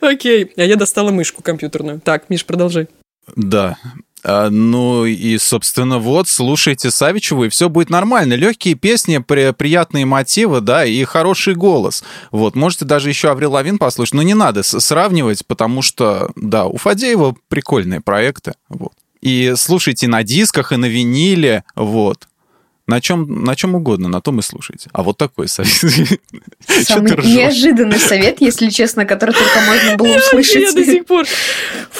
Окей. 0.00 0.52
А 0.56 0.62
я 0.62 0.76
достала 0.76 1.10
мышку 1.10 1.42
компьютерную. 1.42 2.00
Так, 2.00 2.28
Миш, 2.28 2.44
продолжай. 2.44 2.88
Да. 3.36 3.76
А, 4.24 4.50
ну 4.50 5.04
и, 5.04 5.38
собственно, 5.38 5.98
вот, 5.98 6.28
слушайте 6.28 6.90
Савичеву, 6.90 7.44
и 7.44 7.48
все 7.48 7.68
будет 7.68 7.90
нормально. 7.90 8.34
Легкие 8.34 8.74
песни, 8.74 9.18
при, 9.18 9.52
приятные 9.52 10.06
мотивы, 10.06 10.60
да, 10.60 10.84
и 10.84 11.04
хороший 11.04 11.54
голос. 11.54 12.02
Вот, 12.30 12.54
можете 12.56 12.84
даже 12.84 13.08
еще 13.08 13.30
Аврил 13.30 13.52
Лавин 13.52 13.78
послушать, 13.78 14.14
но 14.14 14.22
не 14.22 14.34
надо 14.34 14.62
сравнивать, 14.62 15.46
потому 15.46 15.82
что, 15.82 16.30
да, 16.36 16.66
у 16.66 16.76
Фадеева 16.76 17.36
прикольные 17.48 18.00
проекты, 18.00 18.54
вот. 18.68 18.92
И 19.20 19.54
слушайте 19.56 20.06
на 20.06 20.22
дисках, 20.22 20.72
и 20.72 20.76
на 20.76 20.86
виниле, 20.86 21.64
вот. 21.74 22.27
На 22.88 23.02
чем, 23.02 23.44
на 23.44 23.54
чем 23.54 23.74
угодно, 23.74 24.08
на 24.08 24.22
том 24.22 24.38
и 24.38 24.42
слушайте. 24.42 24.88
А 24.94 25.02
вот 25.02 25.18
такой 25.18 25.46
совет. 25.46 25.70
Самый 26.84 27.12
неожиданный 27.22 27.98
совет, 27.98 28.40
если 28.40 28.70
честно, 28.70 29.04
который 29.04 29.34
только 29.34 29.60
можно 29.66 29.96
было 29.96 30.06
Я 30.06 30.14
до 30.18 30.26
услышать. 30.26 30.86
сих 30.86 31.04
пор... 31.04 31.26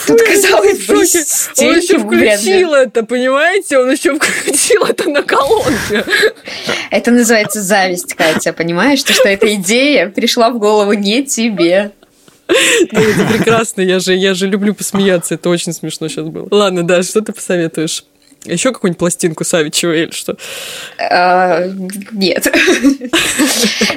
Тут, 0.06 0.22
казалось 0.22 0.86
бы, 0.86 0.94
Он 0.94 1.76
еще 1.76 1.98
включил 1.98 2.72
это, 2.72 3.02
понимаете? 3.04 3.76
Он 3.78 3.90
еще 3.90 4.18
включил 4.18 4.84
это 4.86 5.10
на 5.10 5.22
колонке. 5.22 6.06
Это 6.90 7.10
называется 7.10 7.60
зависть, 7.60 8.14
Катя, 8.14 8.54
понимаешь? 8.54 9.02
То, 9.02 9.12
что 9.12 9.28
эта 9.28 9.54
идея 9.56 10.08
пришла 10.08 10.48
в 10.48 10.58
голову 10.58 10.94
не 10.94 11.22
тебе. 11.22 11.92
Ну, 12.48 13.00
это 13.00 13.26
прекрасно, 13.26 13.82
я 13.82 13.98
же, 13.98 14.14
я 14.14 14.32
же 14.32 14.46
люблю 14.46 14.72
посмеяться, 14.72 15.34
это 15.34 15.50
очень 15.50 15.74
смешно 15.74 16.08
сейчас 16.08 16.28
было. 16.28 16.48
Ладно, 16.50 16.82
да, 16.82 17.02
что 17.02 17.20
ты 17.20 17.34
посоветуешь? 17.34 18.04
Еще 18.44 18.72
какую-нибудь 18.72 18.98
пластинку 18.98 19.44
Савичева 19.44 19.92
или 19.92 20.10
что? 20.10 20.36
А, 20.98 21.64
Нет. 22.12 22.46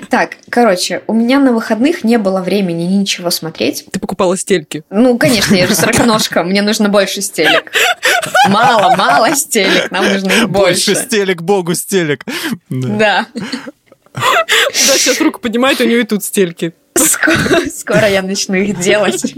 Так, 0.09 0.37
короче, 0.49 1.03
у 1.07 1.13
меня 1.13 1.39
на 1.39 1.53
выходных 1.53 2.03
не 2.03 2.17
было 2.17 2.41
времени 2.41 2.83
ничего 2.83 3.29
смотреть. 3.29 3.85
Ты 3.91 3.99
покупала 3.99 4.35
стельки. 4.37 4.83
Ну, 4.89 5.17
конечно, 5.17 5.55
я 5.55 5.67
же 5.67 5.75
сороконожка, 5.75 6.43
мне 6.43 6.61
нужно 6.61 6.89
больше 6.89 7.21
стелек. 7.21 7.71
Мало, 8.49 8.95
мало 8.95 9.33
стелек, 9.35 9.89
нам 9.91 10.11
нужно 10.11 10.31
их 10.31 10.49
Больше 10.49 10.91
больше. 10.91 10.95
стелек, 11.05 11.41
богу 11.41 11.73
стелек. 11.75 12.25
Да. 12.69 12.87
Да. 12.97 13.27
Да, 14.13 14.97
сейчас 14.97 15.21
руку 15.21 15.39
поднимает, 15.39 15.79
у 15.79 15.85
нее 15.85 16.01
и 16.01 16.03
тут 16.03 16.23
стельки. 16.23 16.73
Скоро, 16.95 17.37
скоро 17.73 18.09
я 18.09 18.21
начну 18.21 18.55
их 18.55 18.77
делать. 18.79 19.33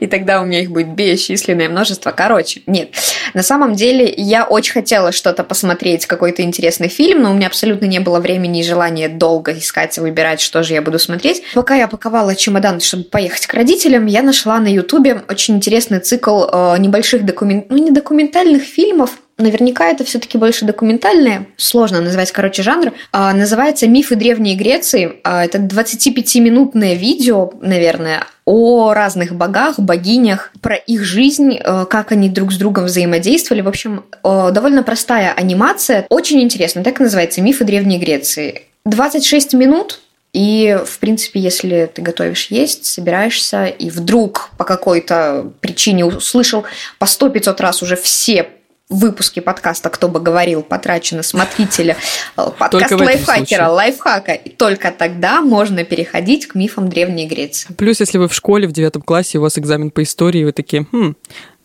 И 0.00 0.06
тогда 0.06 0.40
у 0.40 0.44
меня 0.44 0.60
их 0.60 0.70
будет 0.70 0.88
бесчисленное 0.88 1.68
множество. 1.68 2.10
Короче, 2.10 2.62
нет. 2.66 2.90
На 3.34 3.42
самом 3.42 3.74
деле, 3.74 4.12
я 4.16 4.44
очень 4.44 4.72
хотела 4.72 5.12
что-то 5.12 5.44
посмотреть, 5.44 6.06
какой-то 6.06 6.42
интересный 6.42 6.88
фильм, 6.88 7.22
но 7.22 7.30
у 7.30 7.34
меня 7.34 7.46
абсолютно 7.46 7.86
не 7.86 7.98
было 7.98 8.20
времени 8.20 8.60
и 8.60 8.64
желания 8.64 9.08
долго 9.08 9.52
искать 9.52 9.96
и 9.98 10.00
выбирать, 10.00 10.40
что 10.40 10.62
же 10.62 10.74
я 10.74 10.82
буду 10.82 10.98
смотреть. 10.98 11.42
Пока 11.54 11.74
я 11.74 11.88
паковала 11.88 12.34
чемодан, 12.34 12.80
чтобы 12.80 13.04
поехать 13.04 13.46
к 13.46 13.54
родителям, 13.54 14.06
я 14.06 14.22
нашла 14.22 14.58
на 14.58 14.68
Ютубе 14.68 15.22
очень 15.28 15.56
интересный 15.56 16.00
цикл 16.00 16.44
э, 16.44 16.76
небольших 16.78 17.24
документ... 17.24 17.66
ну, 17.70 17.78
не 17.78 17.90
документальных 17.90 18.62
фильмов, 18.62 19.18
Наверняка 19.36 19.88
это 19.88 20.04
все-таки 20.04 20.38
больше 20.38 20.64
документальное, 20.64 21.46
сложно 21.56 22.00
назвать, 22.00 22.30
короче, 22.30 22.62
жанр. 22.62 22.92
А, 23.10 23.32
называется 23.32 23.88
«Мифы 23.88 24.14
Древней 24.14 24.54
Греции». 24.54 25.14
А, 25.24 25.44
это 25.44 25.58
25-минутное 25.58 26.94
видео, 26.94 27.52
наверное, 27.60 28.24
о 28.44 28.92
разных 28.94 29.34
богах, 29.34 29.80
богинях, 29.80 30.52
про 30.60 30.76
их 30.76 31.02
жизнь, 31.02 31.58
э, 31.58 31.86
как 31.88 32.12
они 32.12 32.28
друг 32.28 32.52
с 32.52 32.58
другом 32.58 32.84
взаимодействовали. 32.84 33.62
В 33.62 33.68
общем, 33.68 34.04
э, 34.22 34.50
довольно 34.52 34.82
простая 34.82 35.32
анимация. 35.32 36.06
Очень 36.10 36.42
интересно. 36.42 36.84
Так 36.84 37.00
и 37.00 37.02
называется 37.02 37.40
«Мифы 37.40 37.64
Древней 37.64 37.98
Греции». 37.98 38.62
26 38.84 39.54
минут, 39.54 40.00
и, 40.34 40.78
в 40.84 40.98
принципе, 40.98 41.40
если 41.40 41.90
ты 41.94 42.02
готовишь 42.02 42.48
есть, 42.48 42.84
собираешься, 42.84 43.66
и 43.66 43.88
вдруг 43.88 44.50
по 44.58 44.64
какой-то 44.64 45.52
причине 45.60 46.04
услышал 46.04 46.64
по 46.98 47.04
100-500 47.04 47.62
раз 47.62 47.82
уже 47.82 47.96
все 47.96 48.48
выпуске 48.88 49.40
подкаста 49.40 49.90
«Кто 49.90 50.08
бы 50.08 50.20
говорил» 50.20 50.62
потрачено 50.62 51.22
смотрителя 51.22 51.96
э, 52.36 52.50
подкаст 52.58 52.92
лайфхакера, 52.92 53.68
лайфхака. 53.68 54.32
И 54.32 54.50
только 54.50 54.92
тогда 54.92 55.40
можно 55.40 55.84
переходить 55.84 56.46
к 56.46 56.54
мифам 56.54 56.88
Древней 56.88 57.26
Греции. 57.26 57.72
Плюс, 57.74 58.00
если 58.00 58.18
вы 58.18 58.28
в 58.28 58.34
школе 58.34 58.68
в 58.68 58.72
девятом 58.72 59.02
классе, 59.02 59.38
у 59.38 59.42
вас 59.42 59.58
экзамен 59.58 59.90
по 59.90 60.02
истории, 60.02 60.42
и 60.42 60.44
вы 60.44 60.52
такие, 60.52 60.86
хм, 60.92 61.14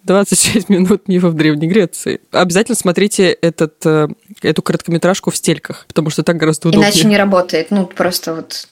26 0.03 0.69
минут 0.69 1.07
мифов 1.07 1.35
Древней 1.35 1.67
Греции. 1.67 2.21
Обязательно 2.31 2.75
смотрите 2.75 3.31
этот, 3.31 3.85
э, 3.85 4.07
эту 4.41 4.61
короткометражку 4.61 5.29
в 5.29 5.35
стельках, 5.35 5.85
потому 5.87 6.09
что 6.09 6.23
так 6.23 6.37
гораздо 6.37 6.69
удобнее. 6.69 6.89
Иначе 6.89 7.07
не 7.07 7.17
работает. 7.17 7.69
Ну, 7.69 7.85
просто 7.85 8.35
вот... 8.35 8.67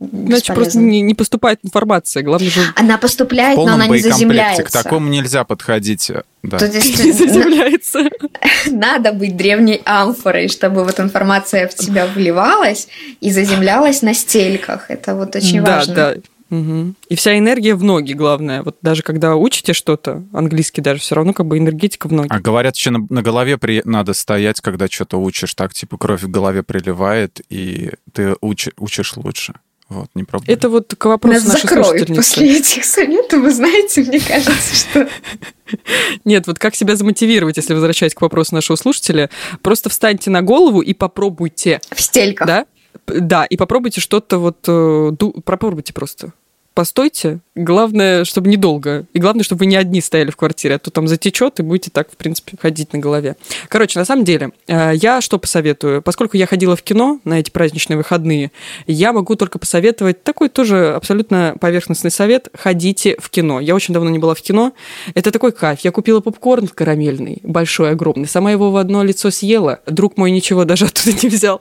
Иначе 0.00 0.52
просто 0.52 0.78
не, 0.78 1.00
не 1.00 1.14
поступает 1.14 1.58
информация. 1.64 2.22
Главное 2.22 2.50
же 2.50 2.60
Она 2.76 2.98
поступляет, 2.98 3.56
но 3.56 3.66
она 3.66 3.86
не 3.88 3.98
заземляется. 3.98 4.62
К 4.62 4.70
такому 4.70 5.08
нельзя 5.08 5.42
подходить. 5.44 6.10
э, 6.10 6.22
Да. 6.42 6.58
То 6.58 6.66
есть 6.72 7.04
не 7.04 7.12
заземляется. 7.12 8.08
надо 8.70 9.12
быть 9.12 9.36
древней 9.36 9.82
амфорой, 9.84 10.48
чтобы 10.48 10.84
вот 10.84 11.00
информация 11.00 11.66
в 11.66 11.74
тебя 11.74 12.06
вливалась 12.06 12.88
и 13.20 13.30
заземлялась 13.30 14.02
на 14.02 14.14
стельках. 14.14 14.86
Это 14.88 15.16
вот 15.16 15.34
очень 15.34 15.62
да, 15.62 15.76
важно. 15.78 15.94
да. 15.94 16.14
Мгм. 16.50 16.96
И 17.08 17.14
вся 17.14 17.36
энергия 17.36 17.74
в 17.74 17.82
ноги, 17.82 18.14
главное. 18.14 18.62
Вот 18.62 18.76
даже 18.80 19.02
когда 19.02 19.36
учите 19.36 19.74
что-то, 19.74 20.24
английский 20.32 20.80
даже, 20.80 21.00
все 21.00 21.14
равно 21.14 21.34
как 21.34 21.46
бы 21.46 21.58
энергетика 21.58 22.08
в 22.08 22.12
ноги. 22.12 22.28
А 22.30 22.40
говорят, 22.40 22.76
еще 22.76 22.90
на, 22.90 23.06
на 23.10 23.22
голове 23.22 23.58
при... 23.58 23.82
надо 23.84 24.14
стоять, 24.14 24.60
когда 24.60 24.88
что-то 24.88 25.18
учишь, 25.18 25.54
так 25.54 25.74
типа 25.74 25.98
кровь 25.98 26.22
в 26.22 26.30
голове 26.30 26.62
приливает, 26.62 27.40
и 27.50 27.90
ты 28.12 28.34
учи- 28.40 28.72
учишь 28.78 29.16
лучше. 29.16 29.54
Вот, 29.88 30.08
не 30.14 30.24
пробовали. 30.24 30.52
Это 30.52 30.68
вот 30.68 30.94
к 30.96 31.04
вопросу 31.06 31.38
Нас 31.44 31.46
нашей 31.46 31.62
закроют 31.62 31.86
слушательницы. 31.88 32.22
после 32.34 32.58
этих 32.58 32.84
советов, 32.84 33.40
вы 33.40 33.50
знаете, 33.50 34.02
мне 34.02 34.20
кажется, 34.20 34.76
что... 34.76 35.08
Нет, 36.24 36.46
вот 36.46 36.58
как 36.58 36.74
себя 36.74 36.94
замотивировать, 36.96 37.56
если 37.56 37.72
возвращаясь 37.74 38.14
к 38.14 38.20
вопросу 38.20 38.54
нашего 38.54 38.76
слушателя, 38.76 39.30
просто 39.62 39.88
встаньте 39.88 40.30
на 40.30 40.42
голову 40.42 40.80
и 40.80 40.92
попробуйте, 40.92 41.80
В 41.94 42.00
стельках. 42.02 42.46
да? 42.46 42.66
Да, 43.06 43.44
и 43.46 43.56
попробуйте 43.56 44.00
что-то 44.02 44.38
вот, 44.38 44.58
э, 44.66 45.10
ду- 45.12 45.32
попробуйте 45.44 45.94
просто. 45.94 46.32
Постойте. 46.78 47.40
Главное, 47.56 48.24
чтобы 48.24 48.48
недолго. 48.48 49.04
И 49.12 49.18
главное, 49.18 49.42
чтобы 49.42 49.58
вы 49.58 49.66
не 49.66 49.74
одни 49.74 50.00
стояли 50.00 50.30
в 50.30 50.36
квартире, 50.36 50.76
а 50.76 50.78
то 50.78 50.92
там 50.92 51.08
затечет, 51.08 51.58
и 51.58 51.64
будете 51.64 51.90
так, 51.90 52.08
в 52.08 52.16
принципе, 52.16 52.56
ходить 52.56 52.92
на 52.92 53.00
голове. 53.00 53.34
Короче, 53.66 53.98
на 53.98 54.04
самом 54.04 54.24
деле, 54.24 54.52
э, 54.68 54.92
я 54.94 55.20
что 55.20 55.40
посоветую? 55.40 56.02
Поскольку 56.02 56.36
я 56.36 56.46
ходила 56.46 56.76
в 56.76 56.82
кино 56.82 57.18
на 57.24 57.40
эти 57.40 57.50
праздничные 57.50 57.96
выходные, 57.96 58.52
я 58.86 59.12
могу 59.12 59.34
только 59.34 59.58
посоветовать 59.58 60.22
такой 60.22 60.50
тоже 60.50 60.92
абсолютно 60.94 61.56
поверхностный 61.60 62.12
совет. 62.12 62.48
Ходите 62.56 63.16
в 63.18 63.28
кино. 63.28 63.58
Я 63.58 63.74
очень 63.74 63.92
давно 63.92 64.08
не 64.10 64.20
была 64.20 64.36
в 64.36 64.40
кино. 64.40 64.72
Это 65.14 65.32
такой 65.32 65.50
кайф. 65.50 65.80
Я 65.80 65.90
купила 65.90 66.20
попкорн 66.20 66.68
карамельный, 66.68 67.40
большой, 67.42 67.90
огромный. 67.90 68.28
Сама 68.28 68.52
его 68.52 68.70
в 68.70 68.76
одно 68.76 69.02
лицо 69.02 69.32
съела. 69.32 69.80
Друг 69.86 70.16
мой 70.16 70.30
ничего 70.30 70.64
даже 70.64 70.84
оттуда 70.84 71.10
не 71.24 71.28
взял. 71.28 71.60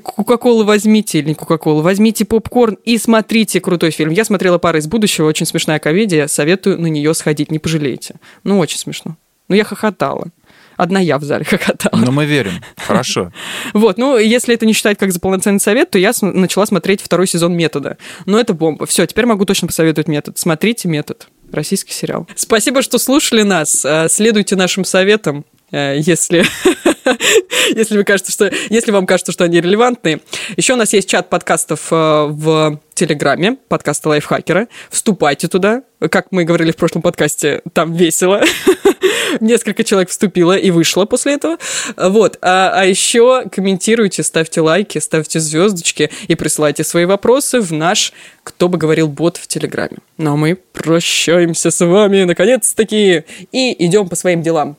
Кока-колу 0.00 0.62
возьмите, 0.62 1.18
или 1.18 1.30
не 1.30 1.34
Кока-колу, 1.34 1.82
возьмите 1.82 2.24
попкорн 2.24 2.78
и 2.84 2.98
смотрите 2.98 3.60
крутой 3.60 3.90
фильм. 3.90 4.12
Я 4.12 4.24
смотрела 4.24 4.43
«Пара 4.58 4.78
из 4.78 4.86
будущего», 4.86 5.26
очень 5.26 5.46
смешная 5.46 5.78
комедия. 5.78 6.28
Советую 6.28 6.80
на 6.80 6.86
нее 6.86 7.14
сходить, 7.14 7.50
не 7.50 7.58
пожалеете. 7.58 8.16
Ну, 8.42 8.58
очень 8.58 8.78
смешно. 8.78 9.16
Ну, 9.48 9.56
я 9.56 9.64
хохотала. 9.64 10.28
Одна 10.76 11.00
я 11.00 11.18
в 11.18 11.24
зале 11.24 11.44
хохотала. 11.48 12.00
Но 12.00 12.12
мы 12.12 12.26
верим. 12.26 12.62
Хорошо. 12.76 13.32
Вот, 13.72 13.98
ну, 13.98 14.16
если 14.18 14.54
это 14.54 14.66
не 14.66 14.72
считать 14.72 14.98
как 14.98 15.12
за 15.12 15.20
полноценный 15.20 15.60
совет, 15.60 15.90
то 15.90 15.98
я 15.98 16.12
начала 16.20 16.66
смотреть 16.66 17.00
второй 17.00 17.26
сезон 17.26 17.56
«Метода». 17.56 17.98
Но 18.24 18.38
это 18.38 18.54
бомба. 18.54 18.86
Все, 18.86 19.06
теперь 19.06 19.26
могу 19.26 19.44
точно 19.44 19.68
посоветовать 19.68 20.08
«Метод». 20.08 20.38
Смотрите 20.38 20.88
«Метод». 20.88 21.28
Российский 21.52 21.92
сериал. 21.92 22.26
Спасибо, 22.34 22.82
что 22.82 22.98
слушали 22.98 23.42
нас. 23.42 23.84
Э, 23.84 24.08
Следуйте 24.08 24.56
нашим 24.56 24.84
советам, 24.84 25.44
если... 25.74 26.44
Если, 27.74 27.96
вы 27.96 28.04
кажется, 28.04 28.30
что, 28.30 28.52
если 28.70 28.90
вам 28.90 29.06
кажется, 29.06 29.32
что 29.32 29.44
они 29.44 29.60
релевантны. 29.60 30.20
Еще 30.56 30.74
у 30.74 30.76
нас 30.76 30.92
есть 30.92 31.08
чат 31.08 31.28
подкастов 31.30 31.88
э, 31.90 32.26
в 32.28 32.78
Телеграме, 32.94 33.56
подкаста 33.68 34.10
Лайфхакера. 34.10 34.68
Вступайте 34.90 35.48
туда. 35.48 35.82
Как 36.10 36.26
мы 36.30 36.44
говорили 36.44 36.72
в 36.72 36.76
прошлом 36.76 37.02
подкасте, 37.02 37.62
там 37.72 37.94
весело. 37.94 38.42
Несколько 39.40 39.82
человек 39.82 40.10
вступило 40.10 40.56
и 40.56 40.70
вышло 40.70 41.06
после 41.06 41.34
этого. 41.34 41.58
Вот. 41.96 42.38
А, 42.40 42.72
а 42.74 42.84
еще 42.84 43.44
комментируйте, 43.50 44.22
ставьте 44.22 44.60
лайки, 44.60 44.98
ставьте 44.98 45.40
звездочки 45.40 46.10
и 46.28 46.34
присылайте 46.34 46.84
свои 46.84 47.04
вопросы 47.04 47.60
в 47.60 47.72
наш 47.72 48.12
«Кто 48.42 48.68
бы 48.68 48.78
говорил 48.78 49.08
бот» 49.08 49.38
в 49.38 49.46
Телеграме. 49.46 49.96
Ну 50.18 50.34
а 50.34 50.36
мы 50.36 50.54
прощаемся 50.54 51.70
с 51.70 51.84
вами, 51.84 52.24
наконец-таки, 52.24 53.24
и 53.50 53.86
идем 53.86 54.08
по 54.08 54.16
своим 54.16 54.42
делам, 54.42 54.76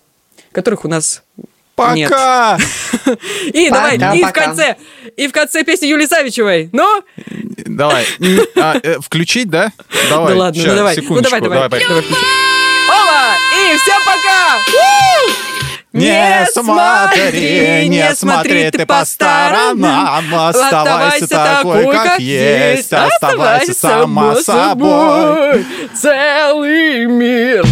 которых 0.55 0.85
у 0.85 0.87
нас 0.87 1.21
нет. 1.93 2.09
Пока! 2.09 2.57
И 3.53 3.69
давай, 3.69 3.95
и 3.95 3.97
в 3.97 4.01
Пока-пока. 4.01 4.31
конце, 4.31 4.75
и 5.17 5.27
в 5.27 5.31
конце 5.31 5.63
песни 5.63 5.87
Юли 5.87 6.07
Савичевой. 6.07 6.69
Ну, 6.71 7.03
Давай. 7.65 8.05
А, 8.55 8.77
э, 8.81 8.99
включить, 8.99 9.49
да? 9.49 9.71
Давай. 10.09 10.33
да 10.33 10.39
ладно, 10.39 10.61
ща, 10.61 10.69
ну 10.69 10.75
давай, 10.75 10.95
ну 10.95 11.01
секундочку. 11.01 11.39
давай, 11.41 11.69
давай, 11.69 11.69
давай, 11.69 12.01
включи. 12.01 12.15
Ола! 12.89 13.35
И 13.53 13.77
всем 13.77 14.01
пока! 14.05 14.59
Не 15.91 16.45
смотри, 16.51 17.87
не 17.87 18.15
смотри 18.15 18.71
ты 18.71 18.85
по 18.85 19.05
сторонам, 19.05 20.25
оставайся 20.33 21.27
такой, 21.27 21.91
как 21.91 22.19
есть, 22.19 22.91
оставайся 22.91 23.73
сама 23.73 24.35
собой. 24.35 25.65
Целый 25.93 27.05
мир. 27.05 27.65